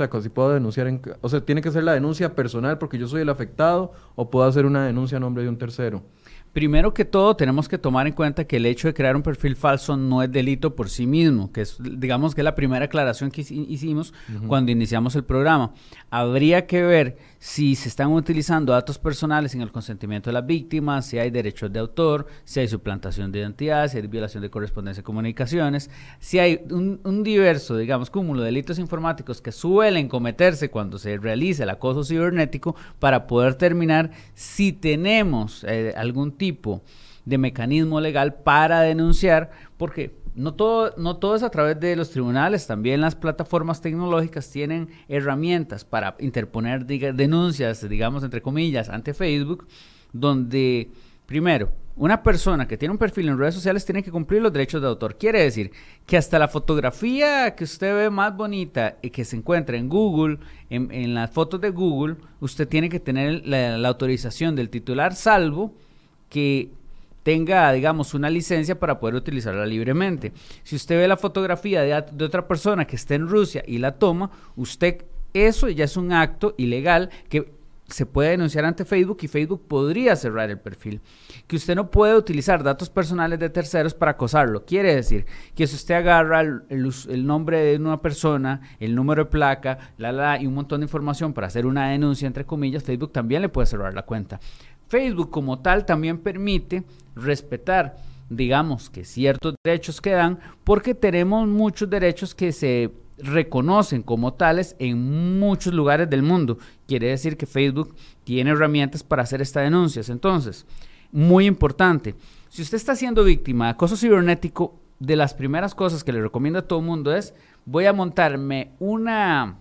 O 0.05 0.07
sea, 0.07 0.21
si 0.21 0.29
puedo 0.29 0.53
denunciar, 0.53 0.87
en, 0.87 1.01
o 1.21 1.29
sea, 1.29 1.41
tiene 1.41 1.61
que 1.61 1.71
ser 1.71 1.83
la 1.83 1.93
denuncia 1.93 2.35
personal 2.35 2.77
porque 2.77 2.97
yo 2.97 3.07
soy 3.07 3.21
el 3.21 3.29
afectado 3.29 3.91
o 4.15 4.29
puedo 4.29 4.47
hacer 4.47 4.65
una 4.65 4.85
denuncia 4.85 5.17
a 5.17 5.19
nombre 5.19 5.43
de 5.43 5.49
un 5.49 5.57
tercero. 5.57 6.03
Primero 6.53 6.95
que 6.95 7.05
todo, 7.05 7.35
tenemos 7.35 7.69
que 7.69 7.77
tomar 7.77 8.07
en 8.07 8.13
cuenta 8.13 8.45
que 8.45 8.57
el 8.57 8.65
hecho 8.65 8.87
de 8.87 8.93
crear 8.95 9.15
un 9.15 9.21
perfil 9.21 9.55
falso 9.55 9.95
no 9.95 10.23
es 10.23 10.31
delito 10.31 10.75
por 10.75 10.89
sí 10.89 11.05
mismo, 11.05 11.51
que 11.51 11.61
es, 11.61 11.77
digamos 11.79 12.33
que 12.33 12.41
es 12.41 12.45
la 12.45 12.55
primera 12.55 12.85
aclaración 12.85 13.29
que 13.29 13.41
hicimos 13.41 14.13
cuando 14.47 14.71
iniciamos 14.71 15.15
el 15.15 15.23
programa. 15.23 15.73
Habría 16.09 16.65
que 16.65 16.81
ver 16.81 17.17
si 17.39 17.75
se 17.75 17.87
están 17.87 18.11
utilizando 18.11 18.73
datos 18.73 18.99
personales 18.99 19.55
en 19.55 19.61
el 19.61 19.71
consentimiento 19.71 20.29
de 20.29 20.33
las 20.33 20.45
víctimas, 20.45 21.05
si 21.05 21.17
hay 21.17 21.31
derechos 21.31 21.71
de 21.71 21.79
autor, 21.79 22.27
si 22.43 22.59
hay 22.59 22.67
suplantación 22.67 23.31
de 23.31 23.39
identidad, 23.39 23.87
si 23.87 23.97
hay 23.97 24.07
violación 24.07 24.43
de 24.43 24.49
correspondencia 24.49 24.99
y 25.01 25.03
comunicaciones, 25.03 25.89
si 26.19 26.37
hay 26.37 26.61
un, 26.69 27.23
diverso, 27.23 27.77
digamos, 27.77 28.09
cúmulo 28.09 28.41
de 28.41 28.47
delitos 28.47 28.77
informáticos 28.77 29.41
que 29.41 29.53
suelen 29.53 30.09
cometerse 30.09 30.69
cuando 30.69 30.97
se 30.97 31.17
realiza 31.17 31.63
el 31.63 31.69
acoso 31.69 32.03
cibernético 32.03 32.75
para 32.99 33.25
poder 33.25 33.55
terminar 33.55 34.11
si 34.33 34.73
tenemos 34.73 35.63
eh, 35.63 35.93
algún 35.95 36.33
tipo 36.33 36.81
de 37.25 37.37
mecanismo 37.37 38.01
legal 38.01 38.33
para 38.35 38.81
denunciar, 38.81 39.51
porque 39.77 40.18
no 40.35 40.53
todo, 40.53 40.93
no 40.97 41.17
todo 41.17 41.35
es 41.35 41.43
a 41.43 41.49
través 41.49 41.79
de 41.79 41.95
los 41.95 42.11
tribunales, 42.11 42.67
también 42.67 43.01
las 43.01 43.15
plataformas 43.15 43.81
tecnológicas 43.81 44.49
tienen 44.49 44.89
herramientas 45.07 45.85
para 45.85 46.15
interponer 46.19 46.85
denuncias, 46.85 47.87
digamos, 47.87 48.23
entre 48.23 48.41
comillas, 48.41 48.89
ante 48.89 49.13
Facebook, 49.13 49.67
donde, 50.13 50.91
primero, 51.25 51.71
una 51.95 52.23
persona 52.23 52.67
que 52.67 52.77
tiene 52.77 52.93
un 52.93 52.97
perfil 52.97 53.27
en 53.27 53.37
redes 53.37 53.55
sociales 53.55 53.85
tiene 53.85 54.01
que 54.01 54.11
cumplir 54.11 54.41
los 54.41 54.53
derechos 54.53 54.81
de 54.81 54.87
autor. 54.87 55.17
Quiere 55.17 55.43
decir 55.43 55.71
que 56.05 56.15
hasta 56.15 56.39
la 56.39 56.47
fotografía 56.47 57.53
que 57.55 57.65
usted 57.65 57.93
ve 57.93 58.09
más 58.09 58.35
bonita 58.37 58.97
y 59.01 59.09
que 59.09 59.25
se 59.25 59.35
encuentra 59.35 59.77
en 59.77 59.89
Google, 59.89 60.39
en, 60.69 61.13
las 61.13 61.29
fotos 61.29 61.59
de 61.59 61.71
Google, 61.71 62.15
usted 62.39 62.69
tiene 62.69 62.87
que 62.87 63.01
tener 63.01 63.45
la 63.45 63.87
autorización 63.87 64.55
del 64.55 64.69
titular, 64.69 65.13
salvo 65.13 65.73
que 66.29 66.71
tenga, 67.29 67.71
digamos, 67.71 68.15
una 68.15 68.27
licencia 68.27 68.79
para 68.79 68.99
poder 68.99 69.13
utilizarla 69.13 69.63
libremente. 69.63 70.33
Si 70.63 70.75
usted 70.75 70.97
ve 70.97 71.07
la 71.07 71.15
fotografía 71.15 71.83
de, 71.83 72.25
otra 72.25 72.47
persona 72.47 72.87
que 72.87 72.95
está 72.95 73.13
en 73.13 73.27
Rusia 73.27 73.63
y 73.67 73.77
la 73.77 73.99
toma, 73.99 74.31
usted, 74.55 75.05
eso 75.31 75.69
ya 75.69 75.85
es 75.85 75.95
un 75.95 76.11
acto 76.11 76.55
ilegal 76.57 77.11
que 77.29 77.53
se 77.85 78.07
puede 78.07 78.31
denunciar 78.31 78.65
ante 78.65 78.83
Facebook 78.83 79.19
y 79.21 79.27
Facebook 79.27 79.67
podría 79.67 80.15
cerrar 80.15 80.49
el 80.49 80.57
perfil. 80.57 81.01
Que 81.45 81.55
usted 81.55 81.75
no 81.75 81.91
puede 81.91 82.15
utilizar 82.15 82.63
datos 82.63 82.89
personales 82.89 83.37
de 83.37 83.51
terceros 83.51 83.93
para 83.93 84.13
acosarlo. 84.13 84.65
Quiere 84.65 84.95
decir 84.95 85.27
que 85.53 85.67
si 85.67 85.75
usted 85.75 85.93
agarra 85.93 86.41
el, 86.41 87.27
nombre 87.27 87.59
de 87.59 87.75
una 87.77 88.01
persona, 88.01 88.61
el 88.79 88.95
número 88.95 89.25
de 89.25 89.29
placa, 89.29 89.93
la, 89.97 90.11
la, 90.11 90.41
y 90.41 90.47
un 90.47 90.55
montón 90.55 90.79
de 90.79 90.85
información 90.85 91.31
para 91.31 91.45
hacer 91.45 91.67
una 91.67 91.89
denuncia, 91.89 92.25
entre 92.25 92.43
comillas, 92.43 92.83
Facebook 92.83 93.11
también 93.11 93.43
le 93.43 93.49
puede 93.49 93.67
cerrar 93.67 93.93
la 93.93 94.01
cuenta. 94.01 94.39
Facebook 94.89 95.29
como 95.29 95.59
tal 95.59 95.85
también 95.85 96.17
permite 96.17 96.83
respetar 97.15 97.95
digamos 98.29 98.89
que 98.89 99.03
ciertos 99.03 99.55
derechos 99.63 100.01
quedan 100.01 100.39
porque 100.63 100.93
tenemos 100.93 101.47
muchos 101.47 101.89
derechos 101.89 102.35
que 102.35 102.51
se 102.51 102.93
reconocen 103.17 104.03
como 104.03 104.33
tales 104.33 104.75
en 104.79 105.39
muchos 105.39 105.73
lugares 105.73 106.09
del 106.09 106.23
mundo. 106.23 106.57
Quiere 106.87 107.07
decir 107.07 107.35
que 107.35 107.45
Facebook 107.45 107.95
tiene 108.23 108.51
herramientas 108.51 109.03
para 109.03 109.23
hacer 109.23 109.41
estas 109.41 109.63
denuncias. 109.63 110.09
Entonces, 110.09 110.65
muy 111.11 111.45
importante, 111.47 112.15
si 112.49 112.61
usted 112.61 112.77
está 112.77 112.95
siendo 112.95 113.23
víctima 113.23 113.65
de 113.65 113.71
acoso 113.71 113.97
cibernético, 113.97 114.79
de 114.99 115.15
las 115.15 115.33
primeras 115.33 115.75
cosas 115.75 116.03
que 116.03 116.11
le 116.11 116.21
recomiendo 116.21 116.59
a 116.59 116.67
todo 116.67 116.79
el 116.79 116.85
mundo 116.85 117.15
es, 117.15 117.33
voy 117.65 117.85
a 117.85 117.93
montarme 117.93 118.71
una, 118.79 119.55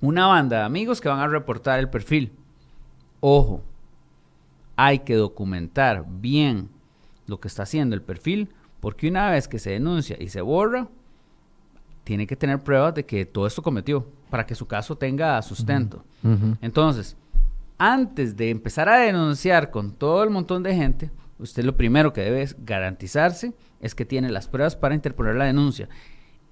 una 0.00 0.26
banda 0.28 0.58
de 0.58 0.62
amigos 0.62 1.00
que 1.00 1.08
van 1.08 1.18
a 1.18 1.26
reportar 1.26 1.80
el 1.80 1.90
perfil. 1.90 2.32
Ojo, 3.18 3.62
hay 4.82 5.00
que 5.00 5.14
documentar 5.14 6.06
bien 6.08 6.70
lo 7.26 7.38
que 7.38 7.48
está 7.48 7.64
haciendo 7.64 7.94
el 7.94 8.00
perfil, 8.00 8.48
porque 8.80 9.08
una 9.08 9.30
vez 9.30 9.46
que 9.46 9.58
se 9.58 9.72
denuncia 9.72 10.16
y 10.18 10.30
se 10.30 10.40
borra, 10.40 10.88
tiene 12.02 12.26
que 12.26 12.34
tener 12.34 12.60
pruebas 12.60 12.94
de 12.94 13.04
que 13.04 13.26
todo 13.26 13.46
esto 13.46 13.62
cometió 13.62 14.08
para 14.30 14.46
que 14.46 14.54
su 14.54 14.66
caso 14.66 14.96
tenga 14.96 15.42
sustento. 15.42 16.02
Entonces, 16.62 17.14
antes 17.76 18.38
de 18.38 18.48
empezar 18.48 18.88
a 18.88 18.96
denunciar 18.96 19.70
con 19.70 19.92
todo 19.92 20.24
el 20.24 20.30
montón 20.30 20.62
de 20.62 20.74
gente, 20.74 21.10
usted 21.38 21.62
lo 21.62 21.76
primero 21.76 22.14
que 22.14 22.22
debe 22.22 22.48
garantizarse 22.60 23.52
es 23.82 23.94
que 23.94 24.06
tiene 24.06 24.30
las 24.30 24.48
pruebas 24.48 24.76
para 24.76 24.94
interponer 24.94 25.36
la 25.36 25.44
denuncia 25.44 25.90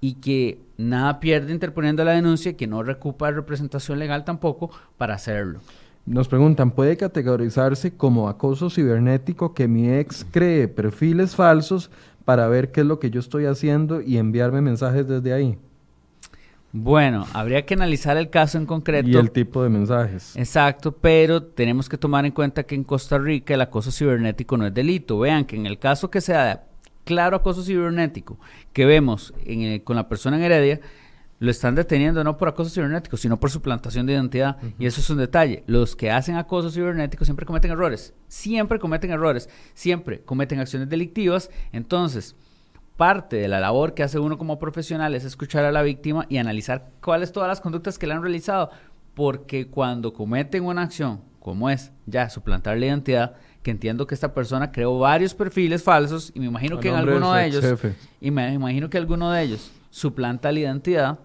y 0.01 0.13
que 0.13 0.61
nada 0.77 1.19
pierde 1.19 1.51
interponiendo 1.51 2.03
la 2.03 2.11
denuncia 2.11 2.51
y 2.51 2.53
que 2.53 2.67
no 2.67 2.83
recupera 2.83 3.31
representación 3.31 3.97
legal 3.97 4.23
tampoco 4.23 4.69
para 4.99 5.15
hacerlo. 5.15 5.61
Nos 6.09 6.27
preguntan, 6.27 6.71
¿puede 6.71 6.97
categorizarse 6.97 7.91
como 7.95 8.29
acoso 8.29 8.71
cibernético 8.71 9.53
que 9.53 9.67
mi 9.67 9.91
ex 9.91 10.25
cree 10.31 10.67
perfiles 10.67 11.35
falsos 11.35 11.91
para 12.25 12.47
ver 12.47 12.71
qué 12.71 12.81
es 12.81 12.87
lo 12.87 12.97
que 12.97 13.11
yo 13.11 13.19
estoy 13.19 13.45
haciendo 13.45 14.01
y 14.01 14.17
enviarme 14.17 14.59
mensajes 14.59 15.07
desde 15.07 15.33
ahí? 15.33 15.59
Bueno, 16.71 17.27
habría 17.31 17.63
que 17.63 17.75
analizar 17.75 18.17
el 18.17 18.31
caso 18.31 18.57
en 18.57 18.65
concreto. 18.65 19.07
Y 19.07 19.17
el 19.17 19.29
tipo 19.29 19.61
de 19.61 19.69
mensajes. 19.69 20.35
Exacto, 20.35 20.93
pero 20.93 21.43
tenemos 21.43 21.87
que 21.87 21.99
tomar 21.99 22.25
en 22.25 22.31
cuenta 22.31 22.63
que 22.63 22.73
en 22.73 22.83
Costa 22.83 23.19
Rica 23.19 23.53
el 23.53 23.61
acoso 23.61 23.91
cibernético 23.91 24.57
no 24.57 24.65
es 24.65 24.73
delito. 24.73 25.19
Vean 25.19 25.45
que 25.45 25.57
en 25.57 25.67
el 25.67 25.77
caso 25.77 26.09
que 26.09 26.21
sea 26.21 26.63
claro 27.03 27.37
acoso 27.37 27.61
cibernético 27.61 28.39
que 28.73 28.85
vemos 28.85 29.31
con 29.83 29.95
la 29.95 30.09
persona 30.09 30.37
en 30.37 30.43
Heredia, 30.43 30.79
lo 31.39 31.51
están 31.51 31.73
deteniendo 31.73 32.23
no 32.23 32.37
por 32.37 32.49
acoso 32.49 32.69
cibernético, 32.69 33.15
sino 33.15 33.39
por 33.39 33.49
suplantación 33.49 34.05
de 34.05 34.13
identidad. 34.13 34.57
Y 34.77 34.85
eso 34.85 34.99
es 34.99 35.09
un 35.09 35.17
detalle. 35.17 35.63
Los 35.67 35.95
que 35.95 36.11
hacen 36.11 36.35
acoso 36.35 36.69
cibernético 36.69 37.23
siempre 37.23 37.45
cometen 37.45 37.71
errores. 37.71 38.13
Siempre 38.27 38.77
cometen 38.77 39.11
errores. 39.11 39.49
Siempre 39.73 40.21
cometen 40.21 40.59
acciones 40.59 40.89
delictivas. 40.89 41.49
Entonces, 41.71 42.35
parte 42.97 43.37
de 43.37 43.47
la 43.47 43.61
labor 43.61 43.93
que 43.93 44.03
hace 44.03 44.19
uno 44.19 44.37
como 44.37 44.59
profesional 44.59 45.15
es 45.15 45.23
escuchar 45.23 45.63
a 45.63 45.71
la 45.71 45.81
víctima 45.81 46.25
y 46.27 46.37
analizar 46.37 46.91
cuáles 47.01 47.31
todas 47.31 47.47
las 47.47 47.61
conductas 47.61 47.97
que 47.97 48.05
le 48.05 48.13
han 48.13 48.21
realizado. 48.21 48.69
Porque 49.13 49.67
cuando 49.67 50.13
cometen 50.13 50.65
una 50.65 50.83
acción 50.83 51.21
como 51.39 51.69
es 51.69 51.91
ya 52.05 52.29
suplantar 52.29 52.77
la 52.77 52.87
identidad, 52.87 53.35
que 53.63 53.71
entiendo 53.71 54.05
que 54.05 54.13
esta 54.13 54.33
persona 54.33 54.71
creó 54.71 54.99
varios 54.99 55.33
perfiles 55.33 55.81
falsos 55.81 56.31
y 56.35 56.39
me 56.39 56.47
imagino 56.47 56.79
que 56.79 56.89
en 56.89 56.95
alguno 56.95 57.33
de 57.33 57.45
ellos, 57.45 57.65
y 58.19 58.29
me 58.29 58.53
imagino 58.53 58.89
que 58.89 58.97
alguno 58.97 59.31
de 59.31 59.43
ellos 59.43 59.71
suplanta 59.89 60.51
la 60.51 60.59
identidad, 60.59 61.19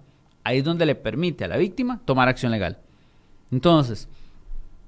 Ahí 0.44 0.58
es 0.58 0.64
donde 0.64 0.86
le 0.86 0.94
permite 0.94 1.44
a 1.44 1.48
la 1.48 1.56
víctima 1.56 2.00
tomar 2.04 2.28
acción 2.28 2.52
legal. 2.52 2.78
Entonces, 3.50 4.08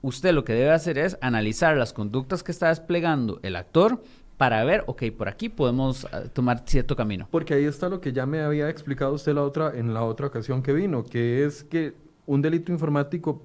usted 0.03 0.33
lo 0.33 0.45
que 0.45 0.53
debe 0.53 0.71
hacer 0.71 0.99
es 0.99 1.19
analizar 1.21 1.77
las 1.77 1.93
conductas 1.93 2.43
que 2.43 2.53
está 2.53 2.69
desplegando 2.69 3.41
el 3.43 3.57
actor 3.57 4.03
para 4.37 4.63
ver, 4.65 4.85
ok, 4.87 5.05
por 5.17 5.29
aquí 5.29 5.49
podemos 5.49 6.05
eh, 6.05 6.29
tomar 6.33 6.63
cierto 6.67 6.95
camino. 6.95 7.27
Porque 7.31 7.55
ahí 7.55 7.65
está 7.65 7.89
lo 7.89 8.01
que 8.01 8.13
ya 8.13 8.27
me 8.27 8.41
había 8.41 8.69
explicado 8.69 9.15
usted 9.15 9.35
la 9.35 9.43
otra, 9.43 9.73
en 9.75 9.95
la 9.95 10.05
otra 10.05 10.27
ocasión 10.27 10.63
que 10.63 10.73
vino, 10.73 11.05
que 11.05 11.45
es 11.45 11.65
que 11.65 11.95
un 12.27 12.43
delito 12.43 12.71
informático 12.71 13.43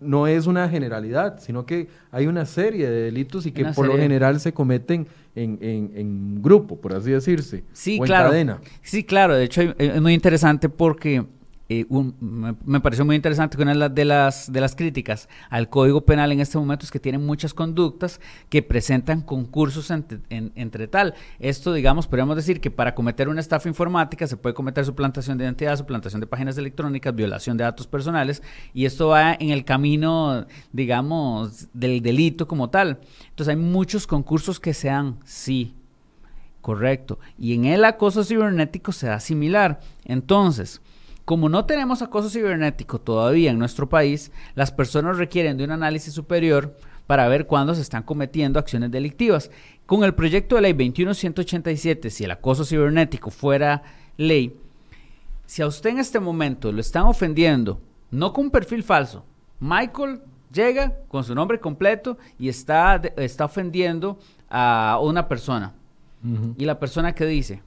no 0.00 0.26
es 0.26 0.46
una 0.46 0.68
generalidad, 0.68 1.40
sino 1.40 1.66
que 1.66 1.88
hay 2.12 2.26
una 2.26 2.46
serie 2.46 2.88
de 2.88 3.02
delitos 3.02 3.46
y 3.46 3.52
que 3.52 3.64
por 3.66 3.86
lo 3.86 3.96
general 3.96 4.38
se 4.38 4.52
cometen 4.52 5.06
en, 5.34 5.58
en, 5.94 6.42
grupo, 6.42 6.80
por 6.80 6.94
así 6.94 7.10
decirse. 7.10 7.64
Sí, 7.72 7.98
claro. 8.00 8.60
Sí, 8.82 9.04
claro. 9.04 9.34
De 9.34 9.44
hecho, 9.44 9.62
es 9.62 10.00
muy 10.00 10.14
interesante 10.14 10.68
porque 10.68 11.24
eh, 11.70 11.86
me, 12.20 12.80
pareció 12.80 13.06
muy 13.06 13.16
interesante 13.16 13.56
que 13.56 13.62
una 13.62 13.88
de 13.88 14.04
las, 14.04 14.52
de 14.52 14.60
las 14.60 14.76
críticas 14.76 15.30
al 15.48 15.70
Código 15.70 16.04
Penal 16.04 16.30
en 16.30 16.40
este 16.40 16.58
momento 16.58 16.84
es 16.84 16.90
que 16.90 17.00
tiene 17.00 17.16
muchas 17.16 17.54
conductas 17.54 18.20
que 18.50 18.62
presentan 18.62 19.22
concursos 19.22 19.90
entre, 19.90 20.88
tal. 20.88 21.14
Esto, 21.38 21.72
digamos, 21.72 22.06
podríamos 22.06 22.36
decir 22.36 22.60
que 22.60 22.70
para 22.70 22.94
cometer 22.94 23.30
una 23.30 23.40
estafa 23.40 23.68
informática 23.68 24.26
se 24.26 24.36
puede 24.36 24.54
cometer 24.54 24.84
suplantación 24.84 25.38
de 25.38 25.44
identidad, 25.44 25.76
suplantación 25.76 26.20
de 26.20 26.26
páginas 26.26 26.58
electrónicas, 26.58 27.14
violación 27.14 27.56
de 27.56 27.64
datos 27.64 27.86
personales, 27.86 28.42
y 28.74 28.84
esto 28.84 29.08
va 29.08 29.32
en 29.32 29.50
el 29.50 29.64
camino, 29.64 30.46
digamos, 30.72 31.68
del 31.72 32.02
delito 32.02 32.46
como 32.46 32.68
tal. 32.68 32.98
Entonces 33.30 33.48
hay 33.48 33.60
muchos 33.60 34.06
concursos 34.06 34.60
que 34.60 34.74
se 34.74 34.88
dan, 34.88 35.18
sí, 35.24 35.74
correcto. 36.60 37.18
Y 37.38 37.54
en 37.54 37.64
el 37.64 37.86
acoso 37.86 38.22
cibernético 38.22 38.92
se 38.92 39.06
da 39.06 39.18
similar. 39.18 39.80
Entonces, 40.04 40.82
como 41.24 41.48
no 41.48 41.64
tenemos 41.64 42.02
acoso 42.02 42.28
cibernético 42.28 43.00
todavía 43.00 43.50
en 43.50 43.58
nuestro 43.58 43.88
país, 43.88 44.30
las 44.54 44.72
personas 44.72 45.16
requieren 45.16 45.56
de 45.56 45.64
un 45.64 45.70
análisis 45.70 46.12
superior 46.12 46.76
para 47.06 47.28
ver 47.28 47.46
cuándo 47.46 47.74
se 47.74 47.82
están 47.82 48.02
cometiendo 48.02 48.58
acciones 48.58 48.90
delictivas. 48.90 49.50
Con 49.86 50.04
el 50.04 50.14
proyecto 50.14 50.56
de 50.56 50.62
ley 50.62 50.72
21187, 50.72 52.10
si 52.10 52.24
el 52.24 52.30
acoso 52.30 52.64
cibernético 52.64 53.30
fuera 53.30 53.82
ley, 54.16 54.58
si 55.46 55.62
a 55.62 55.66
usted 55.66 55.90
en 55.90 55.98
este 55.98 56.20
momento 56.20 56.72
lo 56.72 56.80
están 56.80 57.04
ofendiendo, 57.04 57.80
no 58.10 58.32
con 58.32 58.46
un 58.46 58.50
perfil 58.50 58.82
falso, 58.82 59.24
Michael 59.60 60.20
llega 60.52 60.94
con 61.08 61.24
su 61.24 61.34
nombre 61.34 61.58
completo 61.60 62.16
y 62.38 62.48
está, 62.48 63.00
está 63.16 63.44
ofendiendo 63.46 64.18
a 64.48 64.98
una 65.02 65.28
persona. 65.28 65.74
Y 66.56 66.64
la 66.64 66.78
persona 66.78 67.14
que 67.14 67.26
dice, 67.26 67.60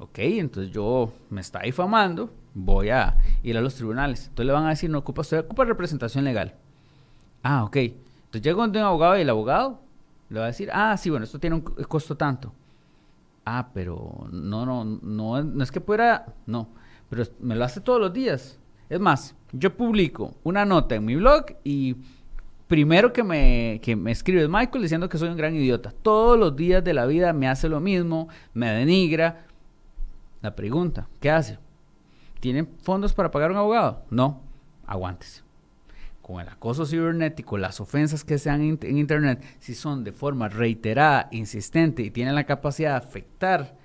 ok, 0.00 0.18
entonces 0.18 0.72
yo 0.72 1.12
me 1.30 1.40
está 1.40 1.60
difamando, 1.60 2.32
voy 2.54 2.90
a 2.90 3.16
ir 3.42 3.56
a 3.56 3.60
los 3.60 3.74
tribunales. 3.74 4.24
Entonces 4.28 4.46
le 4.46 4.52
van 4.52 4.66
a 4.66 4.70
decir, 4.70 4.90
no 4.90 4.98
ocupa, 4.98 5.22
usted 5.22 5.40
ocupa 5.40 5.64
representación 5.64 6.24
legal. 6.24 6.54
Ah, 7.42 7.64
ok. 7.64 7.76
Entonces 7.76 8.42
llega 8.42 8.64
un 8.64 8.76
abogado 8.76 9.18
y 9.18 9.22
el 9.22 9.30
abogado 9.30 9.80
le 10.28 10.38
va 10.38 10.46
a 10.46 10.48
decir, 10.48 10.70
ah, 10.72 10.96
sí, 10.96 11.10
bueno, 11.10 11.24
esto 11.24 11.38
tiene 11.38 11.56
un 11.56 11.62
costo 11.62 12.16
tanto. 12.16 12.52
Ah, 13.44 13.68
pero 13.74 14.28
no, 14.30 14.64
no, 14.64 14.84
no, 14.84 15.42
no 15.42 15.64
es 15.64 15.70
que 15.72 15.80
pueda, 15.80 16.32
no, 16.46 16.68
pero 17.10 17.24
me 17.40 17.56
lo 17.56 17.64
hace 17.64 17.80
todos 17.80 18.00
los 18.00 18.12
días. 18.12 18.58
Es 18.88 19.00
más, 19.00 19.34
yo 19.52 19.76
publico 19.76 20.34
una 20.44 20.64
nota 20.64 20.94
en 20.94 21.04
mi 21.04 21.16
blog 21.16 21.46
y 21.64 21.96
primero 22.68 23.12
que 23.12 23.22
me, 23.22 23.80
que 23.82 23.96
me 23.96 24.12
escribe 24.12 24.48
Michael 24.48 24.82
diciendo 24.82 25.08
que 25.08 25.18
soy 25.18 25.28
un 25.28 25.36
gran 25.36 25.54
idiota. 25.54 25.92
Todos 26.02 26.38
los 26.38 26.54
días 26.56 26.82
de 26.84 26.94
la 26.94 27.04
vida 27.06 27.32
me 27.32 27.48
hace 27.48 27.68
lo 27.68 27.80
mismo, 27.80 28.28
me 28.54 28.70
denigra. 28.70 29.46
La 30.40 30.54
pregunta, 30.54 31.08
¿qué 31.20 31.30
hace? 31.30 31.58
¿Tienen 32.42 32.66
fondos 32.82 33.14
para 33.14 33.30
pagar 33.30 33.52
un 33.52 33.56
abogado? 33.56 34.04
No, 34.10 34.40
aguántese. 34.84 35.42
Con 36.22 36.40
el 36.40 36.48
acoso 36.48 36.84
cibernético, 36.84 37.56
las 37.56 37.80
ofensas 37.80 38.24
que 38.24 38.36
sean 38.36 38.60
en 38.82 38.98
Internet, 38.98 39.44
si 39.60 39.76
son 39.76 40.02
de 40.02 40.10
forma 40.10 40.48
reiterada, 40.48 41.28
insistente 41.30 42.02
y 42.02 42.10
tienen 42.10 42.34
la 42.34 42.42
capacidad 42.42 42.90
de 42.90 43.06
afectar 43.06 43.76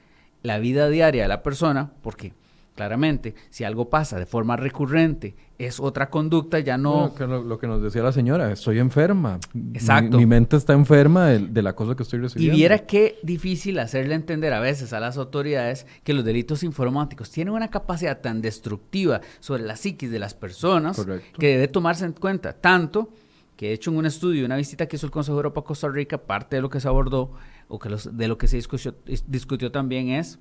la 0.41 0.57
vida 0.57 0.89
diaria 0.89 1.21
de 1.21 1.27
la 1.27 1.43
persona, 1.43 1.91
porque 2.01 2.33
claramente, 2.77 3.33
si 3.49 3.63
algo 3.63 3.89
pasa 3.89 4.19
de 4.19 4.27
forma 4.27 4.55
recurrente 4.55 5.35
es 5.57 5.79
otra 5.79 6.11
conducta, 6.11 6.59
ya 6.59 6.77
no... 6.77 7.11
lo, 7.19 7.57
que 7.57 7.65
nos 7.65 7.81
decía 7.81 8.03
la 8.03 8.11
señora, 8.11 8.51
estoy 8.51 8.77
enferma. 8.77 9.39
Exacto. 9.73 10.17
Mi, 10.17 10.27
mente 10.27 10.55
está 10.55 10.73
enferma 10.73 11.25
de, 11.25 11.61
la 11.63 11.73
cosa 11.73 11.95
que 11.95 12.03
estoy 12.03 12.19
recibiendo. 12.19 12.55
Y 12.55 12.59
viera 12.59 12.77
qué 12.85 13.17
difícil 13.23 13.79
hacerle 13.79 14.13
entender 14.13 14.53
a 14.53 14.59
veces 14.59 14.93
a 14.93 14.99
las 14.99 15.17
autoridades 15.17 15.87
que 16.03 16.13
los 16.13 16.23
delitos 16.23 16.61
informáticos 16.61 17.31
tienen 17.31 17.55
una 17.55 17.69
capacidad 17.69 18.21
tan 18.21 18.41
destructiva 18.41 19.21
sobre 19.39 19.63
la 19.63 19.75
psiquis 19.75 20.11
de 20.11 20.19
las 20.19 20.35
personas 20.35 21.03
que 21.39 21.47
debe 21.47 21.67
tomarse 21.67 22.05
en 22.05 22.13
cuenta. 22.13 22.53
Tanto 22.53 23.09
que, 23.55 23.69
de 23.69 23.73
hecho, 23.73 23.89
en 23.89 23.97
un 23.97 24.05
estudio, 24.05 24.45
una 24.45 24.55
visita 24.55 24.85
que 24.85 24.97
hizo 24.97 25.07
el 25.07 25.11
Consejo 25.11 25.37
de 25.37 25.39
Europa 25.39 25.61
a 25.61 25.63
Costa 25.63 25.89
Rica, 25.89 26.19
parte 26.19 26.57
de 26.57 26.61
lo 26.61 26.69
que 26.69 26.79
se 26.79 26.87
abordó 26.87 27.31
o 27.67 27.79
que 27.79 27.89
de 27.89 28.27
lo 28.27 28.37
que 28.37 28.47
se 28.47 28.57
discutió, 28.57 28.93
discutió 29.25 29.71
también 29.71 30.09
es 30.09 30.37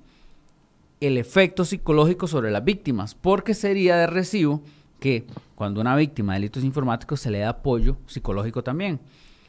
el 0.99 1.17
efecto 1.17 1.65
psicológico 1.65 2.27
sobre 2.27 2.51
las 2.51 2.63
víctimas, 2.63 3.15
porque 3.15 3.53
sería 3.53 3.97
de 3.97 4.07
recibo 4.07 4.61
que 4.99 5.25
cuando 5.55 5.81
una 5.81 5.95
víctima 5.95 6.33
de 6.33 6.39
delitos 6.39 6.63
informáticos 6.63 7.19
se 7.19 7.31
le 7.31 7.39
da 7.39 7.49
apoyo 7.49 7.97
psicológico 8.07 8.63
también. 8.63 8.99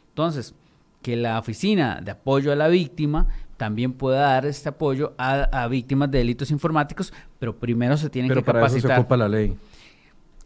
Entonces, 0.09 0.55
que 1.03 1.17
la 1.17 1.39
oficina 1.39 2.01
de 2.03 2.11
apoyo 2.11 2.53
a 2.53 2.57
la 2.57 2.69
víctima 2.69 3.29
también 3.57 3.93
pueda 3.93 4.21
dar 4.21 4.47
este 4.47 4.69
apoyo 4.69 5.15
a, 5.19 5.67
víctimas 5.69 6.11
de 6.11 6.19
delitos 6.19 6.51
informáticos, 6.51 7.13
pero 7.39 7.59
primero 7.59 7.97
se 7.97 8.11
tienen 8.11 8.33
que 8.33 8.43
para 8.43 8.61
capacitar. 8.61 8.93
Se 8.93 9.01
ocupa 9.01 9.17
la 9.17 9.29
ley. 9.29 9.57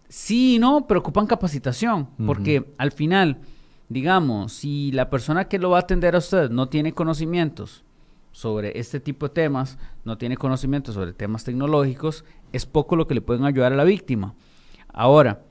Sí, 0.08 0.58
no, 0.58 0.86
pero 0.86 1.00
ocupan 1.00 1.26
capacitación, 1.26 2.08
porque 2.26 2.74
al 2.76 2.92
final, 2.92 3.38
digamos, 3.88 4.52
si 4.52 4.92
la 4.92 5.08
persona 5.10 5.48
que 5.48 5.58
lo 5.58 5.70
va 5.70 5.78
a 5.78 5.80
atender 5.80 6.14
a 6.14 6.18
usted 6.18 6.50
no 6.50 6.68
tiene 6.68 6.92
conocimientos 6.92 7.82
sobre 8.32 8.78
este 8.78 8.98
tipo 8.98 9.28
de 9.28 9.34
temas, 9.34 9.78
no 10.04 10.18
tiene 10.18 10.36
conocimientos 10.36 10.94
sobre 10.94 11.12
temas 11.12 11.44
tecnológicos, 11.44 12.24
es 12.52 12.66
poco 12.66 12.96
lo 12.96 13.06
que 13.06 13.14
le 13.14 13.20
pueden 13.20 13.44
ayudar 13.44 13.72
a 13.72 13.76
la 13.76 13.84
víctima. 13.84 14.34
Ahora, 14.88 15.42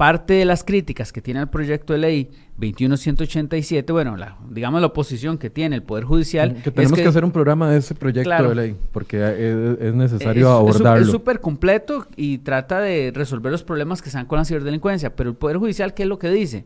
parte 0.00 0.32
de 0.32 0.46
las 0.46 0.64
críticas 0.64 1.12
que 1.12 1.20
tiene 1.20 1.40
el 1.40 1.48
proyecto 1.48 1.92
de 1.92 1.98
ley 1.98 2.30
21187, 2.56 3.92
bueno, 3.92 4.16
la, 4.16 4.38
digamos 4.48 4.80
la 4.80 4.86
oposición 4.86 5.36
que 5.36 5.50
tiene 5.50 5.76
el 5.76 5.82
Poder 5.82 6.04
Judicial. 6.04 6.54
Que 6.62 6.70
tenemos 6.70 6.98
que, 6.98 7.06
hacer 7.06 7.22
un 7.22 7.32
programa 7.32 7.70
de 7.70 7.78
ese 7.78 7.94
proyecto 7.94 8.48
de 8.48 8.54
ley, 8.54 8.76
porque 8.92 9.76
es, 9.78 9.92
necesario 9.92 10.50
abordarlo. 10.52 11.04
Es 11.04 11.10
súper 11.10 11.40
completo 11.40 12.06
y 12.16 12.38
trata 12.38 12.80
de 12.80 13.12
resolver 13.14 13.52
los 13.52 13.62
problemas 13.62 14.00
que 14.00 14.08
se 14.08 14.16
dan 14.16 14.24
con 14.24 14.38
la 14.38 14.46
ciberdelincuencia, 14.46 15.14
pero 15.14 15.28
el 15.28 15.36
Poder 15.36 15.58
Judicial, 15.58 15.92
¿qué 15.92 16.04
es 16.04 16.08
lo 16.08 16.18
que 16.18 16.30
dice? 16.30 16.64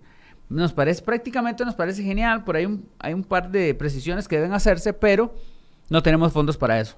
Nos 0.48 0.72
parece, 0.72 1.02
prácticamente 1.02 1.64
nos 1.64 1.74
parece 1.74 2.02
genial, 2.02 2.44
por 2.44 2.56
ahí 2.56 2.66
un, 2.66 2.86
hay 2.98 3.14
un 3.14 3.24
par 3.24 3.50
de 3.50 3.74
precisiones 3.74 4.28
que 4.28 4.36
deben 4.36 4.52
hacerse, 4.52 4.92
pero 4.92 5.34
no 5.88 6.02
tenemos 6.02 6.32
fondos 6.32 6.56
para 6.56 6.80
eso. 6.80 6.96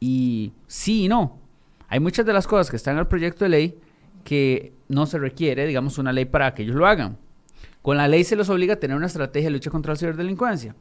Y 0.00 0.52
sí 0.66 1.04
y 1.04 1.08
no. 1.08 1.38
Hay 1.88 2.00
muchas 2.00 2.26
de 2.26 2.32
las 2.32 2.46
cosas 2.46 2.70
que 2.70 2.76
están 2.76 2.94
en 2.94 3.00
el 3.00 3.06
proyecto 3.06 3.44
de 3.44 3.48
ley 3.48 3.78
que 4.24 4.72
no 4.88 5.06
se 5.06 5.18
requiere, 5.18 5.66
digamos, 5.66 5.98
una 5.98 6.12
ley 6.12 6.24
para 6.24 6.54
que 6.54 6.62
ellos 6.62 6.76
lo 6.76 6.86
hagan. 6.86 7.18
Con 7.82 7.96
la 7.96 8.08
ley 8.08 8.24
se 8.24 8.36
los 8.36 8.48
obliga 8.48 8.74
a 8.74 8.80
tener 8.80 8.96
una 8.96 9.06
estrategia 9.06 9.48
de 9.48 9.52
lucha 9.52 9.70
contra 9.70 9.92
la 9.92 9.98
ciberdelincuencia. 9.98 10.74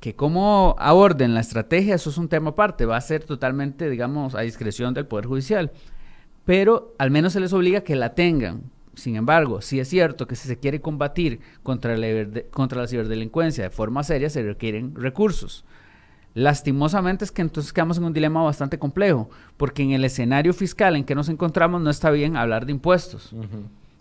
Que 0.00 0.14
cómo 0.14 0.76
aborden 0.78 1.34
la 1.34 1.40
estrategia, 1.40 1.94
eso 1.94 2.10
es 2.10 2.18
un 2.18 2.28
tema 2.28 2.50
aparte, 2.50 2.84
va 2.84 2.96
a 2.96 3.00
ser 3.00 3.24
totalmente, 3.24 3.88
digamos, 3.88 4.34
a 4.34 4.40
discreción 4.40 4.92
del 4.92 5.06
Poder 5.06 5.26
Judicial. 5.26 5.72
Pero 6.44 6.94
al 6.98 7.10
menos 7.10 7.32
se 7.32 7.40
les 7.40 7.54
obliga 7.54 7.78
a 7.78 7.84
que 7.84 7.96
la 7.96 8.14
tengan. 8.14 8.70
Sin 8.96 9.16
embargo, 9.16 9.60
si 9.60 9.80
es 9.80 9.88
cierto 9.88 10.26
que 10.26 10.36
si 10.36 10.48
se 10.48 10.58
quiere 10.58 10.80
combatir 10.80 11.40
contra 11.62 11.96
la, 11.96 12.06
contra 12.50 12.80
la 12.80 12.88
ciberdelincuencia 12.88 13.64
de 13.64 13.70
forma 13.70 14.02
seria, 14.04 14.30
se 14.30 14.42
requieren 14.42 14.94
recursos. 14.94 15.64
Lastimosamente 16.34 17.24
es 17.24 17.30
que 17.30 17.42
entonces 17.42 17.72
quedamos 17.72 17.98
en 17.98 18.04
un 18.04 18.12
dilema 18.12 18.42
bastante 18.42 18.78
complejo, 18.78 19.30
porque 19.56 19.82
en 19.82 19.92
el 19.92 20.04
escenario 20.04 20.52
fiscal 20.52 20.96
en 20.96 21.04
que 21.04 21.14
nos 21.14 21.28
encontramos 21.28 21.80
no 21.80 21.90
está 21.90 22.10
bien 22.10 22.36
hablar 22.36 22.66
de 22.66 22.72
impuestos, 22.72 23.32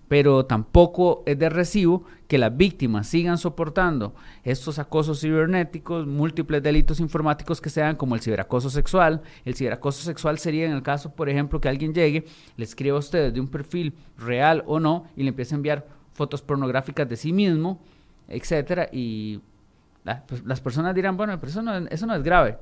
pero 0.08 0.46
tampoco 0.46 1.24
es 1.26 1.40
de 1.40 1.50
recibo 1.50 2.04
que 2.28 2.38
las 2.38 2.56
víctimas 2.56 3.08
sigan 3.08 3.38
soportando 3.38 4.14
estos 4.44 4.80
acosos 4.80 5.22
cibernéticos, 5.22 6.06
múltiples 6.06 6.62
delitos 6.62 7.00
informáticos 7.00 7.62
que 7.62 7.70
sean 7.70 7.96
como 7.96 8.16
el 8.16 8.22
ciberacoso 8.22 8.70
sexual. 8.70 9.22
El 9.46 9.56
ciberacoso 9.56 10.04
sexual 10.04 10.40
sería 10.40 10.66
en 10.66 10.74
el 10.74 10.84
caso, 10.84 11.14
por 11.16 11.30
ejemplo, 11.30 11.62
que 11.62 11.70
alguien 11.70 11.94
llegue, 11.94 12.26
le 12.58 12.64
escriba 12.64 12.98
a 12.98 13.00
usted 13.00 13.34
de 13.34 13.40
un 13.40 13.48
perfil 13.48 13.94
real 14.18 14.64
o 14.68 14.80
no 14.80 15.08
y 15.16 15.24
le 15.24 15.30
empiece 15.30 15.56
a 15.56 15.58
enviar 15.58 15.88
fotos 16.12 16.42
pornográficas 16.42 17.10
de 17.10 17.16
sí 17.16 17.34
mismo, 17.34 17.82
etcétera, 18.28 18.90
y 18.92 19.42
pues, 20.28 20.44
las 20.46 20.62
personas 20.62 20.94
dirán, 20.94 21.18
bueno, 21.18 21.40
pero 21.40 21.50
eso 21.50 21.62
no, 21.62 21.76
eso 21.76 22.06
no 22.06 22.16
es 22.16 22.24
grave. 22.24 22.58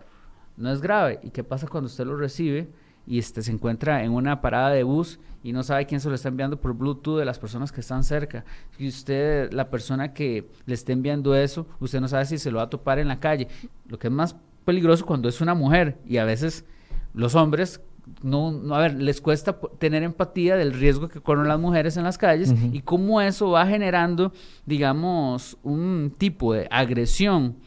No 0.58 0.72
es 0.72 0.82
grave. 0.82 1.20
¿Y 1.24 1.32
qué 1.32 1.44
pasa 1.44 1.68
cuando 1.68 1.88
usted 1.88 2.06
lo 2.06 2.16
recibe 2.16 2.70
y 3.08 3.20
este, 3.20 3.42
se 3.42 3.52
encuentra 3.52 4.04
en 4.04 4.12
una 4.12 4.42
parada 4.42 4.70
de 4.70 4.84
bus 4.84 5.20
y 5.44 5.54
no 5.54 5.64
sabe 5.64 5.86
quién 5.86 6.00
se 6.00 6.10
lo 6.10 6.16
está 6.16 6.30
enviando 6.30 6.60
por 6.60 6.74
Bluetooth 6.74 7.18
de 7.18 7.26
las 7.26 7.40
personas 7.40 7.72
que 7.72 7.82
están 7.82 8.04
cerca? 8.04 8.46
Y 8.78 8.88
usted, 8.88 9.52
la 9.54 9.70
persona 9.70 10.14
que 10.14 10.50
le 10.66 10.74
esté 10.74 10.94
enviando 10.94 11.36
eso, 11.36 11.68
usted 11.80 12.00
no 12.00 12.08
sabe 12.08 12.26
si 12.26 12.38
se 12.38 12.52
lo 12.52 12.58
va 12.58 12.64
a 12.64 12.70
topar 12.70 13.00
en 13.00 13.08
la 13.08 13.20
calle. 13.20 13.48
Lo 13.88 13.98
que 13.98 14.08
es 14.08 14.14
más 14.14 14.36
peligroso 14.66 15.06
cuando 15.06 15.28
es 15.30 15.42
una 15.42 15.56
mujer 15.56 15.98
y 16.06 16.18
a 16.18 16.26
veces 16.26 16.66
los 17.14 17.36
hombres 17.36 17.82
no, 18.24 18.52
no, 18.52 18.76
a 18.76 18.80
ver, 18.80 18.96
les 18.96 19.22
cuesta 19.22 19.58
tener 19.80 20.04
empatía 20.04 20.56
del 20.56 20.74
riesgo 20.74 21.08
que 21.08 21.22
corren 21.22 21.48
las 21.48 21.60
mujeres 21.60 21.98
en 21.98 22.04
las 22.04 22.18
calles 22.18 22.54
y 22.72 22.82
cómo 22.82 23.22
eso 23.22 23.52
va 23.52 23.66
generando, 23.68 24.34
digamos, 24.66 25.58
un 25.64 26.14
tipo 26.18 26.54
de 26.54 26.68
agresión 26.72 27.58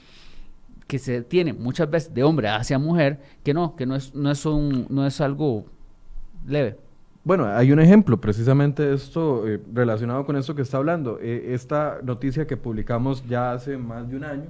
se 0.98 1.22
tiene 1.22 1.52
muchas 1.52 1.90
veces 1.90 2.14
de 2.14 2.22
hombre 2.22 2.48
hacia 2.48 2.78
mujer, 2.78 3.20
que 3.42 3.54
no, 3.54 3.76
que 3.76 3.86
no 3.86 3.96
es, 3.96 4.14
no 4.14 4.30
es, 4.30 4.44
un, 4.46 4.86
no 4.90 5.06
es 5.06 5.20
algo 5.20 5.64
leve. 6.46 6.76
Bueno, 7.24 7.46
hay 7.46 7.72
un 7.72 7.80
ejemplo, 7.80 8.20
precisamente 8.20 8.92
esto, 8.92 9.48
eh, 9.48 9.58
relacionado 9.72 10.26
con 10.26 10.36
esto 10.36 10.54
que 10.54 10.60
está 10.60 10.76
hablando. 10.76 11.18
Eh, 11.22 11.54
esta 11.54 12.00
noticia 12.02 12.46
que 12.46 12.58
publicamos 12.58 13.26
ya 13.26 13.52
hace 13.52 13.78
más 13.78 14.10
de 14.10 14.16
un 14.16 14.24
año, 14.24 14.46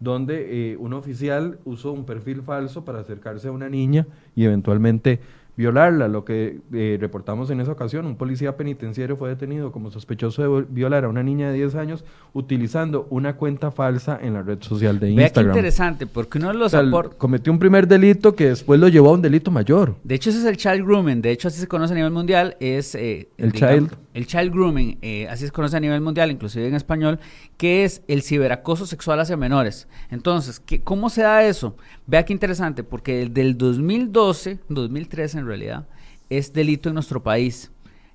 donde 0.00 0.72
eh, 0.72 0.76
un 0.76 0.92
oficial 0.92 1.60
usó 1.64 1.92
un 1.92 2.04
perfil 2.04 2.42
falso 2.42 2.84
para 2.84 2.98
acercarse 2.98 3.46
a 3.46 3.52
una 3.52 3.68
niña 3.68 4.06
y 4.34 4.44
eventualmente 4.44 5.20
violarla. 5.56 6.08
Lo 6.08 6.24
que 6.24 6.60
eh, 6.72 6.98
reportamos 7.00 7.50
en 7.50 7.60
esa 7.60 7.72
ocasión, 7.72 8.06
un 8.06 8.16
policía 8.16 8.56
penitenciario 8.56 9.16
fue 9.16 9.28
detenido 9.28 9.72
como 9.72 9.90
sospechoso 9.90 10.42
de 10.42 10.66
violar 10.68 11.04
a 11.04 11.08
una 11.08 11.22
niña 11.22 11.50
de 11.50 11.54
10 11.54 11.74
años 11.76 12.04
utilizando 12.32 13.06
una 13.10 13.36
cuenta 13.36 13.70
falsa 13.70 14.18
en 14.20 14.34
la 14.34 14.42
red 14.42 14.62
social 14.62 15.00
de 15.00 15.10
Instagram. 15.10 15.46
Vea 15.46 15.56
interesante, 15.56 16.06
porque 16.06 16.38
uno 16.38 16.48
de 16.48 16.54
los 16.54 16.76
Cometió 17.16 17.52
un 17.52 17.58
primer 17.58 17.88
delito 17.88 18.34
que 18.34 18.48
después 18.48 18.78
lo 18.78 18.88
llevó 18.88 19.10
a 19.10 19.12
un 19.12 19.22
delito 19.22 19.50
mayor. 19.50 19.96
De 20.04 20.14
hecho, 20.14 20.30
ese 20.30 20.40
es 20.40 20.44
el 20.44 20.56
child 20.56 20.84
grooming. 20.84 21.22
De 21.22 21.30
hecho, 21.30 21.48
así 21.48 21.58
se 21.58 21.66
conoce 21.66 21.92
a 21.94 21.96
nivel 21.96 22.12
mundial. 22.12 22.56
Es 22.60 22.94
eh, 22.94 23.28
el 23.38 23.52
child. 23.52 23.92
El 24.16 24.26
child 24.26 24.50
grooming, 24.50 24.98
eh, 25.02 25.28
así 25.28 25.44
se 25.44 25.52
conoce 25.52 25.76
a 25.76 25.80
nivel 25.80 26.00
mundial, 26.00 26.30
inclusive 26.30 26.66
en 26.66 26.74
español, 26.74 27.20
que 27.58 27.84
es 27.84 28.00
el 28.08 28.22
ciberacoso 28.22 28.86
sexual 28.86 29.20
hacia 29.20 29.36
menores. 29.36 29.88
Entonces, 30.10 30.58
¿qué, 30.58 30.82
¿cómo 30.82 31.10
se 31.10 31.20
da 31.20 31.44
eso? 31.44 31.76
Vea 32.06 32.24
qué 32.24 32.32
interesante, 32.32 32.82
porque 32.82 33.20
el 33.20 33.34
del 33.34 33.58
2012, 33.58 34.60
2013 34.70 35.40
en 35.40 35.46
realidad, 35.46 35.86
es 36.30 36.54
delito 36.54 36.88
en 36.88 36.94
nuestro 36.94 37.22
país. 37.22 37.70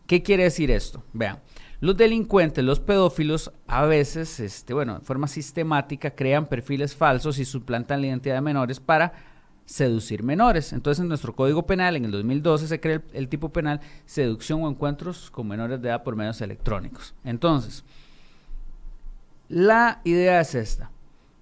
¿Qué 0.07 0.23
quiere 0.23 0.41
decir 0.41 0.71
esto? 0.71 1.03
Vean, 1.13 1.37
los 1.81 1.95
delincuentes, 1.95 2.63
los 2.63 2.79
pedófilos, 2.79 3.51
a 3.67 3.85
veces, 3.85 4.39
este, 4.39 4.73
bueno, 4.73 4.97
de 4.97 5.05
forma 5.05 5.27
sistemática, 5.27 6.15
crean 6.15 6.47
perfiles 6.47 6.95
falsos 6.95 7.37
y 7.37 7.45
suplantan 7.45 8.01
la 8.01 8.07
identidad 8.07 8.33
de 8.33 8.41
menores 8.41 8.79
para 8.79 9.13
seducir 9.71 10.23
menores. 10.23 10.73
Entonces, 10.73 11.01
en 11.01 11.07
nuestro 11.07 11.35
Código 11.35 11.65
Penal, 11.65 11.95
en 11.95 12.05
el 12.05 12.11
2012, 12.11 12.67
se 12.67 12.79
crea 12.79 13.01
el, 13.13 13.29
tipo 13.29 13.49
penal 13.49 13.79
seducción 14.05 14.63
o 14.63 14.69
encuentros 14.69 15.31
con 15.31 15.47
menores 15.47 15.81
de 15.81 15.89
edad 15.89 16.03
por 16.03 16.15
medios 16.15 16.41
electrónicos. 16.41 17.13
Entonces, 17.23 17.83
la 19.47 20.01
idea 20.03 20.41
es 20.41 20.55
esta. 20.55 20.91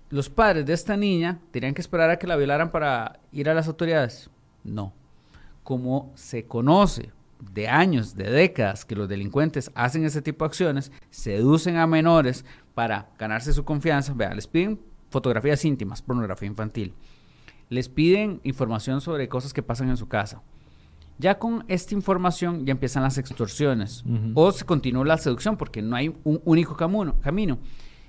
Los 0.09 0.29
padres 0.29 0.65
de 0.65 0.73
esta 0.73 0.97
niña 0.97 1.39
tenían 1.51 1.73
que 1.73 1.81
esperar 1.81 2.09
a 2.09 2.17
que 2.17 2.27
la 2.27 2.35
violaran 2.35 2.71
para 2.71 3.19
ir 3.31 3.49
a 3.49 3.53
las 3.53 3.67
autoridades. 3.67 4.29
No 4.63 4.93
como 5.69 6.11
se 6.15 6.45
conoce 6.45 7.11
de 7.53 7.67
años, 7.67 8.15
de 8.15 8.23
décadas, 8.23 8.85
que 8.85 8.95
los 8.95 9.07
delincuentes 9.07 9.69
hacen 9.75 10.03
ese 10.03 10.19
tipo 10.19 10.43
de 10.43 10.47
acciones, 10.47 10.91
seducen 11.11 11.77
a 11.77 11.85
menores 11.85 12.43
para 12.73 13.09
ganarse 13.19 13.53
su 13.53 13.63
confianza. 13.63 14.13
Vean, 14.15 14.35
les 14.35 14.47
piden 14.47 14.79
fotografías 15.11 15.63
íntimas, 15.63 16.01
pornografía 16.01 16.47
infantil. 16.47 16.95
Les 17.69 17.87
piden 17.87 18.41
información 18.43 18.99
sobre 18.99 19.29
cosas 19.29 19.53
que 19.53 19.63
pasan 19.63 19.89
en 19.89 19.97
su 19.97 20.07
casa. 20.07 20.41
Ya 21.19 21.37
con 21.37 21.65
esta 21.67 21.93
información 21.93 22.65
ya 22.65 22.71
empiezan 22.71 23.03
las 23.03 23.17
extorsiones. 23.17 24.03
O 24.33 24.51
se 24.51 24.65
continúa 24.65 25.05
la 25.05 25.17
seducción 25.17 25.57
porque 25.57 25.81
no 25.81 25.95
hay 25.95 26.15
un 26.23 26.41
único 26.45 26.75
camino. 26.75 27.19
camino. 27.21 27.59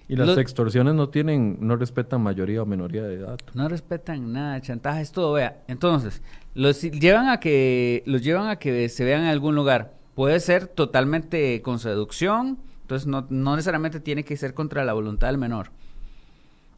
Y 0.08 0.16
las 0.16 0.36
extorsiones 0.38 0.94
no 0.94 1.08
tienen, 1.08 1.58
no 1.61 1.76
respetan 1.76 2.20
mayoría 2.20 2.62
o 2.62 2.66
minoría 2.66 3.04
de 3.04 3.14
edad. 3.14 3.38
No 3.54 3.68
respetan 3.68 4.32
nada, 4.32 4.61
chantaje 4.61 5.02
es 5.02 5.12
todo, 5.12 5.34
vea. 5.34 5.62
Entonces, 5.68 6.20
los 6.54 6.82
llevan 6.82 7.28
a 7.28 7.38
que, 7.38 8.02
los 8.06 8.22
llevan 8.22 8.48
a 8.48 8.56
que 8.56 8.88
se 8.88 9.04
vean 9.04 9.22
en 9.22 9.28
algún 9.28 9.54
lugar. 9.54 9.94
Puede 10.16 10.40
ser 10.40 10.66
totalmente 10.66 11.62
con 11.62 11.78
seducción, 11.78 12.58
entonces 12.82 13.06
no, 13.06 13.26
no 13.30 13.54
necesariamente 13.54 14.00
tiene 14.00 14.24
que 14.24 14.36
ser 14.36 14.52
contra 14.52 14.84
la 14.84 14.94
voluntad 14.94 15.28
del 15.28 15.38
menor. 15.38 15.70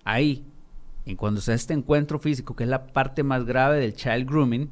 Ahí, 0.05 0.45
en 1.07 1.17
cuando 1.17 1.41
se 1.41 1.55
este 1.55 1.75
encuentro 1.75 2.19
físico, 2.19 2.55
que 2.55 2.65
es 2.65 2.71
la 2.71 2.87
parte 2.87 3.23
más 3.23 3.45
grave 3.45 3.81
del 3.81 3.95
child 3.95 4.29
grooming, 4.29 4.71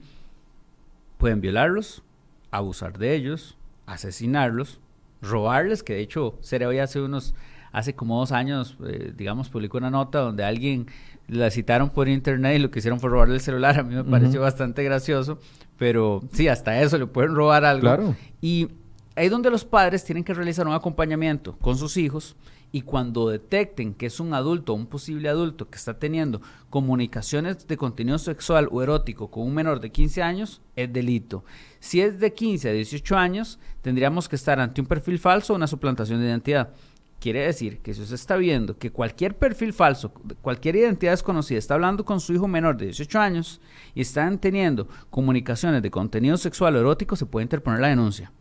pueden 1.19 1.41
violarlos, 1.41 2.03
abusar 2.51 2.99
de 2.99 3.15
ellos, 3.15 3.57
asesinarlos, 3.87 4.81
robarles, 5.23 5.83
que 5.83 5.95
de 5.95 6.01
hecho 6.01 6.39
hoy 6.67 6.79
hace 6.79 7.01
unos 7.01 7.35
hace 7.73 7.95
como 7.95 8.19
dos 8.19 8.33
años, 8.33 8.77
eh, 8.85 9.13
digamos, 9.17 9.49
publicó 9.49 9.79
una 9.79 9.91
nota 9.91 10.21
donde 10.21 10.45
alguien 10.45 10.87
la 11.29 11.51
citaron 11.51 11.91
por 11.91 12.09
internet 12.09 12.57
y 12.57 12.59
lo 12.59 12.71
que 12.71 12.81
hicieron 12.81 12.99
fue 12.99 13.11
robarle 13.11 13.35
el 13.35 13.41
celular. 13.41 13.79
A 13.79 13.83
mí 13.83 13.95
me 13.95 14.05
pareció 14.05 14.41
bastante 14.41 14.83
gracioso, 14.83 15.39
pero 15.79 16.21
sí, 16.33 16.49
hasta 16.49 16.81
eso 16.83 16.99
le 16.99 17.07
pueden 17.07 17.35
robar 17.35 17.65
algo. 17.65 17.83
Claro. 17.83 18.17
Y 18.41 18.69
ahí 19.15 19.29
donde 19.29 19.51
los 19.51 19.65
padres 19.65 20.05
tienen 20.05 20.25
que 20.25 20.35
realizar 20.35 20.67
un 20.67 20.75
acompañamiento 20.75 21.57
con 21.59 21.77
sus 21.77 21.97
hijos 21.97 22.37
y 22.73 22.83
cuando 22.83 23.29
detecten 23.29 23.95
que 23.95 24.07
es 24.07 24.21
un 24.21 24.35
adulto 24.35 24.75
un 24.75 24.87
posible 24.87 25.29
adulto 25.29 25.69
que 25.69 25.77
está 25.77 25.99
teniendo 25.99 26.41
comunicaciones 26.69 27.67
de 27.67 27.77
contenido 27.77 28.19
sexual 28.19 28.69
o 28.71 28.83
erótico 28.83 29.31
con 29.31 29.45
un 29.45 29.55
menor 29.55 29.81
de 29.81 29.91
15 29.91 30.23
años, 30.23 30.63
es 30.77 30.93
delito. 30.93 31.45
Si 31.81 32.01
es 32.01 32.21
de 32.21 32.33
15 32.33 32.69
a 32.69 32.73
18 32.73 33.17
años, 33.17 33.59
tendríamos 33.83 34.29
que 34.29 34.37
estar 34.37 34.61
ante 34.61 34.81
un 34.81 34.87
perfil 34.87 35.19
falso 35.19 35.53
o 35.53 35.57
una 35.57 35.67
suplantación 35.67 36.21
de 36.21 36.27
identidad. 36.27 36.71
Quiere 37.19 37.41
decir 37.41 37.81
que 37.81 37.93
si 37.93 38.01
usted 38.01 38.15
está 38.15 38.37
viendo 38.37 38.79
que 38.79 38.93
cualquier 38.93 39.37
perfil 39.37 39.75
falso, 39.75 40.11
cualquier 40.41 40.77
identidad 40.77 41.13
desconocida 41.13 41.59
está 41.59 41.75
hablando 41.75 42.05
con 42.05 42.19
su 42.19 42.33
hijo 42.33 42.49
menor 42.49 42.79
de 42.79 42.87
18 42.87 43.19
años 43.21 43.61
y 43.95 44.01
están 44.01 44.39
teniendo 44.39 44.89
comunicaciones 45.11 45.83
de 45.83 45.91
contenido 45.91 46.39
sexual 46.39 46.77
o 46.77 46.81
erótico, 46.81 47.17
se 47.17 47.27
puede 47.27 47.45
interponer 47.45 47.81
la 47.81 47.89
denuncia. 47.89 48.33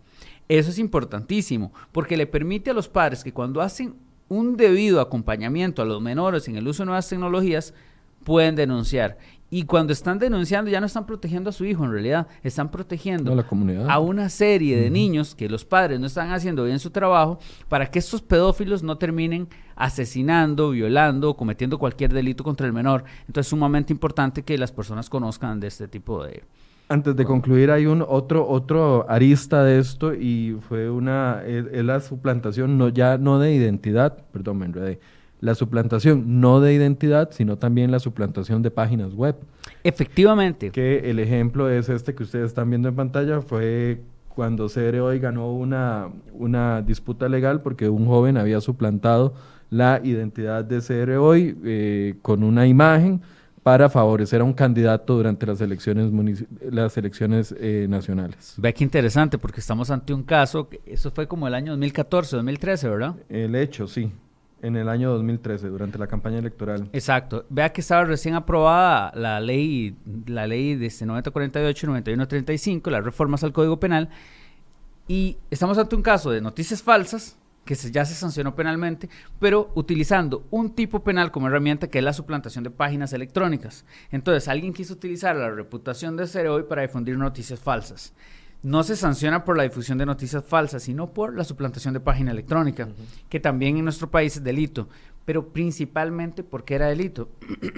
Eso 0.47 0.69
es 0.69 0.79
importantísimo 0.79 1.73
porque 1.91 2.15
le 2.15 2.25
permite 2.25 2.69
a 2.71 2.73
los 2.73 2.87
padres 2.87 3.23
que 3.23 3.33
cuando 3.33 3.61
hacen 3.61 3.95
un 4.29 4.55
debido 4.55 5.01
acompañamiento 5.01 5.81
a 5.81 5.85
los 5.85 6.01
menores 6.01 6.47
en 6.47 6.55
el 6.55 6.67
uso 6.67 6.83
de 6.83 6.87
nuevas 6.87 7.09
tecnologías, 7.09 7.73
pueden 8.23 8.55
denunciar. 8.55 9.17
Y 9.51 9.63
cuando 9.63 9.93
están 9.93 10.19
denunciando 10.19 10.69
ya 10.69 10.79
no 10.79 10.85
están 10.85 11.07
protegiendo 11.07 11.49
a 11.49 11.53
su 11.53 11.65
hijo, 11.65 11.83
en 11.83 11.91
realidad 11.91 12.27
están 12.43 12.69
protegiendo 12.69 13.33
a, 13.33 13.35
la 13.35 13.43
comunidad. 13.43 13.89
a 13.89 13.97
una 13.97 14.29
serie 14.29 14.79
de 14.79 14.91
niños 14.91 15.33
que 15.33 15.49
los 15.49 15.65
padres 15.65 15.99
no 15.99 16.05
están 16.05 16.31
haciendo 16.31 16.65
bien 16.65 16.77
su 16.77 16.91
trabajo 16.91 17.39
para 17.67 17.89
que 17.89 17.97
estos 17.97 18.21
pedófilos 18.21 18.83
no 18.83 18.99
terminen 18.99 19.47
asesinando, 19.75 20.69
violando 20.69 21.35
cometiendo 21.35 21.79
cualquier 21.79 22.13
delito 22.13 22.43
contra 22.43 22.67
el 22.67 22.73
menor. 22.73 23.03
Entonces 23.21 23.47
es 23.47 23.49
sumamente 23.49 23.91
importante 23.91 24.43
que 24.43 24.57
las 24.57 24.71
personas 24.71 25.09
conozcan 25.09 25.59
de 25.59 25.67
este 25.67 25.87
tipo 25.87 26.23
de... 26.23 26.43
Antes 26.91 27.15
de 27.15 27.23
concluir, 27.23 27.69
hay 27.69 27.85
un 27.85 28.03
otro, 28.05 28.47
otro 28.47 29.05
arista 29.07 29.63
de 29.63 29.77
esto 29.77 30.15
y 30.15 30.57
fue 30.67 30.89
una, 30.89 31.43
es, 31.45 31.85
la 31.85 31.99
suplantación 32.01 32.79
no, 32.79 32.89
ya 32.89 33.19
no 33.19 33.37
de 33.37 33.53
identidad, 33.53 34.17
perdón, 34.31 34.57
me 34.57 34.65
enredé, 34.65 34.99
la 35.39 35.53
suplantación 35.53 36.41
no 36.41 36.59
de 36.61 36.73
identidad, 36.73 37.29
sino 37.31 37.59
también 37.59 37.91
la 37.91 37.99
suplantación 37.99 38.63
de 38.63 38.71
páginas 38.71 39.13
web. 39.13 39.35
Efectivamente. 39.83 40.71
Que 40.71 41.11
el 41.11 41.19
ejemplo 41.19 41.69
es 41.69 41.89
este 41.89 42.15
que 42.15 42.23
ustedes 42.23 42.47
están 42.47 42.71
viendo 42.71 42.89
en 42.89 42.95
pantalla, 42.95 43.41
fue 43.41 44.01
cuando 44.29 44.67
CR 44.67 44.99
hoy 44.99 45.19
ganó 45.19 45.53
una, 45.53 46.07
una 46.33 46.81
disputa 46.81 47.29
legal 47.29 47.61
porque 47.61 47.87
un 47.87 48.07
joven 48.07 48.35
había 48.35 48.61
suplantado 48.61 49.35
la 49.69 50.01
identidad 50.03 50.65
de 50.65 50.79
CR 50.79 51.17
hoy 51.17 51.55
eh, 51.63 52.15
con 52.23 52.43
una 52.43 52.65
imagen 52.65 53.21
para 53.69 53.87
favorecer 53.87 54.41
a 54.41 54.43
un 54.43 54.53
candidato 54.53 55.13
durante 55.13 55.45
las 55.45 55.61
elecciones 55.61 56.11
las 56.71 56.97
elecciones 56.97 57.53
eh, 57.59 57.85
nacionales. 57.87 58.55
Ve 58.57 58.73
qué 58.73 58.83
interesante, 58.83 59.37
porque 59.37 59.59
estamos 59.59 59.91
ante 59.91 60.11
un 60.11 60.23
caso, 60.23 60.67
eso 60.87 61.11
fue 61.11 61.27
como 61.27 61.47
el 61.47 61.53
año 61.53 61.73
2014, 61.73 62.37
2013, 62.37 62.89
¿verdad? 62.89 63.15
El 63.29 63.53
hecho, 63.53 63.87
sí 63.87 64.11
en 64.63 64.75
el 64.75 64.89
año 64.89 65.11
2013, 65.11 65.67
durante 65.67 65.99
la 65.99 66.07
campaña 66.07 66.39
electoral. 66.39 66.89
Exacto. 66.93 67.45
Vea 67.49 67.71
que 67.71 67.81
estaba 67.81 68.05
recién 68.05 68.33
aprobada 68.33 69.11
la 69.13 69.39
ley, 69.39 69.95
la 70.25 70.47
ley 70.47 70.73
de 70.73 70.91
9048 71.05 71.85
y 71.85 71.89
9135, 71.89 72.89
las 72.89 73.05
reformas 73.05 73.43
al 73.43 73.53
Código 73.53 73.79
Penal, 73.79 74.09
y 75.07 75.37
estamos 75.51 75.77
ante 75.77 75.95
un 75.95 76.01
caso 76.01 76.31
de 76.31 76.41
noticias 76.41 76.81
falsas, 76.81 77.37
que 77.69 77.75
ya 77.91 78.03
se 78.03 78.15
sancionó 78.15 78.55
penalmente, 78.55 79.11
pero 79.39 79.71
utilizando 79.75 80.47
un 80.49 80.71
tipo 80.71 81.03
penal 81.03 81.29
como 81.29 81.45
herramienta 81.45 81.87
que 81.87 81.99
es 81.99 82.03
la 82.03 82.13
suplantación 82.13 82.63
de 82.63 82.71
páginas 82.71 83.13
electrónicas. 83.13 83.85
Entonces, 84.09 84.47
alguien 84.47 84.73
quiso 84.73 84.95
utilizar 84.95 85.35
la 85.35 85.51
reputación 85.51 86.17
de 86.17 86.49
hoy 86.49 86.63
para 86.63 86.81
difundir 86.81 87.15
noticias 87.15 87.59
falsas 87.59 88.11
no 88.61 88.83
se 88.83 88.97
sanciona 88.97 89.45
por 89.45 89.55
la 89.55 89.63
difusión 89.63 89.97
de 89.97 90.05
noticias 90.05 90.43
falsas, 90.43 90.83
sino 90.83 91.13
por 91.13 91.33
la 91.33 91.45
suplantación 91.45 91.93
de 91.93 92.01
página 92.01 92.31
electrónica, 92.31 92.89
que 93.29 93.39
también 93.39 93.77
en 93.77 93.85
nuestro 93.85 94.11
país 94.11 94.35
es 94.35 94.43
delito, 94.43 94.89
pero 95.23 95.47
principalmente 95.53 96.43
porque 96.43 96.75
era 96.75 96.87
delito. 96.87 97.29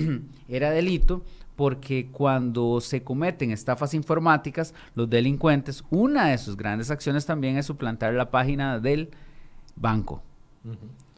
era 0.50 0.72
delito 0.72 1.24
porque 1.56 2.10
cuando 2.12 2.82
se 2.82 3.04
cometen 3.04 3.52
estafas 3.52 3.94
informáticas, 3.94 4.74
los 4.96 5.08
delincuentes, 5.08 5.84
una 5.92 6.30
de 6.30 6.40
sus 6.40 6.58
grandes 6.58 6.90
acciones 6.90 7.28
también 7.28 7.58
es 7.58 7.68
suplantar 7.68 8.16
la 8.16 8.32
página 8.32 8.80
del 8.80 9.12
banco. 9.76 10.24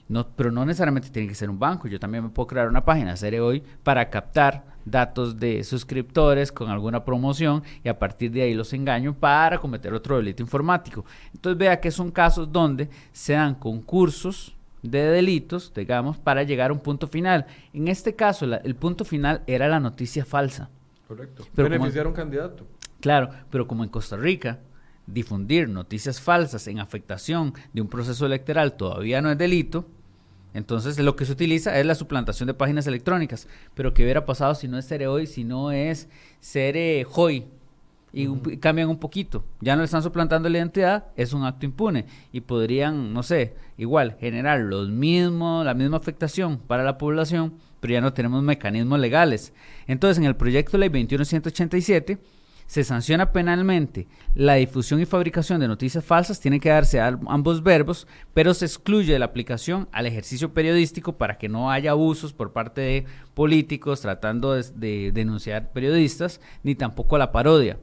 no, 0.07 0.27
pero 0.35 0.51
no 0.51 0.65
necesariamente 0.65 1.09
tiene 1.09 1.27
que 1.27 1.35
ser 1.35 1.49
un 1.49 1.59
banco, 1.59 1.87
yo 1.87 1.99
también 1.99 2.23
me 2.23 2.29
puedo 2.29 2.47
crear 2.47 2.67
una 2.67 2.83
página, 2.83 3.15
seré 3.15 3.39
hoy, 3.39 3.63
para 3.83 4.09
captar 4.09 4.73
datos 4.85 5.39
de 5.39 5.63
suscriptores 5.63 6.51
con 6.51 6.69
alguna 6.69 7.05
promoción 7.05 7.63
y 7.83 7.89
a 7.89 7.97
partir 7.97 8.31
de 8.31 8.43
ahí 8.43 8.53
los 8.53 8.73
engaño 8.73 9.13
para 9.13 9.57
cometer 9.57 9.93
otro 9.93 10.17
delito 10.17 10.43
informático. 10.43 11.05
Entonces 11.33 11.57
vea 11.57 11.79
que 11.79 11.91
son 11.91 12.11
casos 12.11 12.51
donde 12.51 12.89
se 13.11 13.33
dan 13.33 13.55
concursos 13.55 14.55
de 14.81 14.99
delitos, 14.99 15.73
digamos, 15.73 16.17
para 16.17 16.43
llegar 16.43 16.69
a 16.69 16.73
un 16.73 16.79
punto 16.79 17.07
final. 17.07 17.45
En 17.71 17.87
este 17.87 18.15
caso, 18.15 18.45
el 18.45 18.75
punto 18.75 19.05
final 19.05 19.41
era 19.47 19.67
la 19.67 19.79
noticia 19.79 20.25
falsa. 20.25 20.69
Correcto. 21.07 21.45
Pero 21.55 21.69
Beneficiar 21.69 22.05
a 22.05 22.09
un 22.09 22.15
candidato. 22.15 22.65
Claro, 22.99 23.29
pero 23.49 23.67
como 23.67 23.83
en 23.83 23.89
Costa 23.89 24.17
Rica, 24.17 24.59
difundir 25.07 25.69
noticias 25.69 26.21
falsas 26.21 26.67
en 26.67 26.79
afectación 26.79 27.53
de 27.73 27.81
un 27.81 27.87
proceso 27.87 28.25
electoral 28.25 28.77
todavía 28.77 29.21
no 29.21 29.31
es 29.31 29.37
delito, 29.37 29.85
entonces, 30.53 30.99
lo 30.99 31.15
que 31.15 31.25
se 31.25 31.31
utiliza 31.31 31.77
es 31.79 31.85
la 31.85 31.95
suplantación 31.95 32.47
de 32.47 32.53
páginas 32.53 32.85
electrónicas. 32.85 33.47
Pero 33.73 33.93
¿qué 33.93 34.03
hubiera 34.03 34.25
pasado 34.25 34.53
si 34.55 34.67
no 34.67 34.77
es 34.77 34.87
Cere 34.87 35.07
Hoy, 35.07 35.25
si 35.25 35.43
no 35.43 35.71
es 35.71 36.07
Cere 36.39 37.05
Hoy? 37.13 37.45
Y 38.15 38.27
cambian 38.57 38.89
un 38.89 38.99
poquito. 38.99 39.43
Ya 39.59 39.75
no 39.75 39.81
le 39.81 39.85
están 39.85 40.03
suplantando 40.03 40.47
la 40.47 40.59
identidad, 40.59 41.05
es 41.15 41.33
un 41.33 41.43
acto 41.43 41.65
impune. 41.65 42.05
Y 42.31 42.41
podrían, 42.41 43.11
no 43.11 43.23
sé, 43.23 43.55
igual, 43.77 44.17
generar 44.19 44.59
los 44.59 44.89
mismos, 44.89 45.65
la 45.65 45.73
misma 45.73 45.97
afectación 45.97 46.59
para 46.59 46.83
la 46.83 46.99
población, 46.99 47.55
pero 47.79 47.95
ya 47.95 48.01
no 48.01 48.13
tenemos 48.13 48.43
mecanismos 48.43 48.99
legales. 48.99 49.53
Entonces, 49.87 50.19
en 50.19 50.25
el 50.25 50.35
proyecto 50.35 50.73
de 50.73 50.81
ley 50.81 50.89
21187 50.89 52.19
se 52.73 52.83
sanciona 52.83 53.31
penalmente 53.31 54.07
la 54.33 54.55
difusión 54.55 54.99
y 54.99 55.05
fabricación 55.05 55.59
de 55.59 55.67
noticias 55.67 56.03
falsas, 56.03 56.39
tiene 56.39 56.59
que 56.59 56.69
darse 56.69 56.99
ambos 56.99 57.61
verbos, 57.61 58.07
pero 58.33 58.55
se 58.55 58.65
excluye 58.65 59.19
la 59.19 59.25
aplicación 59.25 59.87
al 59.91 60.07
ejercicio 60.07 60.55
periodístico 60.55 61.15
para 61.15 61.37
que 61.37 61.49
no 61.49 61.69
haya 61.69 61.91
abusos 61.91 62.33
por 62.33 62.51
parte 62.51 62.81
de 62.81 63.05
políticos 63.35 64.01
tratando 64.01 64.55
de, 64.55 65.11
denunciar 65.13 65.71
periodistas, 65.71 66.41
ni 66.63 66.73
tampoco 66.73 67.19
la 67.19 67.31
parodia, 67.31 67.77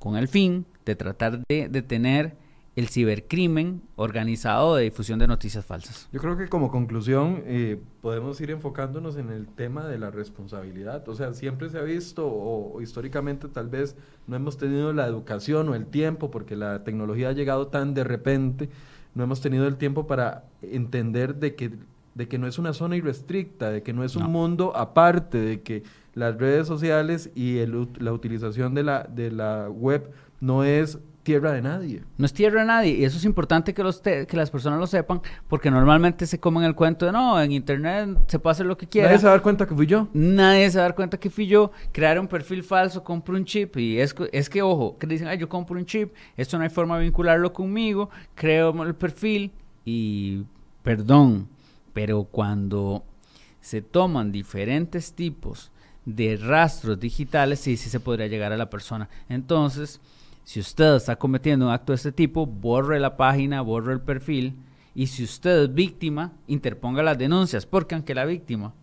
con 0.00 0.16
el 0.16 0.26
fin 0.26 0.66
de 0.84 0.96
tratar 0.96 1.44
de 1.46 1.68
detener 1.68 2.36
el 2.76 2.88
cibercrimen 2.88 3.82
organizado 3.94 4.74
de 4.74 4.84
difusión 4.84 5.18
de 5.18 5.28
noticias 5.28 5.64
falsas. 5.64 6.08
Yo 6.12 6.20
creo 6.20 6.36
que 6.36 6.48
como 6.48 6.70
conclusión 6.70 7.42
eh, 7.46 7.80
podemos 8.00 8.40
ir 8.40 8.50
enfocándonos 8.50 9.16
en 9.16 9.30
el 9.30 9.46
tema 9.46 9.86
de 9.86 9.98
la 9.98 10.10
responsabilidad. 10.10 11.08
O 11.08 11.14
sea, 11.14 11.34
siempre 11.34 11.70
se 11.70 11.78
ha 11.78 11.82
visto 11.82 12.26
o, 12.26 12.80
históricamente 12.82 13.48
tal 13.48 13.68
vez 13.68 13.96
no 14.26 14.34
hemos 14.34 14.58
tenido 14.58 14.92
la 14.92 15.06
educación 15.06 15.68
o 15.68 15.74
el 15.74 15.86
tiempo 15.86 16.30
porque 16.30 16.56
la 16.56 16.82
tecnología 16.82 17.28
ha 17.28 17.32
llegado 17.32 17.68
tan 17.68 17.94
de 17.94 18.02
repente, 18.02 18.68
no 19.14 19.22
hemos 19.22 19.40
tenido 19.40 19.68
el 19.68 19.76
tiempo 19.76 20.08
para 20.08 20.44
entender 20.60 21.36
de 21.36 21.54
que, 21.54 21.70
de 22.14 22.26
que 22.26 22.38
no 22.38 22.48
es 22.48 22.58
una 22.58 22.72
zona 22.72 22.96
irrestricta, 22.96 23.70
de 23.70 23.84
que 23.84 23.92
no 23.92 24.02
es 24.02 24.16
un 24.16 24.24
mundo 24.24 24.76
aparte, 24.76 25.38
de 25.38 25.62
que 25.62 25.84
las 26.14 26.36
redes 26.36 26.66
sociales 26.66 27.30
y 27.36 27.58
el, 27.58 27.88
la 27.98 28.12
utilización 28.12 28.74
de 28.74 28.82
la, 28.82 29.04
de 29.04 29.30
la 29.30 29.68
web 29.70 30.10
no 30.40 30.64
es 30.64 30.98
tierra 31.24 31.52
de 31.52 31.62
nadie. 31.62 32.04
No 32.16 32.26
es 32.26 32.32
tierra 32.32 32.60
de 32.60 32.66
nadie. 32.66 32.92
Y 32.92 33.04
eso 33.04 33.16
es 33.16 33.24
importante 33.24 33.74
que, 33.74 33.82
los 33.82 34.00
que 34.00 34.28
las 34.32 34.50
personas 34.50 34.78
lo 34.78 34.86
sepan, 34.86 35.20
porque 35.48 35.70
normalmente 35.70 36.26
se 36.26 36.38
comen 36.38 36.62
el 36.62 36.76
cuento 36.76 37.06
de 37.06 37.12
no, 37.12 37.40
en 37.40 37.50
internet 37.50 38.16
se 38.28 38.38
puede 38.38 38.52
hacer 38.52 38.66
lo 38.66 38.76
que 38.76 38.86
quiera. 38.86 39.08
Nadie 39.08 39.18
se 39.18 39.24
va 39.26 39.32
a 39.32 39.34
dar 39.34 39.42
cuenta 39.42 39.66
que 39.66 39.74
fui 39.74 39.86
yo. 39.86 40.08
Nadie 40.12 40.70
se 40.70 40.78
va 40.78 40.84
a 40.84 40.88
dar 40.88 40.94
cuenta 40.94 41.18
que 41.18 41.30
fui 41.30 41.46
yo. 41.46 41.72
Crear 41.90 42.20
un 42.20 42.28
perfil 42.28 42.62
falso, 42.62 43.02
compro 43.02 43.34
un 43.34 43.44
chip. 43.44 43.76
Y 43.76 43.98
es, 43.98 44.14
es 44.30 44.48
que, 44.48 44.62
ojo, 44.62 44.96
que 44.98 45.06
dicen, 45.06 45.26
ay, 45.26 45.38
yo 45.38 45.48
compro 45.48 45.76
un 45.76 45.86
chip, 45.86 46.14
esto 46.36 46.56
no 46.56 46.64
hay 46.64 46.70
forma 46.70 46.96
de 46.98 47.04
vincularlo 47.04 47.52
conmigo, 47.52 48.10
creo 48.34 48.84
el 48.84 48.94
perfil 48.94 49.52
y, 49.84 50.44
perdón, 50.82 51.48
pero 51.92 52.24
cuando 52.24 53.04
se 53.60 53.80
toman 53.82 54.30
diferentes 54.30 55.14
tipos 55.14 55.70
de 56.04 56.36
rastros 56.36 57.00
digitales, 57.00 57.60
sí, 57.60 57.76
sí 57.76 57.88
se 57.88 58.00
podría 58.00 58.26
llegar 58.26 58.52
a 58.52 58.56
la 58.56 58.68
persona. 58.68 59.08
Entonces, 59.28 60.00
si 60.44 60.60
usted 60.60 60.96
está 60.96 61.16
cometiendo 61.16 61.66
un 61.66 61.72
acto 61.72 61.92
de 61.92 61.96
este 61.96 62.12
tipo, 62.12 62.46
borre 62.46 63.00
la 63.00 63.16
página, 63.16 63.62
borre 63.62 63.94
el 63.94 64.00
perfil. 64.00 64.58
Y 64.94 65.08
si 65.08 65.24
usted 65.24 65.64
es 65.64 65.74
víctima, 65.74 66.34
interponga 66.46 67.02
las 67.02 67.18
denuncias, 67.18 67.66
porque 67.66 67.94
aunque 67.94 68.14
la 68.14 68.26
víctima, 68.26 68.74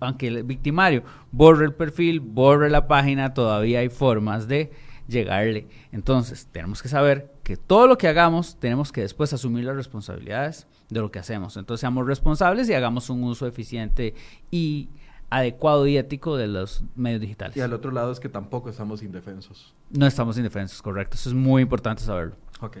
aunque 0.00 0.28
el 0.28 0.44
victimario 0.44 1.02
borre 1.32 1.64
el 1.64 1.74
perfil, 1.74 2.20
borre 2.20 2.70
la 2.70 2.86
página, 2.86 3.34
todavía 3.34 3.80
hay 3.80 3.88
formas 3.88 4.46
de 4.46 4.70
llegarle. 5.08 5.66
Entonces, 5.90 6.46
tenemos 6.52 6.82
que 6.82 6.88
saber 6.88 7.32
que 7.42 7.56
todo 7.56 7.86
lo 7.86 7.96
que 7.98 8.08
hagamos, 8.08 8.58
tenemos 8.60 8.92
que 8.92 9.00
después 9.00 9.32
asumir 9.32 9.64
las 9.64 9.74
responsabilidades 9.74 10.66
de 10.90 11.00
lo 11.00 11.10
que 11.10 11.18
hacemos. 11.18 11.56
Entonces, 11.56 11.80
seamos 11.80 12.06
responsables 12.06 12.68
y 12.68 12.74
hagamos 12.74 13.08
un 13.08 13.24
uso 13.24 13.46
eficiente 13.46 14.14
y 14.50 14.90
adecuado 15.30 15.86
y 15.86 15.96
ético 15.96 16.36
de 16.36 16.46
los 16.46 16.84
medios 16.96 17.20
digitales. 17.20 17.56
Y 17.56 17.60
al 17.60 17.72
otro 17.72 17.90
lado 17.90 18.10
es 18.12 18.20
que 18.20 18.28
tampoco 18.28 18.70
estamos 18.70 19.02
indefensos. 19.02 19.74
No 19.90 20.06
estamos 20.06 20.36
indefensos, 20.38 20.80
correcto. 20.82 21.14
Eso 21.16 21.28
es 21.30 21.34
muy 21.34 21.62
importante 21.62 22.02
saberlo. 22.02 22.34
Ok. 22.60 22.78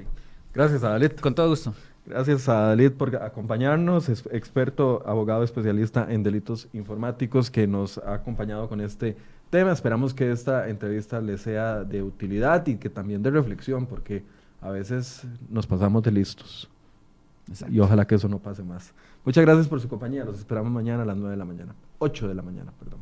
Gracias, 0.54 0.82
Adalit. 0.82 1.20
Con 1.20 1.34
todo 1.34 1.48
gusto. 1.48 1.74
Gracias 2.08 2.48
a 2.48 2.68
Dalit 2.68 2.94
por 2.94 3.14
acompañarnos, 3.16 4.08
es 4.08 4.24
experto, 4.32 5.02
abogado 5.04 5.42
especialista 5.42 6.06
en 6.08 6.22
delitos 6.22 6.66
informáticos 6.72 7.50
que 7.50 7.66
nos 7.66 7.98
ha 7.98 8.14
acompañado 8.14 8.66
con 8.66 8.80
este 8.80 9.14
tema. 9.50 9.72
Esperamos 9.72 10.14
que 10.14 10.32
esta 10.32 10.70
entrevista 10.70 11.20
le 11.20 11.36
sea 11.36 11.84
de 11.84 12.02
utilidad 12.02 12.66
y 12.66 12.76
que 12.76 12.88
también 12.88 13.22
de 13.22 13.30
reflexión, 13.30 13.84
porque 13.84 14.24
a 14.62 14.70
veces 14.70 15.26
nos 15.50 15.66
pasamos 15.66 16.02
de 16.02 16.12
listos. 16.12 16.70
Y 17.70 17.78
ojalá 17.78 18.06
que 18.06 18.14
eso 18.14 18.26
no 18.26 18.38
pase 18.38 18.62
más. 18.62 18.94
Muchas 19.24 19.44
gracias 19.44 19.68
por 19.68 19.80
su 19.80 19.88
compañía. 19.88 20.24
Los 20.24 20.38
esperamos 20.38 20.72
mañana 20.72 21.02
a 21.02 21.06
las 21.06 21.16
9 21.16 21.30
de 21.30 21.36
la 21.36 21.44
mañana. 21.44 21.74
8 21.98 22.28
de 22.28 22.34
la 22.34 22.42
mañana, 22.42 22.72
perdón. 22.78 23.00